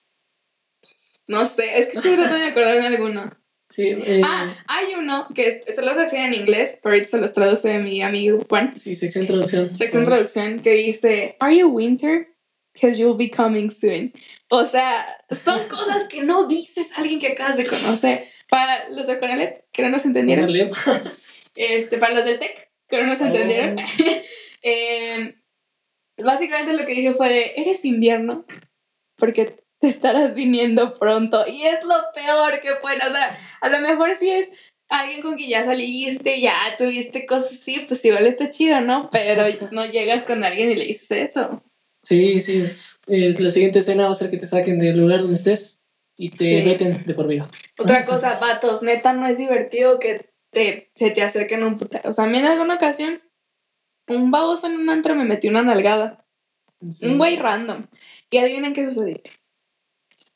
pues, 0.81 1.23
no 1.29 1.45
sé, 1.47 1.79
es 1.79 1.87
que 1.89 1.99
estoy 1.99 2.14
tratando 2.14 2.39
de 2.39 2.51
acordarme 2.51 2.87
alguno. 2.87 3.31
Sí, 3.71 3.89
eh, 3.89 4.21
Ah, 4.25 4.49
hay 4.66 4.95
uno 4.99 5.29
que 5.35 5.47
es- 5.49 5.61
se 5.75 5.81
los 5.83 5.97
hacía 5.97 6.27
en 6.27 6.35
inglés, 6.35 6.77
pero 6.83 6.95
ahorita 6.95 7.09
se 7.09 7.18
los 7.18 7.33
traduce 7.33 7.79
mi 7.79 8.03
amigo 8.03 8.45
Juan. 8.49 8.79
sí, 8.79 8.95
sección 8.97 9.27
traducción. 9.27 9.77
Sección 9.77 10.05
traducción 10.05 10.59
que 10.61 10.73
dice, 10.73 11.37
Are 11.41 11.57
you 11.57 11.68
winter? 11.68 12.27
Because 12.75 12.99
you'll 13.01 13.16
be 13.16 13.31
coming 13.31 13.71
soon. 13.71 14.12
O 14.49 14.64
sea, 14.64 15.07
son 15.31 15.66
cosas 15.68 16.07
que 16.09 16.23
no 16.23 16.47
dices 16.47 16.89
a 16.93 17.01
alguien 17.01 17.18
que 17.21 17.29
acabas 17.29 17.57
de 17.57 17.66
conocer. 17.66 18.25
Para 18.49 18.89
los 18.91 19.07
de 19.07 19.18
Conalep, 19.21 19.62
que 19.73 19.83
no 19.83 19.89
nos 19.91 20.05
entendieron. 20.05 20.49
Este, 21.57 21.99
para 21.99 22.14
los 22.14 22.25
del 22.25 22.39
TEC, 22.39 22.71
que 22.89 22.97
no 23.01 23.07
nos 23.09 23.21
Oh. 23.21 23.27
entendieron. 23.27 23.77
eh, 24.62 25.35
básicamente 26.18 26.73
lo 26.73 26.85
que 26.87 26.95
dije 26.95 27.12
fue 27.12 27.29
de, 27.29 27.53
eres 27.57 27.85
invierno 27.85 28.45
porque 29.16 29.59
te 29.81 29.89
estarás 29.89 30.35
viniendo 30.35 30.95
pronto. 30.95 31.45
Y 31.49 31.62
es 31.62 31.83
lo 31.85 31.95
peor 32.14 32.61
que 32.61 32.74
pueden. 32.81 33.01
O 33.03 33.11
sea, 33.11 33.39
a 33.61 33.68
lo 33.68 33.81
mejor 33.81 34.14
si 34.16 34.31
es 34.31 34.51
alguien 34.89 35.22
con 35.22 35.37
quien 35.37 35.51
ya 35.51 35.64
saliste, 35.64 36.41
ya 36.41 36.55
tuviste 36.76 37.24
cosas 37.26 37.53
así, 37.53 37.85
pues 37.87 38.05
igual 38.05 38.26
está 38.26 38.51
chido, 38.51 38.81
¿no? 38.81 39.09
Pero 39.11 39.45
no 39.72 39.87
llegas 39.87 40.22
con 40.24 40.45
alguien 40.45 40.70
y 40.70 40.74
le 40.76 40.85
dices 40.87 41.11
eso. 41.31 41.62
Sí, 42.03 42.41
sí. 42.41 42.64
eh, 43.09 43.35
la 43.39 43.51
siguiente 43.51 43.81
escena 43.81 44.07
va 44.07 44.12
a 44.12 44.16
ser 44.16 44.31
que 44.31 44.39
te 44.39 44.47
saquen 44.47 44.78
del 44.78 44.99
lugar 44.99 45.20
donde 45.20 45.37
estés 45.37 45.83
y 46.16 46.31
te 46.31 46.45
Sí. 46.45 46.62
veten 46.62 47.05
de 47.05 47.14
por 47.14 47.26
vida. 47.26 47.49
Otra 47.78 48.05
cosa, 48.05 48.39
vatos, 48.41 48.83
neta, 48.83 49.12
no 49.12 49.26
es 49.26 49.39
divertido 49.39 49.99
que 49.99 50.31
te, 50.51 50.91
se 50.95 51.11
te 51.11 51.22
acerquen 51.22 51.62
a 51.62 51.66
un 51.66 51.78
puta. 51.78 52.01
O 52.05 52.12
sea, 52.12 52.24
a 52.24 52.26
mí 52.26 52.39
en 52.39 52.47
alguna 52.47 52.74
ocasión, 52.74 53.22
un 54.09 54.31
baboso 54.31 54.66
en 54.66 54.76
un 54.76 54.91
antro 54.91 55.14
me 55.14 55.24
metió 55.24 55.51
una 55.51 55.62
nalgada. 55.62 56.26
Sí. 56.83 57.07
Un 57.07 57.18
güey 57.18 57.37
random. 57.37 57.87
Y 58.31 58.39
adivinen 58.39 58.72
qué 58.72 58.89
sucedió. 58.89 59.20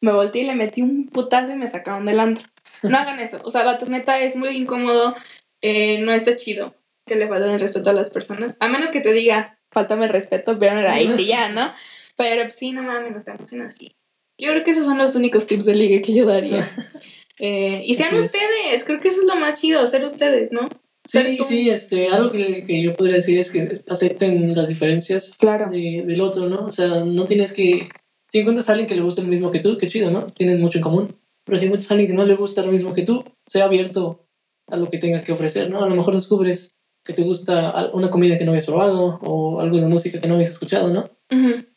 Me 0.05 0.13
volteé 0.13 0.43
y 0.43 0.47
le 0.47 0.55
metí 0.55 0.83
un 0.83 1.09
putazo 1.09 1.53
y 1.53 1.57
me 1.57 1.69
sacaron 1.69 2.05
del 2.05 2.21
antro. 2.21 2.47
No 2.83 2.99
hagan 2.99 3.19
eso. 3.21 3.41
O 3.45 3.51
sea, 3.51 3.65
vatos, 3.65 3.89
neta, 3.89 4.21
es 4.21 4.37
muy 4.37 4.49
incómodo. 4.51 5.15
eh, 5.63 5.99
no 6.01 6.13
está 6.13 6.37
chido. 6.37 6.75
que 7.07 7.17
le 7.17 7.29
faltan 7.29 7.51
el 7.51 7.61
respeto 7.61 7.91
a 7.91 7.95
las 7.95 8.11
personas. 8.11 8.57
A 8.61 8.69
menos 8.69 8.91
que 8.91 9.01
te 9.01 9.13
diga, 9.13 9.59
faltame 9.73 10.05
el 10.05 10.11
respeto, 10.11 10.59
pero 10.59 10.89
ahí 10.89 11.11
sí 11.17 11.27
ya, 11.27 11.49
¿no? 11.49 11.73
Pero 12.17 12.49
sí, 12.51 12.73
no 12.73 12.83
mames, 12.83 13.13
no 13.13 13.19
estamos 13.19 13.53
en 13.53 13.63
así. 13.63 13.97
Yo 14.39 14.51
creo 14.51 14.65
que 14.65 14.71
esos 14.71 14.87
son 14.87 14.99
los 14.99 15.15
únicos 15.15 15.47
tips 15.47 15.65
de 15.65 15.75
ligue 15.75 16.03
que 16.03 16.15
yo 16.15 16.27
daría. 16.27 16.61
Eh, 17.41 17.83
y 17.85 17.97
sean 17.97 18.15
ustedes, 18.15 18.85
creo 18.85 19.01
que 19.01 19.09
eso 19.09 19.21
es 19.23 19.27
lo 19.27 19.35
más 19.35 19.61
chido, 19.61 19.85
ser 19.89 20.05
ustedes, 20.05 20.53
¿no? 20.53 20.69
Sí, 21.05 21.39
sí, 21.47 21.69
este, 21.69 22.07
algo 22.07 22.31
que, 22.31 22.63
que, 22.65 22.81
yo 22.81 22.95
podría 22.95 23.17
decir 23.17 23.39
es 23.41 23.51
que 23.51 23.69
acepten 23.89 24.55
las 24.55 24.69
diferencias 24.69 25.37
claro. 25.37 25.67
del 25.69 26.21
otro, 26.21 26.49
¿no? 26.49 26.67
O 26.67 26.71
sea, 26.71 27.05
no 27.05 27.27
tienes 27.27 27.53
que... 27.53 27.89
Si 28.35 28.41
encuentras 28.41 28.69
a 28.69 28.73
alguien 28.73 28.89
que 28.89 28.97
le 28.97 29.03
gusta 29.03 29.23
lo 29.23 29.29
mismo 29.29 29.53
que 29.53 29.61
tú, 29.61 29.79
qué 29.79 29.87
chido, 29.87 30.11
¿no? 30.11 30.27
Tienen 30.27 30.61
mucho 30.61 30.79
en 30.79 30.83
común. 30.83 31.17
Pero 31.45 31.57
si 31.57 31.67
encuentras 31.67 31.89
a 31.89 31.95
alguien 31.95 32.11
que 32.11 32.17
no 32.17 32.25
le 32.25 32.35
gusta 32.35 32.65
lo 32.65 32.73
mismo 32.73 32.93
que 32.93 33.05
tú, 33.05 33.23
sea 33.47 33.67
abierto 33.67 34.27
a 34.67 34.75
lo 34.77 34.89
que 34.89 34.99
tenga 34.99 35.23
que 35.23 35.31
ofrecer, 35.31 35.71
¿no? 35.71 35.85
A 35.85 35.89
lo 35.89 35.95
mejor 35.95 36.17
descubres 36.17 36.81
que 37.05 37.13
te 37.13 37.23
gusta 37.23 37.93
una 37.93 38.11
comida 38.11 38.37
que 38.37 38.45
no 38.45 38.51
habías 38.51 38.67
probado 38.67 39.21
o 39.23 39.61
algo 39.61 39.77
de 39.77 39.87
música 39.87 40.21
que 40.21 40.27
no 40.27 40.35
habías 40.35 40.51
escuchado, 40.51 40.93
¿no? 40.93 41.09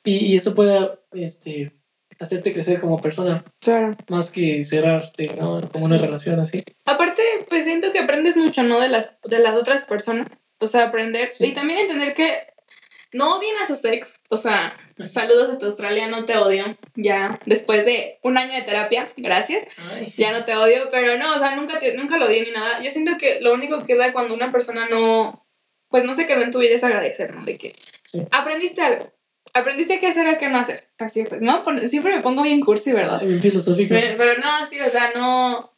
y, 0.04 0.16
y, 0.26 0.36
eso 0.36 0.56
puede 0.56 0.98
este, 1.12 1.74
hacerte 2.20 2.54
crecer 2.54 2.80
como 2.80 3.00
persona. 3.00 3.46
Claro. 3.60 3.96
Más 4.10 4.32
que 4.32 4.64
cerrarte, 4.64 5.30
¿no? 5.40 5.62
Como 5.72 5.86
una 5.86 6.00
relación 6.00 6.40
así. 6.40 6.64
Aparte, 6.86 7.22
pues 7.50 7.66
siento 7.66 7.94
que 7.94 8.00
aprendes 8.00 8.36
mucho, 8.36 8.64
¿no? 8.64 8.80
De 8.80 8.90
las, 8.90 9.16
de 9.26 9.38
las 9.38 9.56
otras 9.56 9.86
personas. 9.86 10.28
O 10.60 10.68
sea, 10.68 10.86
aprender. 10.86 11.30
Y 11.40 11.54
también 11.54 11.82
entender 11.82 12.16
que 12.16 12.34
no 13.14 13.38
odien 13.38 13.56
a 13.58 13.68
sus 13.68 13.84
ex. 13.86 14.20
O 14.30 14.38
sea, 14.38 14.78
saludos 15.08 15.50
hasta 15.50 15.66
Australia, 15.66 16.08
no 16.08 16.26
te 16.26 16.38
odio. 16.38 16.78
Ya, 16.96 17.40
después 17.46 17.86
de 17.86 18.20
un 18.24 18.38
año 18.38 18.54
de 18.54 18.64
terapia, 18.64 19.08
gracias. 19.18 19.66
Ya 20.18 20.32
no 20.32 20.46
te 20.46 20.56
odio, 20.56 20.90
pero 20.92 21.18
no, 21.18 21.36
o 21.36 21.40
sea, 21.40 21.56
nunca, 21.56 21.80
te, 21.80 21.96
nunca 21.96 22.18
lo 22.18 22.26
odié 22.26 22.44
ni 22.44 22.52
nada. 22.52 22.82
Yo 22.82 22.92
siento 22.92 23.18
que 23.18 23.40
lo 23.42 23.54
único 23.54 23.86
que 23.86 23.96
da 23.96 24.14
cuando 24.14 24.34
una 24.34 24.52
persona 24.52 24.88
no, 24.90 25.46
pues 25.90 26.04
no 26.04 26.16
se 26.16 26.26
quedó 26.26 26.42
en 26.42 26.52
tu 26.52 26.60
vida 26.60 26.76
es 26.76 26.84
agradecer, 26.84 27.36
¿no? 27.36 27.44
De 27.44 27.58
que 27.58 27.76
aprendiste 28.32 28.82
algo 28.82 29.12
aprendiste 29.54 30.00
qué 30.00 30.08
hacer 30.08 30.28
o 30.28 30.38
qué 30.38 30.50
no 30.50 30.60
hacer. 30.60 30.88
Así 30.98 31.24
pues, 31.24 31.42
¿no? 31.42 31.64
Siempre 31.88 32.16
me 32.16 32.22
pongo 32.22 32.44
bien 32.44 32.62
cursi, 32.62 32.92
¿verdad? 32.92 33.22
Bien 33.22 33.42
filosófico. 33.42 33.94
Pero, 33.94 34.40
no, 34.40 34.66
sí, 34.70 34.80
o 34.80 34.90
sea, 34.90 35.12
no. 35.16 35.74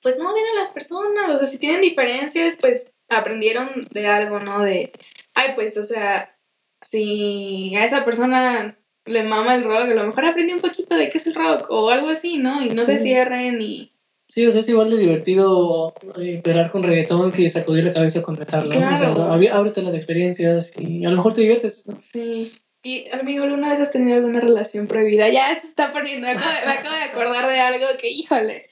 Pues 0.00 0.18
no 0.18 0.30
odian 0.30 0.56
a 0.56 0.60
las 0.60 0.70
personas. 0.70 1.30
O 1.30 1.38
sea, 1.38 1.46
si 1.46 1.58
tienen 1.58 1.80
diferencias, 1.80 2.56
pues 2.60 2.94
aprendieron 3.08 3.88
de 3.90 4.06
algo, 4.06 4.40
¿no? 4.40 4.62
De. 4.62 4.92
Ay, 5.34 5.52
pues, 5.54 5.76
o 5.76 5.84
sea, 5.84 6.36
si 6.80 7.74
a 7.76 7.84
esa 7.84 8.04
persona 8.04 8.78
le 9.06 9.22
mama 9.22 9.54
el 9.54 9.64
rock, 9.64 9.90
a 9.90 9.94
lo 9.94 10.04
mejor 10.04 10.24
aprendí 10.24 10.52
un 10.52 10.60
poquito 10.60 10.96
de 10.96 11.08
qué 11.08 11.18
es 11.18 11.26
el 11.26 11.34
rock 11.34 11.66
o 11.70 11.90
algo 11.90 12.08
así, 12.08 12.36
¿no? 12.36 12.62
Y 12.62 12.70
no 12.70 12.84
se 12.84 12.98
cierren 12.98 13.60
y 13.60 13.92
Sí, 14.32 14.46
o 14.46 14.50
sea, 14.50 14.62
es 14.62 14.68
igual 14.70 14.88
de 14.88 14.96
divertido 14.96 15.92
esperar 16.16 16.70
con 16.70 16.82
reggaetón 16.82 17.30
que 17.32 17.50
sacudir 17.50 17.84
la 17.84 17.92
cabeza 17.92 18.22
con 18.22 18.38
metal, 18.38 18.66
¿no? 18.66 18.90
O 18.90 18.94
sea, 18.94 19.54
ábrete 19.54 19.82
las 19.82 19.92
experiencias 19.92 20.72
y 20.78 21.04
a 21.04 21.10
lo 21.10 21.16
mejor 21.16 21.34
te 21.34 21.42
diviertes, 21.42 21.86
¿no? 21.86 22.00
Sí. 22.00 22.50
Y, 22.82 23.10
amigo, 23.10 23.44
¿alguna 23.44 23.68
vez 23.68 23.80
has 23.80 23.90
tenido 23.90 24.16
alguna 24.16 24.40
relación 24.40 24.86
prohibida? 24.86 25.28
Ya 25.28 25.52
esto 25.52 25.66
está 25.66 25.92
poniendo, 25.92 26.28
me 26.28 26.32
acabo 26.32 26.96
de, 26.96 27.02
acordar 27.02 27.46
de 27.46 27.60
algo 27.60 27.84
que, 28.00 28.08
híjole. 28.08 28.62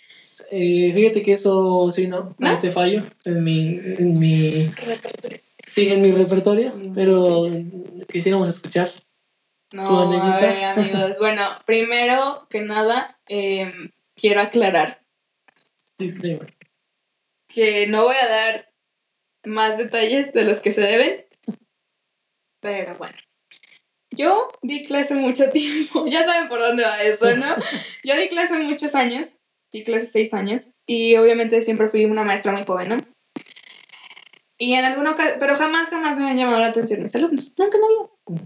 Eh, 0.51 0.93
fíjate 0.95 1.21
que 1.21 1.35
eso, 1.35 1.93
sí, 1.93 2.07
¿no? 2.07 2.35
No, 2.39 2.59
te 2.59 2.71
fallo 2.71 3.03
en 3.27 3.45
mi, 3.45 3.79
en 3.99 4.19
mi... 4.19 4.65
Repertorio. 4.65 5.41
Sí, 5.71 5.89
en 5.89 6.03
mi 6.03 6.11
repertorio, 6.11 6.73
mm, 6.75 6.95
pero 6.95 7.45
quisiéramos 8.09 8.49
escuchar 8.49 8.91
no, 9.71 9.87
tu 9.87 10.01
anécdota. 10.01 10.73
amigos. 10.73 11.19
Bueno, 11.21 11.45
primero 11.65 12.49
que 12.51 12.61
nada, 12.61 13.21
eh, 13.29 13.73
quiero 14.17 14.41
aclarar 14.41 15.01
Disclaimer. 15.97 16.53
Que 17.47 17.87
no 17.87 18.05
voy 18.05 18.17
a 18.17 18.29
dar 18.29 18.73
más 19.45 19.79
detalles 19.79 20.33
de 20.33 20.45
los 20.45 20.59
que 20.61 20.73
se 20.73 20.81
deben. 20.81 21.27
Pero 22.61 22.97
bueno. 22.97 23.17
Yo 24.11 24.51
di 24.63 24.85
clase 24.87 25.15
mucho 25.15 25.49
tiempo. 25.53 26.05
Ya 26.09 26.25
saben 26.25 26.49
por 26.49 26.59
dónde 26.59 26.83
va 26.83 27.01
eso, 27.03 27.37
¿no? 27.37 27.55
Yo 28.03 28.17
di 28.17 28.29
clase 28.29 28.55
muchos 28.55 28.97
años. 28.97 29.37
Di 29.71 29.85
clase 29.85 30.07
seis 30.07 30.35
años. 30.35 30.73
Y 30.85 31.15
obviamente 31.17 31.63
siempre 31.63 31.89
fui 31.89 32.07
una 32.07 32.25
maestra 32.25 32.51
muy 32.51 32.65
joven, 32.65 32.89
¿no? 32.89 32.97
Y 34.63 34.75
en 34.75 34.85
alguna 34.85 35.13
ocasión, 35.13 35.39
pero 35.41 35.57
jamás, 35.57 35.89
jamás 35.89 36.19
me 36.19 36.29
han 36.29 36.37
llamado 36.37 36.59
la 36.59 36.67
atención 36.67 37.03
mis 37.03 37.15
alumnos. 37.15 37.51
Nunca 37.57 37.79
en 37.79 37.81
la 37.81 37.89
vida. 37.89 38.45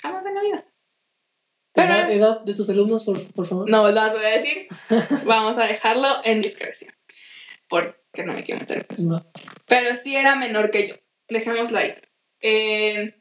Jamás 0.00 0.24
en 0.24 0.34
la 0.34 0.40
vida. 0.40 0.64
Pero, 1.74 1.92
¿Edad 1.92 2.40
de 2.40 2.54
tus 2.54 2.70
alumnos, 2.70 3.04
por, 3.04 3.22
por 3.34 3.46
favor? 3.46 3.68
No 3.68 3.90
las 3.90 4.14
voy 4.14 4.24
a 4.24 4.30
decir. 4.30 4.66
Vamos 5.26 5.58
a 5.58 5.66
dejarlo 5.66 6.08
en 6.24 6.40
discreción. 6.40 6.94
Porque 7.68 8.24
no 8.24 8.32
me 8.32 8.42
quiero 8.42 8.60
meter 8.60 8.86
en 8.88 8.96
eso. 8.96 9.30
Pero 9.66 9.94
sí 9.96 10.16
era 10.16 10.34
menor 10.34 10.70
que 10.70 10.88
yo. 10.88 10.94
Dejémoslo 11.28 11.76
ahí. 11.76 11.94
Eh, 12.40 13.20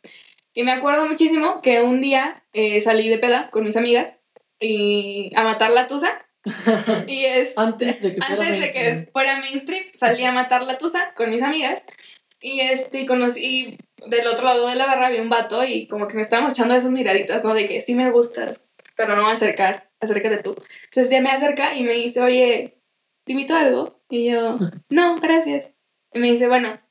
y 0.54 0.64
me 0.64 0.72
acuerdo 0.72 1.06
muchísimo 1.06 1.62
que 1.62 1.82
un 1.82 2.00
día 2.00 2.46
eh, 2.54 2.80
salí 2.80 3.10
de 3.10 3.18
peda 3.18 3.50
con 3.50 3.66
mis 3.66 3.76
amigas 3.76 4.18
y 4.62 5.30
a 5.36 5.44
matar 5.44 5.72
la 5.72 5.88
tusa. 5.88 6.26
y 7.08 7.26
es, 7.26 7.58
antes 7.58 8.02
de 8.02 8.14
que 8.14 8.22
fuera 8.22 8.34
antes 8.34 8.60
de 8.60 8.72
que 8.72 9.12
fuera 9.12 9.40
mainstream, 9.40 9.86
salí 9.94 10.24
a 10.26 10.32
matar 10.32 10.64
la 10.64 10.78
tusa 10.78 11.14
con 11.16 11.30
mis 11.30 11.42
amigas. 11.42 11.84
Y 12.42 12.60
este, 12.60 13.06
conocí, 13.06 13.78
del 14.06 14.28
otro 14.28 14.46
lado 14.46 14.68
de 14.68 14.76
la 14.76 14.86
barra 14.86 15.08
había 15.08 15.22
un 15.22 15.30
vato 15.30 15.64
y 15.64 15.88
como 15.88 16.08
que 16.08 16.16
me 16.16 16.22
estábamos 16.22 16.52
echando 16.52 16.76
esas 16.76 16.92
miraditas, 16.92 17.44
¿no? 17.44 17.54
De 17.54 17.66
que 17.66 17.82
sí 17.82 17.96
me 17.96 18.12
gustas, 18.12 18.62
pero 18.98 19.10
no 19.10 19.16
me 19.16 19.22
voy 19.22 19.32
a 19.32 19.36
acercar, 19.36 19.90
acércate 20.02 20.44
tú. 20.44 20.56
Entonces 20.86 21.10
ya 21.10 21.22
me 21.22 21.30
acerca 21.30 21.74
y 21.76 21.84
me 21.84 21.94
dice, 21.94 22.20
oye, 22.20 22.82
¿te 23.24 23.32
invito 23.32 23.54
a 23.54 23.62
algo? 23.62 24.04
Y 24.10 24.32
yo, 24.32 24.58
no, 24.90 25.16
gracias. 25.16 25.72
Y 26.14 26.20
me 26.20 26.32
dice, 26.32 26.50
bueno, 26.50 26.82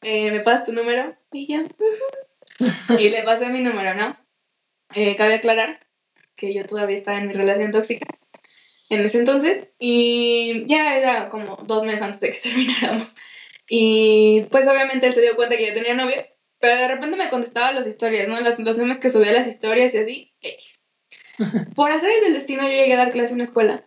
eh, 0.00 0.30
¿me 0.30 0.40
pasas 0.40 0.64
tu 0.64 0.72
número? 0.72 1.14
Y 1.30 1.46
yo, 1.52 1.62
y 2.98 3.10
le 3.10 3.22
pasé 3.22 3.50
mi 3.50 3.60
número, 3.60 3.94
¿no? 3.94 4.16
Eh, 4.94 5.14
cabe 5.16 5.34
aclarar 5.34 5.86
que 6.36 6.54
yo 6.54 6.64
todavía 6.64 6.96
estaba 6.96 7.18
en 7.18 7.26
mi 7.26 7.34
relación 7.34 7.70
tóxica 7.70 8.06
en 8.90 9.00
ese 9.00 9.18
entonces 9.20 9.68
y 9.78 10.64
ya 10.66 10.96
era 10.96 11.28
como 11.28 11.56
dos 11.66 11.84
meses 11.84 12.02
antes 12.02 12.20
de 12.20 12.30
que 12.30 12.38
termináramos. 12.42 13.14
Y 13.68 14.42
pues 14.50 14.66
obviamente 14.68 15.06
él 15.06 15.12
se 15.12 15.20
dio 15.20 15.36
cuenta 15.36 15.56
que 15.56 15.66
yo 15.66 15.72
tenía 15.72 15.94
novio 15.94 16.16
pero 16.58 16.76
de 16.76 16.88
repente 16.88 17.16
me 17.16 17.30
contestaba 17.30 17.72
las 17.72 17.86
historias, 17.86 18.28
¿no? 18.28 18.40
Las, 18.40 18.58
los 18.58 18.78
memes 18.78 18.98
que 18.98 19.10
subía 19.10 19.32
las 19.32 19.46
historias 19.46 19.94
y 19.94 19.98
así. 19.98 20.34
X. 20.40 20.82
Por 21.74 21.90
hacer 21.90 22.10
el 22.26 22.34
destino 22.34 22.62
yo 22.62 22.68
llegué 22.68 22.94
a 22.94 22.98
dar 22.98 23.12
clase 23.12 23.30
en 23.30 23.36
una 23.36 23.44
escuela. 23.44 23.84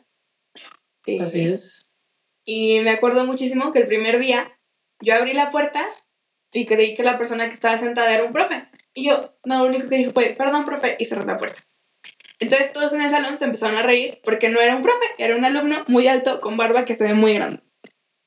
así 1.19 1.41
eh, 1.41 1.53
es. 1.53 1.89
Y 2.45 2.79
me 2.81 2.91
acuerdo 2.91 3.25
muchísimo 3.25 3.71
que 3.71 3.79
el 3.79 3.87
primer 3.87 4.19
día 4.19 4.57
yo 5.01 5.15
abrí 5.15 5.33
la 5.33 5.49
puerta 5.49 5.85
y 6.51 6.65
creí 6.65 6.95
que 6.95 7.03
la 7.03 7.17
persona 7.17 7.47
que 7.47 7.53
estaba 7.53 7.77
sentada 7.77 8.13
era 8.13 8.23
un 8.23 8.33
profe. 8.33 8.67
Y 8.93 9.07
yo, 9.07 9.37
no, 9.45 9.63
lo 9.63 9.69
único 9.69 9.87
que 9.87 9.97
dije 9.97 10.11
fue, 10.11 10.35
perdón, 10.37 10.65
profe, 10.65 10.95
y 10.99 11.05
cerré 11.05 11.25
la 11.25 11.37
puerta. 11.37 11.61
Entonces 12.39 12.71
todos 12.71 12.93
en 12.93 13.01
el 13.01 13.09
salón 13.09 13.37
se 13.37 13.45
empezaron 13.45 13.77
a 13.77 13.83
reír 13.83 14.19
porque 14.23 14.49
no 14.49 14.61
era 14.61 14.75
un 14.75 14.81
profe, 14.81 15.05
era 15.17 15.35
un 15.35 15.45
alumno 15.45 15.83
muy 15.87 16.07
alto 16.07 16.39
con 16.39 16.57
barba 16.57 16.85
que 16.85 16.95
se 16.95 17.03
ve 17.03 17.13
muy 17.13 17.33
grande. 17.33 17.61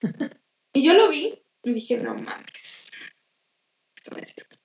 y 0.73 0.83
yo 0.83 0.95
lo 0.95 1.09
vi 1.09 1.43
y 1.65 1.73
dije, 1.73 1.97
no 1.97 2.15
mames 2.15 2.73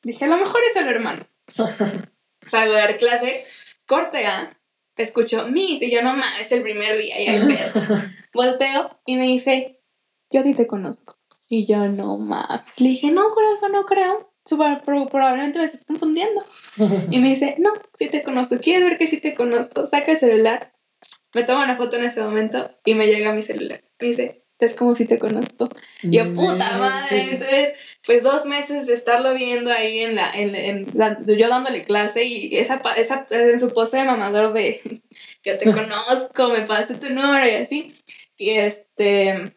Dije, 0.03 0.25
a 0.25 0.27
lo 0.27 0.37
mejor 0.37 0.61
es 0.69 0.75
el 0.75 0.87
hermano. 0.87 1.27
Salgo 2.47 2.73
de 2.73 2.79
dar 2.79 2.97
clase, 2.97 3.45
corte 3.85 4.25
A, 4.25 4.59
escucho 4.95 5.47
Miss, 5.47 5.81
y 5.81 5.91
yo 5.91 6.01
no 6.01 6.15
mames, 6.15 6.47
es 6.47 6.51
el 6.51 6.63
primer 6.63 6.97
día, 6.97 7.19
y 7.19 7.27
hay 7.27 7.39
pedos. 7.39 7.87
Volteo 8.33 8.99
y 9.05 9.17
me 9.17 9.25
dice, 9.25 9.81
yo 10.31 10.41
a 10.41 10.43
ti 10.43 10.53
te 10.53 10.67
conozco. 10.67 11.17
Y 11.49 11.67
yo 11.67 11.77
no 11.77 12.17
mames. 12.17 12.79
Le 12.79 12.89
dije, 12.89 13.11
no, 13.11 13.33
corazón, 13.33 13.73
no 13.73 13.85
creo. 13.85 14.33
Probablemente 14.55 15.59
me 15.59 15.65
estás 15.65 15.85
confundiendo. 15.85 16.41
Y 17.09 17.19
me 17.19 17.29
dice, 17.29 17.55
no, 17.59 17.73
sí 17.93 18.09
te 18.09 18.23
conozco. 18.23 18.57
¿Quieres 18.59 18.87
ver 18.87 18.97
que 18.97 19.07
sí 19.07 19.19
te 19.19 19.33
conozco? 19.33 19.85
Saca 19.85 20.11
el 20.11 20.17
celular. 20.17 20.73
Me 21.33 21.43
toma 21.43 21.65
una 21.65 21.77
foto 21.77 21.97
en 21.97 22.05
ese 22.05 22.21
momento 22.21 22.71
y 22.85 22.95
me 22.95 23.07
llega 23.07 23.31
a 23.31 23.33
mi 23.33 23.43
celular. 23.43 23.83
Me 23.99 24.07
dice, 24.07 24.45
es 24.59 24.73
como 24.73 24.95
si 24.95 25.05
te 25.05 25.19
conozco. 25.19 25.69
Yo, 26.01 26.33
puta 26.33 26.77
madre. 26.77 27.31
Entonces, 27.31 27.73
pues 28.05 28.23
dos 28.23 28.45
meses 28.45 28.87
de 28.87 28.93
estarlo 28.93 29.33
viendo 29.33 29.71
ahí 29.71 29.99
en 29.99 30.15
la, 30.15 30.31
en, 30.31 30.55
en 30.55 30.85
yo 31.25 31.49
dándole 31.49 31.83
clase 31.83 32.23
y 32.23 32.57
esa, 32.57 32.81
esa, 32.95 33.25
en 33.29 33.59
su 33.59 33.73
pose 33.73 33.97
de 33.97 34.05
mamador 34.05 34.53
de, 34.53 35.01
yo 35.43 35.57
te 35.57 35.65
conozco, 35.71 36.49
me 36.49 36.61
pasé 36.61 36.95
tu 36.95 37.09
número 37.09 37.47
y 37.47 37.55
así. 37.55 37.93
Y 38.37 38.51
este, 38.51 39.55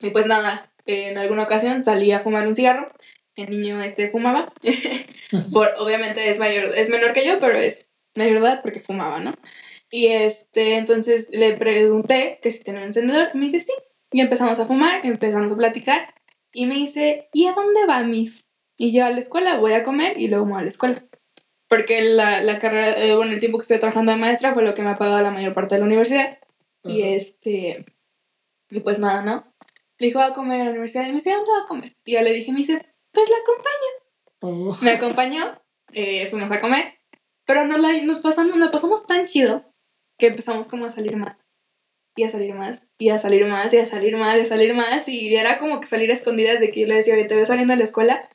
y 0.00 0.10
pues 0.10 0.26
nada, 0.26 0.72
en 0.86 1.18
alguna 1.18 1.44
ocasión 1.44 1.84
salí 1.84 2.10
a 2.12 2.20
fumar 2.20 2.46
un 2.46 2.54
cigarro. 2.54 2.92
El 3.36 3.50
niño 3.50 3.82
este 3.82 4.08
fumaba. 4.08 4.52
Por, 5.52 5.72
obviamente 5.78 6.28
es 6.28 6.38
mayor, 6.38 6.66
es 6.76 6.88
menor 6.88 7.12
que 7.12 7.26
yo, 7.26 7.40
pero 7.40 7.58
es 7.58 7.88
mayor 8.16 8.38
edad 8.38 8.60
porque 8.62 8.80
fumaba, 8.80 9.20
¿no? 9.20 9.32
Y 9.90 10.06
este, 10.06 10.76
entonces 10.76 11.30
le 11.32 11.54
pregunté 11.56 12.40
que 12.42 12.50
si 12.50 12.60
tenía 12.62 12.80
un 12.80 12.86
encendedor. 12.86 13.34
Me 13.34 13.46
dice, 13.46 13.60
sí. 13.60 13.72
Y 14.10 14.20
empezamos 14.20 14.58
a 14.58 14.66
fumar, 14.66 15.04
empezamos 15.04 15.52
a 15.52 15.56
platicar. 15.56 16.14
Y 16.52 16.66
me 16.66 16.74
dice, 16.74 17.28
¿y 17.32 17.46
a 17.46 17.52
dónde 17.52 17.86
va, 17.86 18.02
Miss? 18.02 18.46
Y 18.76 18.92
yo 18.92 19.04
a 19.04 19.10
la 19.10 19.18
escuela, 19.18 19.58
voy 19.58 19.72
a 19.72 19.82
comer 19.82 20.18
y 20.18 20.28
luego 20.28 20.44
me 20.44 20.52
voy 20.52 20.60
a 20.60 20.64
la 20.64 20.70
escuela. 20.70 21.04
Porque 21.68 22.02
la, 22.02 22.42
la 22.42 22.58
carrera, 22.58 22.98
eh, 22.98 23.14
bueno, 23.14 23.32
el 23.32 23.40
tiempo 23.40 23.58
que 23.58 23.62
estoy 23.62 23.78
trabajando 23.78 24.12
de 24.12 24.18
maestra 24.18 24.52
fue 24.52 24.62
lo 24.62 24.74
que 24.74 24.82
me 24.82 24.90
ha 24.90 24.96
pagado 24.96 25.22
la 25.22 25.30
mayor 25.30 25.54
parte 25.54 25.74
de 25.74 25.80
la 25.80 25.86
universidad. 25.86 26.38
Y 26.84 27.02
este, 27.02 27.86
y 28.70 28.80
pues 28.80 28.98
nada, 28.98 29.22
¿no? 29.22 29.46
Le 29.98 30.08
dijo, 30.08 30.18
va 30.18 30.26
a 30.26 30.34
comer 30.34 30.62
a 30.62 30.64
la 30.64 30.70
universidad. 30.70 31.04
Y 31.04 31.10
me 31.10 31.16
dice, 31.16 31.32
¿dónde 31.32 31.50
va 31.50 31.64
a 31.64 31.68
comer? 31.68 31.96
Y 32.04 32.12
ya 32.12 32.22
le 32.22 32.32
dije, 32.32 32.52
me 32.52 32.58
dice, 32.58 32.91
pues 33.12 33.28
la 33.28 33.36
acompaño. 33.36 33.90
Oh. 34.40 34.76
Me 34.82 34.90
acompañó, 34.92 35.62
eh, 35.92 36.26
fuimos 36.26 36.50
a 36.50 36.60
comer. 36.60 36.98
Pero 37.46 37.64
nos, 37.64 37.80
la, 37.80 38.00
nos, 38.02 38.20
pasamos, 38.20 38.56
nos 38.56 38.70
pasamos 38.70 39.06
tan 39.06 39.26
chido 39.26 39.64
que 40.18 40.28
empezamos 40.28 40.68
como 40.68 40.86
a 40.86 40.90
salir 40.90 41.16
más. 41.16 41.36
Y 42.14 42.24
a 42.24 42.30
salir 42.30 42.54
más, 42.54 42.86
y 42.98 43.08
a 43.08 43.18
salir 43.18 43.46
más, 43.46 43.72
y 43.72 43.78
a 43.78 43.86
salir 43.86 44.16
más, 44.16 44.36
y 44.36 44.40
a 44.40 44.44
salir 44.44 44.74
más. 44.74 45.08
Y 45.08 45.34
era 45.34 45.58
como 45.58 45.80
que 45.80 45.86
salir 45.86 46.10
a 46.10 46.14
escondidas 46.14 46.60
de 46.60 46.70
que 46.70 46.80
yo 46.80 46.86
le 46.86 46.96
decía, 46.96 47.14
oye, 47.14 47.24
te 47.24 47.34
voy 47.34 47.46
saliendo 47.46 47.72
de 47.72 47.78
la 47.78 47.84
escuela, 47.84 48.28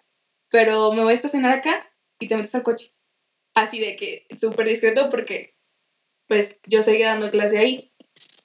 pero 0.49 0.91
me 0.93 1.03
voy 1.03 1.11
a 1.11 1.15
estacionar 1.15 1.51
acá 1.51 1.88
y 2.19 2.28
te 2.28 2.36
metes 2.36 2.55
al 2.55 2.63
coche. 2.63 2.91
Así 3.53 3.80
de 3.80 3.95
que 3.95 4.25
súper 4.36 4.67
discreto 4.67 5.09
porque 5.09 5.55
pues 6.28 6.57
yo 6.65 6.82
seguía 6.82 7.09
dando 7.09 7.32
clase 7.32 7.57
ahí. 7.57 7.93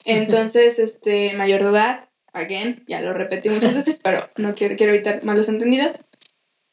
Entonces, 0.04 0.78
este, 0.78 1.32
mayor 1.34 1.62
de 1.62 1.70
edad, 1.70 2.08
again, 2.32 2.84
ya 2.86 3.00
lo 3.00 3.12
repetí 3.12 3.48
muchas 3.48 3.74
veces, 3.74 4.00
pero 4.02 4.30
no 4.36 4.54
quiero, 4.54 4.76
quiero 4.76 4.92
evitar 4.92 5.24
malos 5.24 5.48
entendidos. 5.48 5.92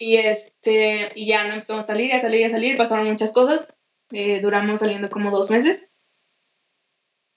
Y 0.02 0.16
este, 0.16 1.12
y 1.14 1.28
ya 1.28 1.43
no 1.43 1.54
empezamos 1.54 1.84
a 1.84 1.88
salir, 1.88 2.14
a 2.14 2.22
salir, 2.22 2.45
a 2.45 2.50
salir, 2.50 2.78
pasaron 2.78 3.08
muchas 3.08 3.34
cosas. 3.34 3.68
Eh, 4.12 4.39
duramos 4.41 4.80
saliendo 4.80 5.10
como 5.10 5.30
dos 5.30 5.50
meses. 5.52 5.88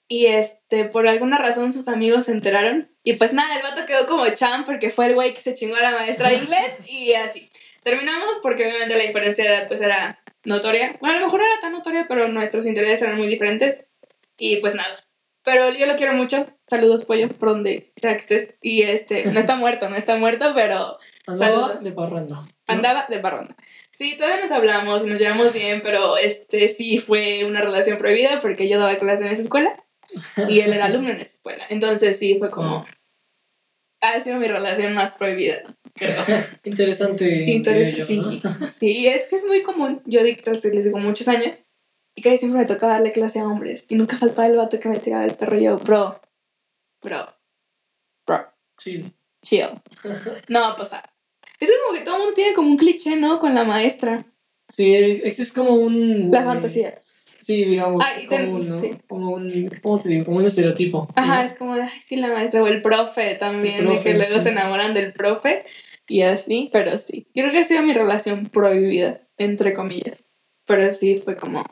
Y 0.07 0.27
este, 0.27 0.85
por 0.85 1.07
alguna 1.07 1.37
razón 1.37 1.73
sus 1.73 1.89
amigos 1.89 2.25
se 2.25 2.31
enteraron. 2.31 2.89
Y 3.03 3.13
pues 3.13 3.33
nada, 3.33 3.57
el 3.57 3.63
vato 3.63 3.85
quedó 3.85 4.07
como 4.07 4.27
champ 4.29 4.65
porque 4.65 4.89
fue 4.89 5.07
el 5.07 5.15
güey 5.15 5.33
que 5.33 5.41
se 5.41 5.55
chingó 5.55 5.75
a 5.75 5.81
la 5.81 5.91
maestra 5.91 6.29
de 6.29 6.35
inglés 6.35 6.75
y 6.87 7.13
así. 7.13 7.49
Terminamos 7.83 8.39
porque 8.41 8.65
obviamente 8.65 8.97
la 8.97 9.03
diferencia 9.03 9.43
de 9.43 9.49
edad 9.49 9.67
pues 9.67 9.81
era 9.81 10.23
notoria. 10.45 10.97
Bueno, 11.01 11.17
a 11.17 11.19
lo 11.19 11.25
mejor 11.25 11.41
no 11.41 11.45
era 11.45 11.59
tan 11.59 11.73
notoria, 11.73 12.05
pero 12.07 12.29
nuestros 12.29 12.65
intereses 12.65 13.01
eran 13.01 13.17
muy 13.17 13.27
diferentes. 13.27 13.87
Y 14.37 14.57
pues 14.57 14.73
nada. 14.73 15.03
Pero 15.43 15.69
yo 15.71 15.85
lo 15.85 15.97
quiero 15.97 16.13
mucho. 16.13 16.47
Saludos, 16.67 17.03
pollo, 17.03 17.27
por 17.27 17.49
donde 17.49 17.91
sea 17.97 18.11
que 18.11 18.21
estés. 18.21 18.55
Y 18.61 18.83
este, 18.83 19.25
no 19.25 19.39
está 19.39 19.57
muerto, 19.57 19.89
no 19.89 19.97
está 19.97 20.15
muerto, 20.15 20.53
pero 20.55 20.97
Andaba 21.25 21.75
de 21.75 21.91
parranda. 21.91 22.35
¿no? 22.35 22.47
andaba 22.67 23.05
de 23.09 23.19
parranda. 23.19 23.55
Sí, 23.91 24.15
todavía 24.17 24.41
nos 24.41 24.51
hablamos 24.51 25.03
y 25.03 25.07
nos 25.07 25.19
llevamos 25.19 25.53
bien, 25.53 25.81
pero 25.81 26.17
este 26.17 26.67
sí 26.69 26.97
fue 26.97 27.45
una 27.45 27.61
relación 27.61 27.97
prohibida 27.97 28.39
porque 28.41 28.67
yo 28.67 28.79
daba 28.79 28.97
clase 28.97 29.25
en 29.25 29.31
esa 29.31 29.41
escuela 29.41 29.83
y 30.49 30.59
él 30.59 30.73
era 30.73 30.85
alumno 30.85 31.09
en 31.09 31.21
esa 31.21 31.35
escuela. 31.35 31.65
Entonces 31.69 32.17
sí 32.19 32.35
fue 32.37 32.49
como. 32.51 32.85
Ha 34.01 34.19
sido 34.19 34.37
mi 34.37 34.47
relación 34.47 34.93
más 34.95 35.13
prohibida, 35.13 35.63
creo. 35.93 36.21
Interesante. 36.65 37.51
Interesante, 37.51 38.05
sí. 38.05 38.17
¿no? 38.17 38.31
Sí, 38.77 39.07
es 39.07 39.27
que 39.27 39.37
es 39.37 39.45
muy 39.45 39.63
común. 39.63 40.01
Yo 40.05 40.23
di 40.23 40.35
clases, 40.35 40.75
les 40.75 40.83
digo, 40.83 40.99
muchos 40.99 41.29
años. 41.29 41.57
Y 42.15 42.21
casi 42.21 42.39
siempre 42.39 42.59
me 42.59 42.67
toca 42.67 42.87
darle 42.87 43.11
clase 43.11 43.39
a 43.39 43.47
hombres. 43.47 43.85
Y 43.87 43.95
nunca 43.95 44.17
faltaba 44.17 44.47
el 44.47 44.57
vato 44.57 44.77
que 44.77 44.89
me 44.89 44.99
tiraba 44.99 45.23
el 45.23 45.35
perro. 45.35 45.57
Y 45.57 45.63
yo, 45.63 45.77
bro, 45.77 46.19
bro, 47.01 47.33
bro, 48.27 48.53
Sí. 48.77 49.09
chill. 49.41 49.81
No 50.49 50.59
va 50.59 50.69
a 50.71 50.75
pasar. 50.75 51.12
Es 51.63 51.79
como 51.85 51.97
que 51.97 52.03
todo 52.05 52.15
el 52.15 52.21
mundo 52.21 52.35
tiene 52.35 52.53
como 52.53 52.69
un 52.69 52.77
cliché, 52.77 53.15
¿no? 53.15 53.39
Con 53.39 53.53
la 53.55 53.63
maestra. 53.63 54.25
Sí, 54.69 54.93
es, 54.95 55.39
es- 55.39 55.51
como 55.53 55.71
un. 55.75 56.29
La 56.31 56.43
fantasía. 56.43 56.93
Sí, 56.97 57.65
digamos. 57.65 58.01
Ah, 58.03 58.21
y 58.21 58.27
ten- 58.27 58.45
como, 58.47 58.57
¿no? 58.59 58.77
sí. 58.77 58.91
como 59.07 59.31
un. 59.31 59.69
¿Cómo 59.81 59.99
te 59.99 60.09
digo? 60.09 60.25
Como 60.25 60.37
un 60.37 60.45
estereotipo. 60.45 61.07
Ajá, 61.15 61.39
¿no? 61.41 61.43
es 61.43 61.53
como 61.53 61.75
de, 61.75 61.81
ay, 61.83 62.01
sí, 62.01 62.15
la 62.15 62.29
maestra. 62.29 62.63
O 62.63 62.67
el 62.67 62.81
profe 62.81 63.35
también, 63.35 63.75
El 63.75 63.81
de 63.81 63.85
profe, 63.87 64.03
que 64.11 64.17
luego 64.17 64.35
sí. 64.37 64.41
se 64.41 64.49
enamoran 64.49 64.93
del 64.93 65.11
profe. 65.13 65.65
Y 66.07 66.21
así, 66.21 66.69
pero 66.71 66.97
sí. 66.97 67.27
Yo 67.33 67.43
creo 67.43 67.51
que 67.51 67.59
ha 67.59 67.63
sido 67.65 67.81
mi 67.83 67.93
relación 67.93 68.45
prohibida, 68.47 69.21
entre 69.37 69.73
comillas. 69.73 70.23
Pero 70.65 70.91
sí, 70.93 71.17
fue 71.17 71.35
como 71.35 71.63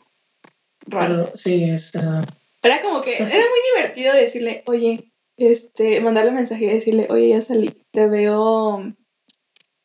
raro. 0.86 1.26
Pero 1.26 1.38
sí, 1.38 1.64
es. 1.64 1.96
ah, 1.96 2.22
Era 2.62 2.82
como 2.82 3.02
que, 3.02 3.16
era 3.16 3.26
muy 3.28 3.60
divertido 3.76 4.14
decirle, 4.14 4.64
oye, 4.68 5.12
este, 5.38 6.02
mandarle 6.02 6.32
mensaje 6.32 6.66
y 6.66 6.70
decirle, 6.70 7.08
oye, 7.10 7.30
ya 7.30 7.42
salí, 7.42 7.74
te 7.92 8.08
veo 8.08 8.94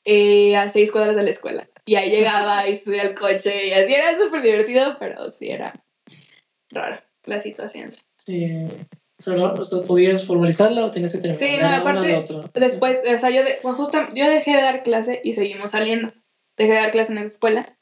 eh, 0.06 0.56
a 0.56 0.70
seis 0.70 0.92
cuadras 0.92 1.16
de 1.16 1.24
la 1.24 1.30
escuela. 1.30 1.66
Y 1.84 1.96
ahí 1.96 2.10
llegaba 2.10 2.66
y 2.68 2.76
subía 2.76 3.02
al 3.02 3.14
coche 3.14 3.66
y 3.66 3.72
así 3.72 3.92
era 3.92 4.16
súper 4.16 4.40
divertido, 4.40 4.96
pero 4.98 5.28
sí 5.28 5.50
era 5.50 5.74
raro 6.70 6.98
la 7.24 7.40
situación. 7.40 7.90
sí. 8.18 8.48
Solo, 9.18 9.54
o 9.54 9.64
sea, 9.64 9.80
¿Podías 9.80 10.26
formalizarla 10.26 10.84
o 10.84 10.90
tenías 10.90 11.12
que 11.12 11.18
terminar? 11.18 11.48
Sí, 11.48 11.56
no, 11.58 11.68
aparte, 11.68 12.06
de 12.06 12.16
otra. 12.16 12.50
Después, 12.52 12.98
o 12.98 13.18
sea, 13.18 13.30
yo, 13.30 13.42
de, 13.44 13.60
bueno, 13.62 13.78
justo, 13.78 13.98
yo 14.12 14.28
dejé 14.28 14.54
de 14.54 14.60
dar 14.60 14.82
clase 14.82 15.22
y 15.24 15.32
seguimos 15.32 15.70
saliendo. 15.70 16.12
Dejé 16.58 16.72
de 16.72 16.80
dar 16.80 16.90
clase 16.90 17.12
en 17.12 17.18
esa 17.18 17.28
escuela. 17.28 17.78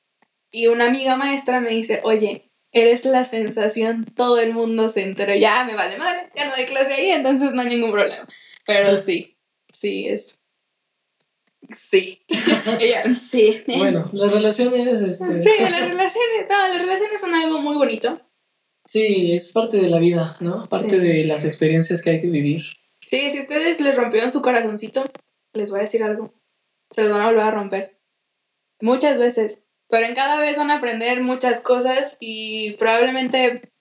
Y 0.53 0.69
una 0.69 0.85
amiga 0.85 1.17
maestra 1.17 1.59
me 1.59 1.71
dice, 1.71 2.01
oye, 2.05 2.53
eres 2.71 3.05
la 3.05 3.25
sensación, 3.25 4.05
todo 4.05 4.39
el 4.39 4.53
mundo 4.53 4.89
se 4.89 5.03
enteró. 5.03 5.35
Ya 5.35 5.65
me 5.65 5.75
vale 5.75 5.99
madre, 5.99 6.31
ya 6.37 6.45
no 6.45 6.55
doy 6.55 6.67
clase 6.67 6.95
ahí, 6.95 7.11
entonces 7.11 7.53
no 7.53 7.63
hay 7.63 7.69
ningún 7.69 7.91
problema. 7.91 8.29
Pero 8.65 8.97
sí, 8.97 9.37
sí, 9.73 10.07
es. 10.07 10.39
Sí. 11.77 12.25
Ella, 12.81 13.05
sí. 13.15 13.63
Bueno, 13.77 14.09
las 14.13 14.33
relaciones. 14.33 15.01
Este, 15.01 15.43
Sí, 15.43 15.51
las 15.61 15.89
relaciones, 15.89 16.47
no, 16.51 16.69
las 16.69 16.81
relaciones 16.81 17.21
son 17.21 17.35
algo 17.35 17.61
muy 17.61 17.77
bonito. 17.77 18.21
Sí, 18.85 19.33
es 19.35 19.53
parte 19.53 19.79
de 19.79 19.89
la 19.89 19.99
vida, 19.99 20.37
¿no? 20.41 20.69
Parte 20.69 20.91
Sí. 20.91 20.99
de 20.99 21.25
las 21.25 21.45
experiencias 21.45 22.03
que 22.03 22.11
hay 22.11 22.21
que 22.21 22.29
vivir. 22.29 22.63
Sí, 23.01 23.31
si 23.31 23.39
ustedes 23.39 23.81
les 23.81 23.97
rompieron 23.97 24.31
su 24.31 24.43
corazoncito, 24.43 25.05
les 25.53 25.71
voy 25.71 25.81
a 25.81 25.83
decir 25.83 26.03
algo. 26.03 26.35
Se 26.91 27.03
los 27.03 27.11
van 27.13 27.23
a 27.23 27.27
volver 27.27 27.45
a 27.45 27.51
romper. 27.51 27.99
Muchas 28.81 29.19
veces. 29.19 29.61
Pero 29.89 30.07
en 30.07 30.15
cada 30.15 30.41
vez 30.41 30.57
van 30.57 30.71
a 30.71 30.77
aprender 30.77 31.23
muchas 31.23 31.61
cosas 31.61 32.17
y 32.21 32.73
probablemente 32.73 33.73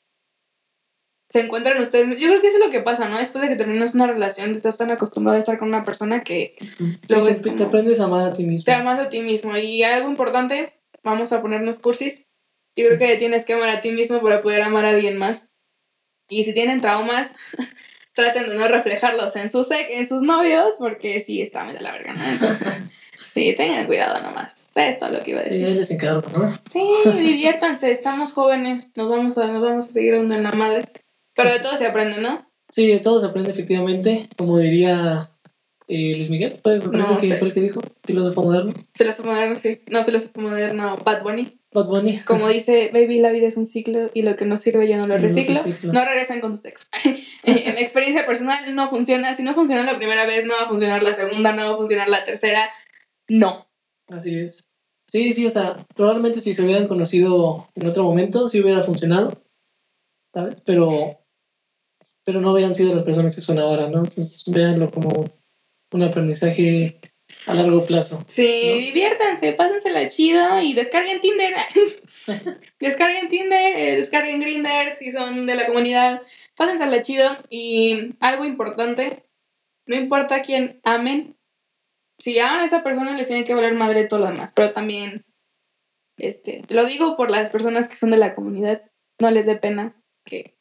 se 1.33 1.39
encuentran 1.39 1.81
ustedes. 1.81 2.07
Yo 2.19 2.27
creo 2.27 2.41
que 2.41 2.47
eso 2.47 2.59
es 2.59 2.63
lo 2.65 2.69
que 2.71 2.81
pasa, 2.81 3.09
¿no? 3.09 3.17
Después 3.17 3.41
de 3.41 3.49
que 3.49 3.55
terminas 3.55 3.95
una 3.95 4.05
relación, 4.05 4.53
estás 4.53 4.77
tan 4.77 4.91
acostumbrado 4.91 5.35
a 5.35 5.39
estar 5.39 5.57
con 5.57 5.67
una 5.67 5.83
persona 5.83 6.21
que 6.21 6.55
Sí, 6.59 6.97
Luego 7.09 7.25
te, 7.25 7.31
es 7.31 7.41
te 7.41 7.49
como- 7.49 7.63
aprendes 7.65 7.99
a 7.99 8.03
amar 8.03 8.23
a 8.25 8.33
ti 8.33 8.43
mismo. 8.43 8.63
te 8.65 8.71
amas 8.71 8.99
a 8.99 9.09
ti 9.09 9.19
mismo. 9.21 9.57
Y 9.57 9.81
algo 9.81 10.07
importante, 10.09 10.73
vamos 11.03 11.33
a 11.33 11.41
ponernos 11.41 11.79
cursis. 11.79 12.23
Yo 12.75 12.85
creo 12.87 12.99
que 12.99 13.15
tienes 13.17 13.45
que 13.45 13.53
amar 13.53 13.69
a 13.69 13.81
ti 13.81 13.91
mismo 13.91 14.21
para 14.21 14.43
poder 14.43 14.61
amar 14.61 14.85
a 14.85 14.89
alguien 14.89 15.17
más. 15.17 15.43
Y 16.29 16.43
si 16.43 16.53
tienen 16.53 16.81
traumas, 16.81 17.33
traten 18.13 18.47
de 18.47 18.53
no 18.55 18.67
reflejarlos 18.67 19.35
en 19.35 19.49
sus, 19.51 19.67
en 19.71 20.07
sus 20.07 20.21
novios, 20.21 20.75
porque 20.77 21.19
sí, 21.19 21.41
está 21.41 21.65
de 21.65 21.81
la 21.81 21.93
verga, 21.93 22.13
¿no? 22.13 22.23
Entonces, 22.31 22.67
sí, 23.33 23.55
tengan 23.57 23.87
cuidado 23.87 24.21
nomás. 24.21 24.69
Es 24.75 24.99
todo 24.99 25.09
lo 25.09 25.19
que 25.21 25.31
iba 25.31 25.39
a 25.41 25.43
Sí, 25.43 25.49
decir. 25.49 25.65
ahí 25.67 25.73
les 25.75 25.89
encargo, 25.89 26.23
¿no? 26.37 26.53
Sí, 26.71 26.83
diviértanse, 27.17 27.91
estamos 27.91 28.33
jóvenes, 28.33 28.87
nos 28.95 29.09
vamos 29.09 29.37
a, 29.39 29.47
nos 29.47 29.63
vamos 29.63 29.85
a 29.89 29.91
seguir 29.91 30.13
dando 30.15 30.35
en 30.35 30.43
la 30.43 30.51
madre. 30.51 30.83
Pero 31.35 31.51
de 31.51 31.59
todo 31.59 31.77
se 31.77 31.85
aprende, 31.87 32.19
¿no? 32.19 32.47
Sí, 32.69 32.87
de 32.87 32.99
todo 32.99 33.19
se 33.19 33.25
aprende 33.27 33.51
efectivamente. 33.51 34.27
Como 34.37 34.57
diría 34.57 35.29
eh, 35.87 36.13
Luis 36.15 36.29
Miguel, 36.29 36.57
fue- 36.63 36.79
me 36.79 36.89
parece 36.89 37.13
No 37.13 37.19
que 37.19 37.27
sé. 37.27 37.37
fue 37.37 37.47
el 37.49 37.53
que 37.53 37.61
dijo, 37.61 37.81
filósofo 38.05 38.43
moderno. 38.43 38.73
Filósofo 38.95 39.29
moderno, 39.29 39.55
sí. 39.59 39.81
No, 39.87 40.03
filósofo 40.05 40.41
moderno, 40.41 40.97
Bad 41.03 41.23
Bunny. 41.23 41.59
Bad 41.73 41.85
Bunny. 41.87 42.19
Como 42.19 42.47
dice, 42.49 42.89
baby, 42.93 43.19
la 43.19 43.31
vida 43.31 43.47
es 43.47 43.57
un 43.57 43.65
ciclo 43.65 44.09
y 44.13 44.21
lo 44.21 44.35
que 44.35 44.45
no 44.45 44.57
sirve 44.57 44.87
yo 44.87 44.95
no 44.97 45.07
lo 45.07 45.15
No 45.17 45.21
reciclo. 45.21 45.59
No 45.91 46.05
regresen 46.05 46.39
con 46.39 46.53
sus 46.53 46.65
ex. 46.65 46.87
en 47.43 47.77
experiencia 47.77 48.25
personal 48.25 48.73
no 48.75 48.87
funciona. 48.87 49.33
Si 49.35 49.43
no 49.43 49.53
funciona 49.53 49.83
la 49.83 49.97
primera 49.97 50.25
vez, 50.25 50.45
no 50.45 50.53
va 50.53 50.61
a 50.63 50.67
funcionar 50.69 51.01
la 51.03 51.13
segunda, 51.13 51.51
no 51.53 51.63
va 51.63 51.73
a 51.73 51.77
funcionar 51.77 52.09
la 52.09 52.23
tercera. 52.23 52.69
No. 53.27 53.67
Así 54.07 54.37
es. 54.39 54.69
Sí, 55.07 55.33
sí, 55.33 55.45
o 55.45 55.49
sea, 55.49 55.75
probablemente 55.95 56.39
si 56.41 56.53
se 56.53 56.61
hubieran 56.63 56.87
conocido 56.87 57.67
en 57.75 57.87
otro 57.87 58.03
momento, 58.03 58.47
sí 58.47 58.61
hubiera 58.61 58.81
funcionado, 58.83 59.43
¿sabes? 60.33 60.61
Pero, 60.61 61.19
pero 62.23 62.41
no 62.41 62.51
hubieran 62.51 62.73
sido 62.73 62.93
las 62.93 63.03
personas 63.03 63.35
que 63.35 63.41
son 63.41 63.59
ahora, 63.59 63.89
¿no? 63.89 63.99
Entonces, 63.99 64.43
véanlo 64.47 64.89
como 64.91 65.25
un 65.91 66.03
aprendizaje 66.03 66.99
a 67.45 67.53
largo 67.53 67.83
plazo. 67.83 68.23
Sí, 68.27 68.63
¿No? 68.65 68.75
diviértanse, 68.75 69.53
pásensela 69.53 70.07
chido 70.07 70.61
y 70.61 70.73
descarguen 70.73 71.21
Tinder. 71.21 71.53
descarguen 72.79 73.29
Tinder, 73.29 73.75
eh, 73.75 73.95
descarguen 73.95 74.39
Grindr 74.39 74.95
si 74.97 75.11
son 75.11 75.45
de 75.45 75.55
la 75.55 75.67
comunidad. 75.67 76.21
Pásensela 76.55 77.01
chido 77.01 77.29
y 77.49 78.15
algo 78.19 78.45
importante, 78.45 79.23
no 79.87 79.95
importa 79.95 80.41
quién 80.41 80.79
amen, 80.83 81.35
si 82.19 82.39
aman 82.39 82.61
a 82.61 82.65
esa 82.65 82.83
persona 82.83 83.15
les 83.15 83.27
tiene 83.27 83.43
que 83.43 83.53
valer 83.53 83.73
madre 83.73 84.05
todo 84.05 84.19
lo 84.19 84.27
demás, 84.27 84.53
pero 84.55 84.71
también, 84.71 85.25
este, 86.17 86.61
lo 86.69 86.85
digo 86.85 87.17
por 87.17 87.31
las 87.31 87.49
personas 87.49 87.87
que 87.87 87.95
son 87.95 88.11
de 88.11 88.17
la 88.17 88.35
comunidad, 88.35 88.83
no 89.19 89.31
les 89.31 89.45
dé 89.45 89.55
pena 89.55 90.01
que, 90.25 90.57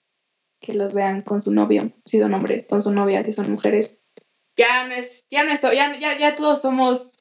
que 0.63 0.73
los 0.75 0.95
vean 0.95 1.23
con 1.23 1.43
su 1.43 1.53
novio, 1.53 1.93
si 2.07 2.19
son 2.19 2.33
hombres, 2.33 2.67
con 2.67 2.83
su 2.83 2.91
novia, 2.93 3.23
si 3.25 3.33
son 3.33 3.51
mujeres. 3.51 3.99
Ya 4.57 4.87
no 4.87 4.95
es, 4.95 5.27
ya 5.31 5.45
no 5.45 5.53
es, 5.53 5.61
ya, 5.61 5.99
ya, 5.99 6.17
ya 6.19 6.35
todos 6.35 6.63
somos 6.63 7.19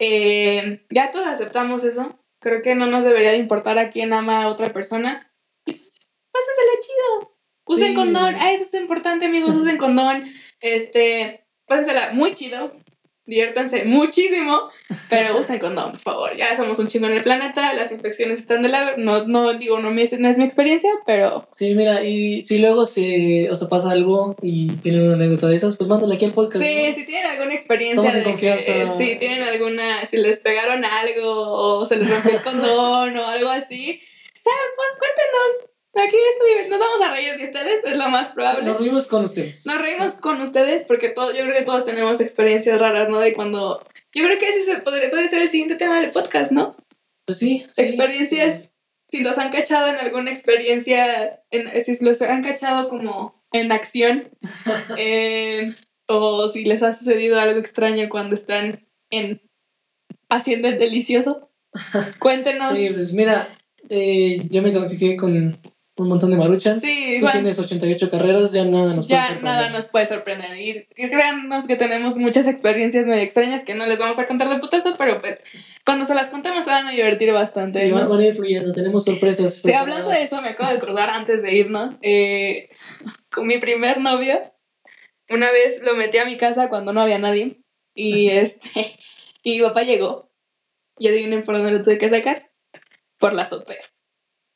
eh, 0.00 0.84
ya 0.90 1.10
todos 1.10 1.26
aceptamos 1.26 1.84
eso. 1.84 2.18
Creo 2.40 2.62
que 2.62 2.74
no 2.74 2.86
nos 2.86 3.04
debería 3.04 3.30
de 3.30 3.38
importar 3.38 3.78
a 3.78 3.88
quién 3.88 4.12
ama 4.12 4.42
a 4.42 4.48
otra 4.48 4.70
persona. 4.70 5.32
Y 5.66 5.72
pues, 5.72 6.12
pásasela 6.30 6.80
chido. 6.82 7.38
Usen 7.66 7.88
Sí. 7.88 7.94
condón. 7.94 8.34
Ah, 8.38 8.52
eso 8.52 8.64
es 8.64 8.74
importante, 8.74 9.26
amigos. 9.26 9.54
Usen 9.54 9.78
condón. 9.78 10.24
Este, 10.60 11.46
pásensela 11.66 12.12
muy 12.12 12.34
chido. 12.34 12.72
Diviértanse 13.26 13.84
muchísimo, 13.84 14.68
pero 15.08 15.36
usen 15.40 15.58
condón, 15.58 15.92
por 15.92 16.00
favor. 16.00 16.36
Ya 16.36 16.56
somos 16.56 16.78
un 16.78 16.88
chingo 16.88 17.06
en 17.06 17.14
el 17.14 17.22
planeta, 17.22 17.72
las 17.72 17.90
infecciones 17.92 18.38
están 18.38 18.62
de 18.62 18.68
la... 18.68 18.96
No, 18.96 19.24
no 19.26 19.54
digo, 19.54 19.78
no, 19.78 19.90
mi- 19.90 20.04
no 20.18 20.28
es 20.28 20.36
mi 20.38 20.44
experiencia, 20.44 20.90
pero 21.06 21.48
Sí, 21.52 21.74
mira, 21.74 22.04
y 22.04 22.42
si 22.42 22.58
luego 22.58 22.86
se, 22.86 23.48
o 23.50 23.56
sea, 23.56 23.68
pasa 23.68 23.90
algo 23.90 24.36
y 24.42 24.68
tienen 24.76 25.02
una 25.06 25.14
anécdota 25.14 25.48
de 25.48 25.56
esas, 25.56 25.76
pues 25.76 25.88
mándala 25.88 26.14
aquí 26.16 26.24
al 26.26 26.32
podcast. 26.32 26.62
sí, 26.64 26.82
¿no? 26.88 26.94
si 26.94 27.04
tienen 27.06 27.30
alguna 27.30 27.54
experiencia 27.54 28.08
Estamos 28.08 28.14
en 28.14 28.18
de 28.34 28.40
que, 28.40 28.50
confianza. 28.56 28.98
si 28.98 29.16
tienen 29.16 29.42
alguna, 29.42 30.04
si 30.06 30.16
les 30.18 30.40
pegaron 30.40 30.84
algo 30.84 31.24
o 31.80 31.86
se 31.86 31.96
les 31.96 32.10
rompió 32.10 32.32
el 32.32 32.42
condón 32.42 33.16
o 33.16 33.26
algo 33.26 33.48
así, 33.48 34.00
¿saben? 34.34 34.70
Pues, 34.76 34.98
cuéntenos. 34.98 35.73
Aquí 35.96 36.16
estoy- 36.32 36.70
nos 36.70 36.80
vamos 36.80 37.00
a 37.02 37.12
reír 37.12 37.36
de 37.36 37.44
ustedes, 37.44 37.84
es 37.84 37.96
lo 37.96 38.08
más 38.08 38.28
probable. 38.30 38.64
Nos 38.64 38.78
reímos 38.78 39.06
con 39.06 39.24
ustedes. 39.24 39.64
Nos 39.64 39.80
reímos 39.80 40.12
con 40.14 40.40
ustedes 40.40 40.84
porque 40.84 41.10
todo, 41.10 41.32
yo 41.32 41.44
creo 41.44 41.54
que 41.56 41.64
todos 41.64 41.84
tenemos 41.84 42.20
experiencias 42.20 42.80
raras, 42.80 43.08
¿no? 43.08 43.20
De 43.20 43.32
cuando... 43.32 43.86
Yo 44.12 44.24
creo 44.24 44.38
que 44.38 44.48
ese 44.48 44.64
se 44.64 44.78
podría, 44.78 45.10
puede 45.10 45.28
ser 45.28 45.42
el 45.42 45.48
siguiente 45.48 45.76
tema 45.76 46.00
del 46.00 46.10
podcast, 46.10 46.52
¿no? 46.52 46.76
Pues 47.26 47.38
sí. 47.38 47.64
sí. 47.68 47.82
Experiencias, 47.82 48.72
si 49.08 49.20
los 49.20 49.38
han 49.38 49.50
cachado 49.50 49.88
en 49.88 49.96
alguna 49.96 50.30
experiencia, 50.30 51.42
en, 51.50 51.82
si 51.82 52.04
los 52.04 52.20
han 52.22 52.42
cachado 52.42 52.88
como 52.88 53.44
en 53.52 53.70
acción, 53.72 54.30
eh, 54.98 55.72
o 56.06 56.48
si 56.48 56.64
les 56.64 56.82
ha 56.82 56.92
sucedido 56.92 57.38
algo 57.40 57.58
extraño 57.60 58.08
cuando 58.08 58.34
están 58.34 58.86
en 59.10 59.40
haciendo 60.28 60.68
el 60.68 60.78
delicioso, 60.78 61.50
cuéntenos. 62.18 62.76
Sí, 62.76 62.90
pues 62.90 63.12
mira, 63.12 63.48
eh, 63.88 64.40
yo 64.50 64.62
me 64.62 64.68
intoxiqué 64.68 65.16
con 65.16 65.56
un 65.96 66.08
montón 66.08 66.30
de 66.32 66.36
maruchas. 66.36 66.80
Sí, 66.80 67.18
Tú 67.20 67.26
tienes 67.30 67.58
88 67.58 68.10
carreras, 68.10 68.52
ya 68.52 68.64
nada 68.64 68.94
nos 68.94 69.06
puede 69.06 69.20
Ya 69.20 69.28
sorprender. 69.28 69.44
nada 69.44 69.68
nos 69.70 69.86
puede 69.88 70.06
sorprender. 70.06 70.58
Y, 70.58 70.86
y 70.96 71.08
créanos 71.08 71.66
que 71.66 71.76
tenemos 71.76 72.16
muchas 72.16 72.48
experiencias 72.48 73.06
medio 73.06 73.22
extrañas 73.22 73.62
que 73.62 73.74
no 73.74 73.86
les 73.86 73.98
vamos 74.00 74.18
a 74.18 74.26
contar 74.26 74.48
de 74.48 74.58
putazo, 74.58 74.94
pero 74.98 75.20
pues 75.20 75.40
cuando 75.86 76.04
se 76.04 76.14
las 76.14 76.28
contemos 76.28 76.64
se 76.64 76.70
van 76.70 76.88
a 76.88 76.90
divertir 76.90 77.32
bastante. 77.32 77.84
Sí, 77.84 77.90
¿no? 77.90 77.96
van 77.96 78.08
van 78.08 78.20
a 78.20 78.26
ir 78.26 78.34
fluyendo, 78.34 78.72
tenemos 78.72 79.04
sorpresas. 79.04 79.56
Sí, 79.64 79.72
hablando 79.72 80.10
de 80.10 80.22
eso, 80.22 80.42
me 80.42 80.48
acabo 80.48 80.70
de 80.70 80.78
acordar 80.78 81.10
antes 81.10 81.42
de 81.42 81.54
irnos. 81.54 81.94
eh, 82.02 82.68
con 83.30 83.46
mi 83.46 83.58
primer 83.58 84.00
novio, 84.00 84.40
una 85.30 85.50
vez 85.52 85.80
lo 85.82 85.94
metí 85.94 86.18
a 86.18 86.24
mi 86.24 86.36
casa 86.36 86.68
cuando 86.68 86.92
no 86.92 87.00
había 87.00 87.18
nadie. 87.18 87.60
Y 87.94 88.28
este 88.30 88.96
y 89.44 89.58
mi 89.58 89.62
papá 89.62 89.82
llegó. 89.84 90.32
Y 90.98 91.08
adivinen 91.08 91.42
por 91.42 91.56
dónde 91.56 91.72
lo 91.72 91.82
tuve 91.82 91.98
que 91.98 92.08
sacar. 92.08 92.50
Por 93.18 93.32
la 93.32 93.42
azotea. 93.42 93.78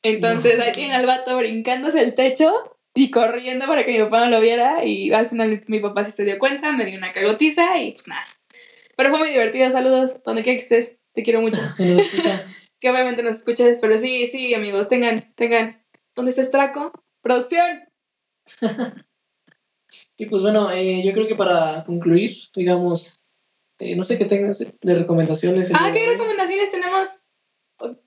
Entonces 0.03 0.57
No. 0.57 0.63
ahí 0.63 0.71
tienen 0.71 0.93
al 0.93 1.05
vato 1.05 1.37
brincándose 1.37 2.01
el 2.01 2.15
techo 2.15 2.77
y 2.93 3.11
corriendo 3.11 3.67
para 3.67 3.85
que 3.85 3.93
mi 3.93 3.99
papá 3.99 4.25
no 4.25 4.31
lo 4.31 4.39
viera. 4.39 4.85
Y 4.85 5.11
al 5.11 5.27
final 5.27 5.63
mi, 5.67 5.79
papá 5.79 6.05
sí 6.05 6.11
se 6.11 6.25
dio 6.25 6.39
cuenta, 6.39 6.71
me 6.71 6.85
dio 6.85 6.97
una 6.97 7.11
cagotiza 7.11 7.77
y 7.77 7.91
pues 7.91 8.07
nada. 8.07 8.25
Pero 8.95 9.09
fue 9.09 9.19
muy 9.19 9.29
divertido. 9.29 9.69
Saludos, 9.71 10.21
donde 10.23 10.43
quiera 10.43 10.57
que 10.57 10.63
estés. 10.63 10.97
Te 11.13 11.23
quiero 11.23 11.41
mucho 11.41 11.59
Que 11.77 11.85
nos 11.85 11.99
escucha. 11.99 12.45
que 12.79 12.89
obviamente 12.89 13.23
nos 13.23 13.35
escuches, 13.35 13.77
pero 13.81 13.97
sí, 13.97 14.27
sí, 14.27 14.53
amigos, 14.53 14.87
tengan, 14.87 15.33
tengan, 15.35 15.83
¿dónde 16.15 16.31
está 16.31 16.43
Straco? 16.43 16.91
¡Producción! 17.21 17.81
Y 20.17 20.25
pues 20.25 20.41
bueno, 20.41 20.69
eh, 20.69 21.01
yo 21.03 21.13
creo 21.13 21.27
que 21.27 21.35
para 21.35 21.85
concluir, 21.85 22.35
digamos, 22.53 23.23
eh, 23.79 23.95
no 23.95 24.03
sé 24.03 24.17
qué 24.17 24.25
tengas 24.25 24.59
de, 24.59 24.95
recomendaciones. 24.95 25.71
Ah, 25.73 25.91
¿qué 25.93 26.05
recomendaciones 26.05 26.69
tenemos? 26.71 27.07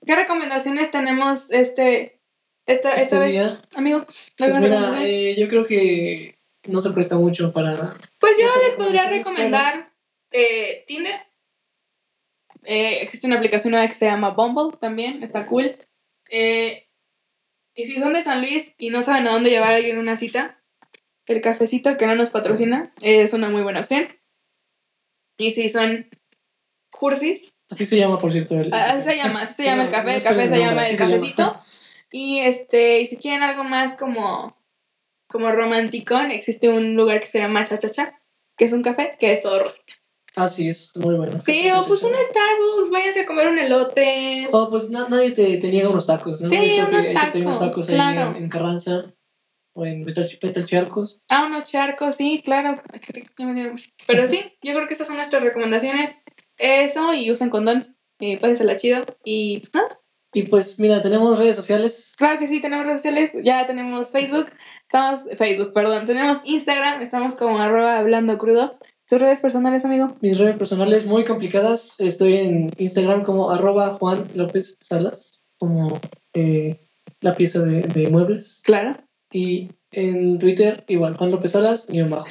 ¿Qué 0.05 0.15
recomendaciones 0.15 0.91
tenemos 0.91 1.51
este, 1.51 2.21
esta, 2.65 2.91
Este 2.91 3.03
esta 3.03 3.19
vez, 3.19 3.31
día? 3.31 3.61
amigo? 3.75 4.05
Pues 4.37 4.55
¿Alguna 4.55 4.91
mira, 4.91 5.07
eh, 5.07 5.35
yo 5.37 5.47
creo 5.47 5.65
que 5.65 6.37
no 6.67 6.81
se 6.81 6.91
presta 6.91 7.15
mucho 7.15 7.51
para... 7.51 7.95
Pues 8.19 8.37
yo 8.39 8.47
les 8.61 8.75
podría 8.75 9.09
recomendar 9.09 9.93
eh, 10.31 10.83
Tinder. 10.87 11.15
Eh, 12.63 13.01
existe 13.01 13.27
una 13.27 13.37
aplicación 13.37 13.71
nueva 13.71 13.87
que 13.87 13.95
se 13.95 14.05
llama 14.05 14.29
Bumble 14.29 14.77
también, 14.79 15.21
está 15.21 15.45
cool. 15.45 15.75
Eh, 16.29 16.87
y 17.75 17.85
si 17.85 17.99
son 17.99 18.13
de 18.13 18.21
San 18.21 18.41
Luis 18.41 18.73
y 18.77 18.89
no 18.89 19.01
saben 19.01 19.27
a 19.27 19.31
dónde 19.31 19.49
llevar 19.49 19.73
a 19.73 19.75
alguien 19.75 19.97
una 19.97 20.17
cita, 20.17 20.63
el 21.25 21.41
cafecito 21.41 21.97
que 21.97 22.05
no 22.05 22.15
nos 22.15 22.29
patrocina 22.29 22.93
es 23.01 23.33
una 23.33 23.49
muy 23.49 23.63
buena 23.63 23.81
opción. 23.81 24.07
Y 25.37 25.51
si 25.51 25.69
son 25.69 26.09
cursis, 26.91 27.52
Así 27.73 27.87
se 27.87 27.97
llama, 27.97 28.19
por 28.19 28.31
cierto. 28.31 28.59
El, 28.59 28.71
Ah, 28.71 28.91
Así 28.91 29.01
se 29.09 29.17
llama, 29.17 29.41
así 29.41 29.55
se 29.55 29.63
llama 29.65 29.85
el 29.85 29.89
café, 29.89 30.15
el 30.15 30.23
café 30.23 30.47
se 30.47 30.59
llama 30.59 30.87
el 30.87 30.95
cafecito. 30.97 31.57
Y 32.11 32.39
este, 32.41 33.01
y 33.01 33.07
si 33.07 33.17
quieren 33.17 33.41
algo 33.41 33.63
más 33.63 33.93
como, 33.97 34.55
como 35.27 35.51
romanticón, 35.51 36.29
existe 36.29 36.69
un 36.69 36.95
lugar 36.95 37.19
que 37.19 37.25
se 37.27 37.39
llama 37.39 37.63
Cha 37.63 37.79
Cha 37.79 37.89
Cha, 37.89 38.19
que 38.55 38.65
es 38.65 38.73
un 38.73 38.83
café 38.83 39.17
que 39.19 39.31
es 39.33 39.41
todo 39.41 39.57
rosita. 39.63 39.93
Ah, 40.35 40.47
sí, 40.47 40.69
eso 40.69 40.83
está 40.83 40.99
muy 40.99 41.15
bueno. 41.15 41.41
Sí, 41.41 41.67
o 41.71 41.81
pues 41.83 42.03
un 42.03 42.11
Starbucks, 42.13 42.91
váyanse 42.91 43.21
a 43.21 43.25
comer 43.25 43.47
un 43.47 43.57
elote. 43.57 44.47
Oh, 44.51 44.69
pues 44.69 44.89
na- 44.91 45.07
nadie 45.09 45.31
te, 45.31 45.57
te 45.57 45.67
niega 45.69 45.89
unos 45.89 46.05
tacos, 46.05 46.39
¿no? 46.41 46.49
Sí, 46.49 46.55
creo 46.55 46.75
que 46.89 46.95
unos 46.95 47.05
échate 47.05 47.41
unos 47.41 47.59
tacos, 47.59 47.87
tacos 47.87 47.89
ahí 47.89 47.95
claro. 47.95 48.35
en, 48.37 48.43
en 48.43 48.49
Carranza 48.49 49.13
o 49.75 49.85
en 49.87 50.05
Betal, 50.05 50.29
Betalcharcos. 50.39 51.19
Ah, 51.29 51.45
unos 51.47 51.65
charcos, 51.65 52.13
sí, 52.15 52.41
claro. 52.45 52.79
Pero 54.07 54.27
sí, 54.27 54.39
yo 54.61 54.73
creo 54.73 54.87
que 54.87 54.93
estas 54.93 55.07
son 55.07 55.17
nuestras 55.17 55.41
recomendaciones. 55.43 56.15
Eso, 56.63 57.13
y 57.13 57.29
usen 57.29 57.49
condón. 57.49 57.97
Eh, 58.19 58.39
pásensela 58.39 58.77
chido. 58.77 59.01
Y 59.25 59.59
pues 59.59 59.75
nada. 59.75 59.89
Y 60.33 60.43
pues 60.43 60.79
mira, 60.79 61.01
tenemos 61.01 61.37
redes 61.37 61.57
sociales. 61.57 62.13
Claro 62.17 62.39
que 62.39 62.47
sí, 62.47 62.61
tenemos 62.61 62.85
redes 62.85 63.01
sociales, 63.01 63.33
ya 63.43 63.67
tenemos 63.67 64.09
Facebook, 64.09 64.47
estamos, 64.81 65.21
Facebook, 65.37 65.73
perdón, 65.73 66.05
tenemos 66.07 66.39
Instagram, 66.43 67.01
estamos 67.01 67.35
como 67.35 67.59
arroba 67.59 67.99
hablando 67.99 68.37
crudo. 68.37 68.79
¿Tus 69.07 69.21
redes 69.21 69.41
personales, 69.41 69.85
amigo? 69.85 70.15
Mis 70.21 70.39
redes 70.39 70.55
personales 70.55 71.05
muy 71.05 71.23
complicadas. 71.23 71.95
Estoy 71.99 72.37
en 72.37 72.69
Instagram 72.77 73.23
como 73.23 73.51
arroba 73.51 73.89
Juan 73.89 74.27
López 74.33 74.77
Salas, 74.79 75.43
como 75.59 75.99
eh, 76.33 76.79
la 77.19 77.35
pieza 77.35 77.59
de, 77.59 77.81
de 77.81 78.09
muebles. 78.09 78.61
Claro. 78.63 78.97
Y 79.31 79.69
en 79.91 80.39
Twitter 80.39 80.85
igual, 80.87 81.17
Juan 81.17 81.29
López 81.29 81.51
Salas, 81.51 81.87
y 81.89 82.01
bajo. 82.03 82.25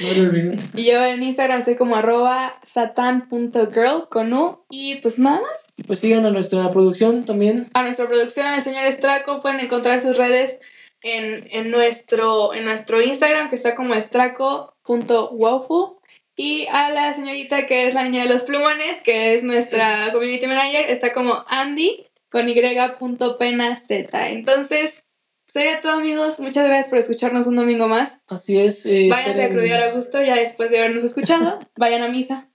No. 0.00 0.52
Y 0.74 0.84
yo 0.84 1.04
en 1.04 1.22
Instagram 1.22 1.64
soy 1.64 1.76
como 1.76 1.96
arroba 1.96 2.58
satan.girl 2.62 4.08
con 4.10 4.32
U. 4.32 4.64
Y 4.70 4.96
pues 4.96 5.18
nada 5.18 5.40
más. 5.40 5.72
Y 5.76 5.82
pues 5.82 6.00
sigan 6.00 6.26
a 6.26 6.30
nuestra 6.30 6.68
producción 6.70 7.24
también. 7.24 7.68
A 7.74 7.82
nuestra 7.82 8.06
producción, 8.06 8.52
el 8.52 8.62
señor 8.62 8.84
Estraco, 8.84 9.40
pueden 9.40 9.60
encontrar 9.60 10.00
sus 10.00 10.16
redes 10.16 10.58
en, 11.02 11.44
en, 11.50 11.70
nuestro, 11.70 12.54
en 12.54 12.64
nuestro 12.64 13.02
Instagram, 13.02 13.50
que 13.50 13.56
está 13.56 13.74
como 13.74 13.94
estraco.wowfu. 13.94 15.98
Y 16.36 16.66
a 16.70 16.90
la 16.90 17.14
señorita 17.14 17.66
que 17.66 17.88
es 17.88 17.94
la 17.94 18.04
niña 18.04 18.22
de 18.22 18.28
los 18.28 18.42
plumones, 18.42 19.00
que 19.02 19.34
es 19.34 19.42
nuestra 19.42 20.12
community 20.12 20.46
manager, 20.46 20.88
está 20.88 21.12
como 21.12 21.44
Andy 21.48 22.04
con 22.30 22.48
y.penaz. 22.48 23.90
Entonces, 23.90 25.02
sería 25.48 25.80
todo, 25.80 25.92
amigos. 25.92 26.38
Muchas 26.38 26.64
gracias 26.66 26.88
por 26.88 26.98
escucharnos 26.98 27.46
un 27.46 27.56
domingo 27.56 27.88
más. 27.88 28.18
Así 28.28 28.58
es. 28.58 28.86
eh, 28.86 29.08
Váyanse 29.10 29.42
a 29.44 29.48
crudear 29.50 29.80
a 29.82 29.90
gusto 29.92 30.22
ya 30.22 30.36
después 30.36 30.70
de 30.70 30.78
habernos 30.78 31.02
escuchado. 31.04 31.58
Vayan 31.76 32.02
a 32.02 32.08
misa. 32.08 32.48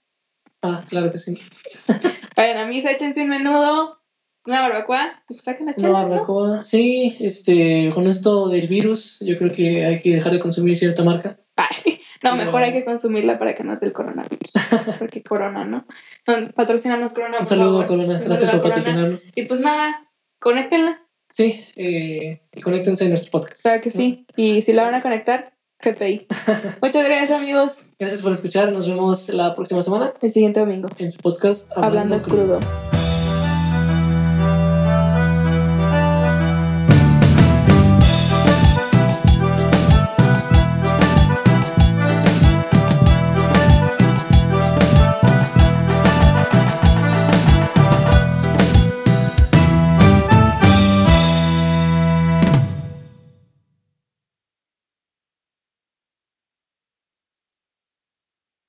Ah, 0.62 0.82
claro 0.88 1.12
que 1.12 1.18
sí. 1.18 1.38
Vayan 2.36 2.56
a 2.58 2.66
misa, 2.66 2.90
échense 2.90 3.22
un 3.22 3.28
menudo, 3.28 4.00
una 4.46 4.60
barbacoa, 4.62 5.22
pues 5.28 5.42
saquen 5.42 5.66
la 5.66 5.72
Una 5.72 5.76
chelas, 5.86 6.08
¿no? 6.08 6.14
barbacoa. 6.14 6.64
Sí, 6.64 7.16
este, 7.20 7.90
con 7.94 8.06
esto 8.06 8.48
del 8.48 8.66
virus, 8.68 9.18
yo 9.20 9.36
creo 9.38 9.50
que 9.52 9.84
hay 9.84 10.00
que 10.00 10.14
dejar 10.14 10.32
de 10.32 10.38
consumir 10.38 10.76
cierta 10.76 11.04
marca. 11.04 11.38
Ay, 11.56 12.00
no, 12.22 12.34
mejor 12.36 12.62
hay 12.62 12.72
que 12.72 12.84
consumirla 12.84 13.38
para 13.38 13.54
que 13.54 13.62
no 13.62 13.76
sea 13.76 13.86
el 13.88 13.92
coronavirus. 13.94 14.50
Porque 14.98 15.22
corona, 15.22 15.64
¿no? 15.64 15.86
no 16.26 16.50
patrocínanos 16.52 17.12
corona. 17.12 17.38
Un 17.40 17.46
saludo 17.46 17.82
favor. 17.82 17.86
Corona. 17.86 18.18
Gracias 18.20 18.50
por 18.50 18.62
patrocinarnos. 18.62 19.24
Y 19.34 19.42
pues 19.46 19.60
nada, 19.60 19.96
conéctenla. 20.40 21.03
Sí, 21.34 21.64
eh, 21.74 22.42
y 22.54 22.60
conéctense 22.60 23.06
a 23.06 23.08
nuestro 23.08 23.32
podcast. 23.32 23.62
Claro 23.62 23.82
que 23.82 23.90
sí. 23.90 24.24
Y 24.36 24.62
si 24.62 24.72
la 24.72 24.84
van 24.84 24.94
a 24.94 25.02
conectar, 25.02 25.52
GPI. 25.82 26.28
Muchas 26.80 27.04
gracias, 27.04 27.30
amigos. 27.32 27.72
Gracias 27.98 28.22
por 28.22 28.30
escuchar. 28.30 28.70
Nos 28.70 28.86
vemos 28.88 29.28
la 29.30 29.52
próxima 29.56 29.82
semana 29.82 30.12
El 30.22 30.30
siguiente 30.30 30.60
domingo. 30.60 30.88
en 30.96 31.10
su 31.10 31.18
podcast 31.18 31.76
Hablando, 31.76 32.22
crudo. 32.22 32.60
Crudo. 32.60 33.03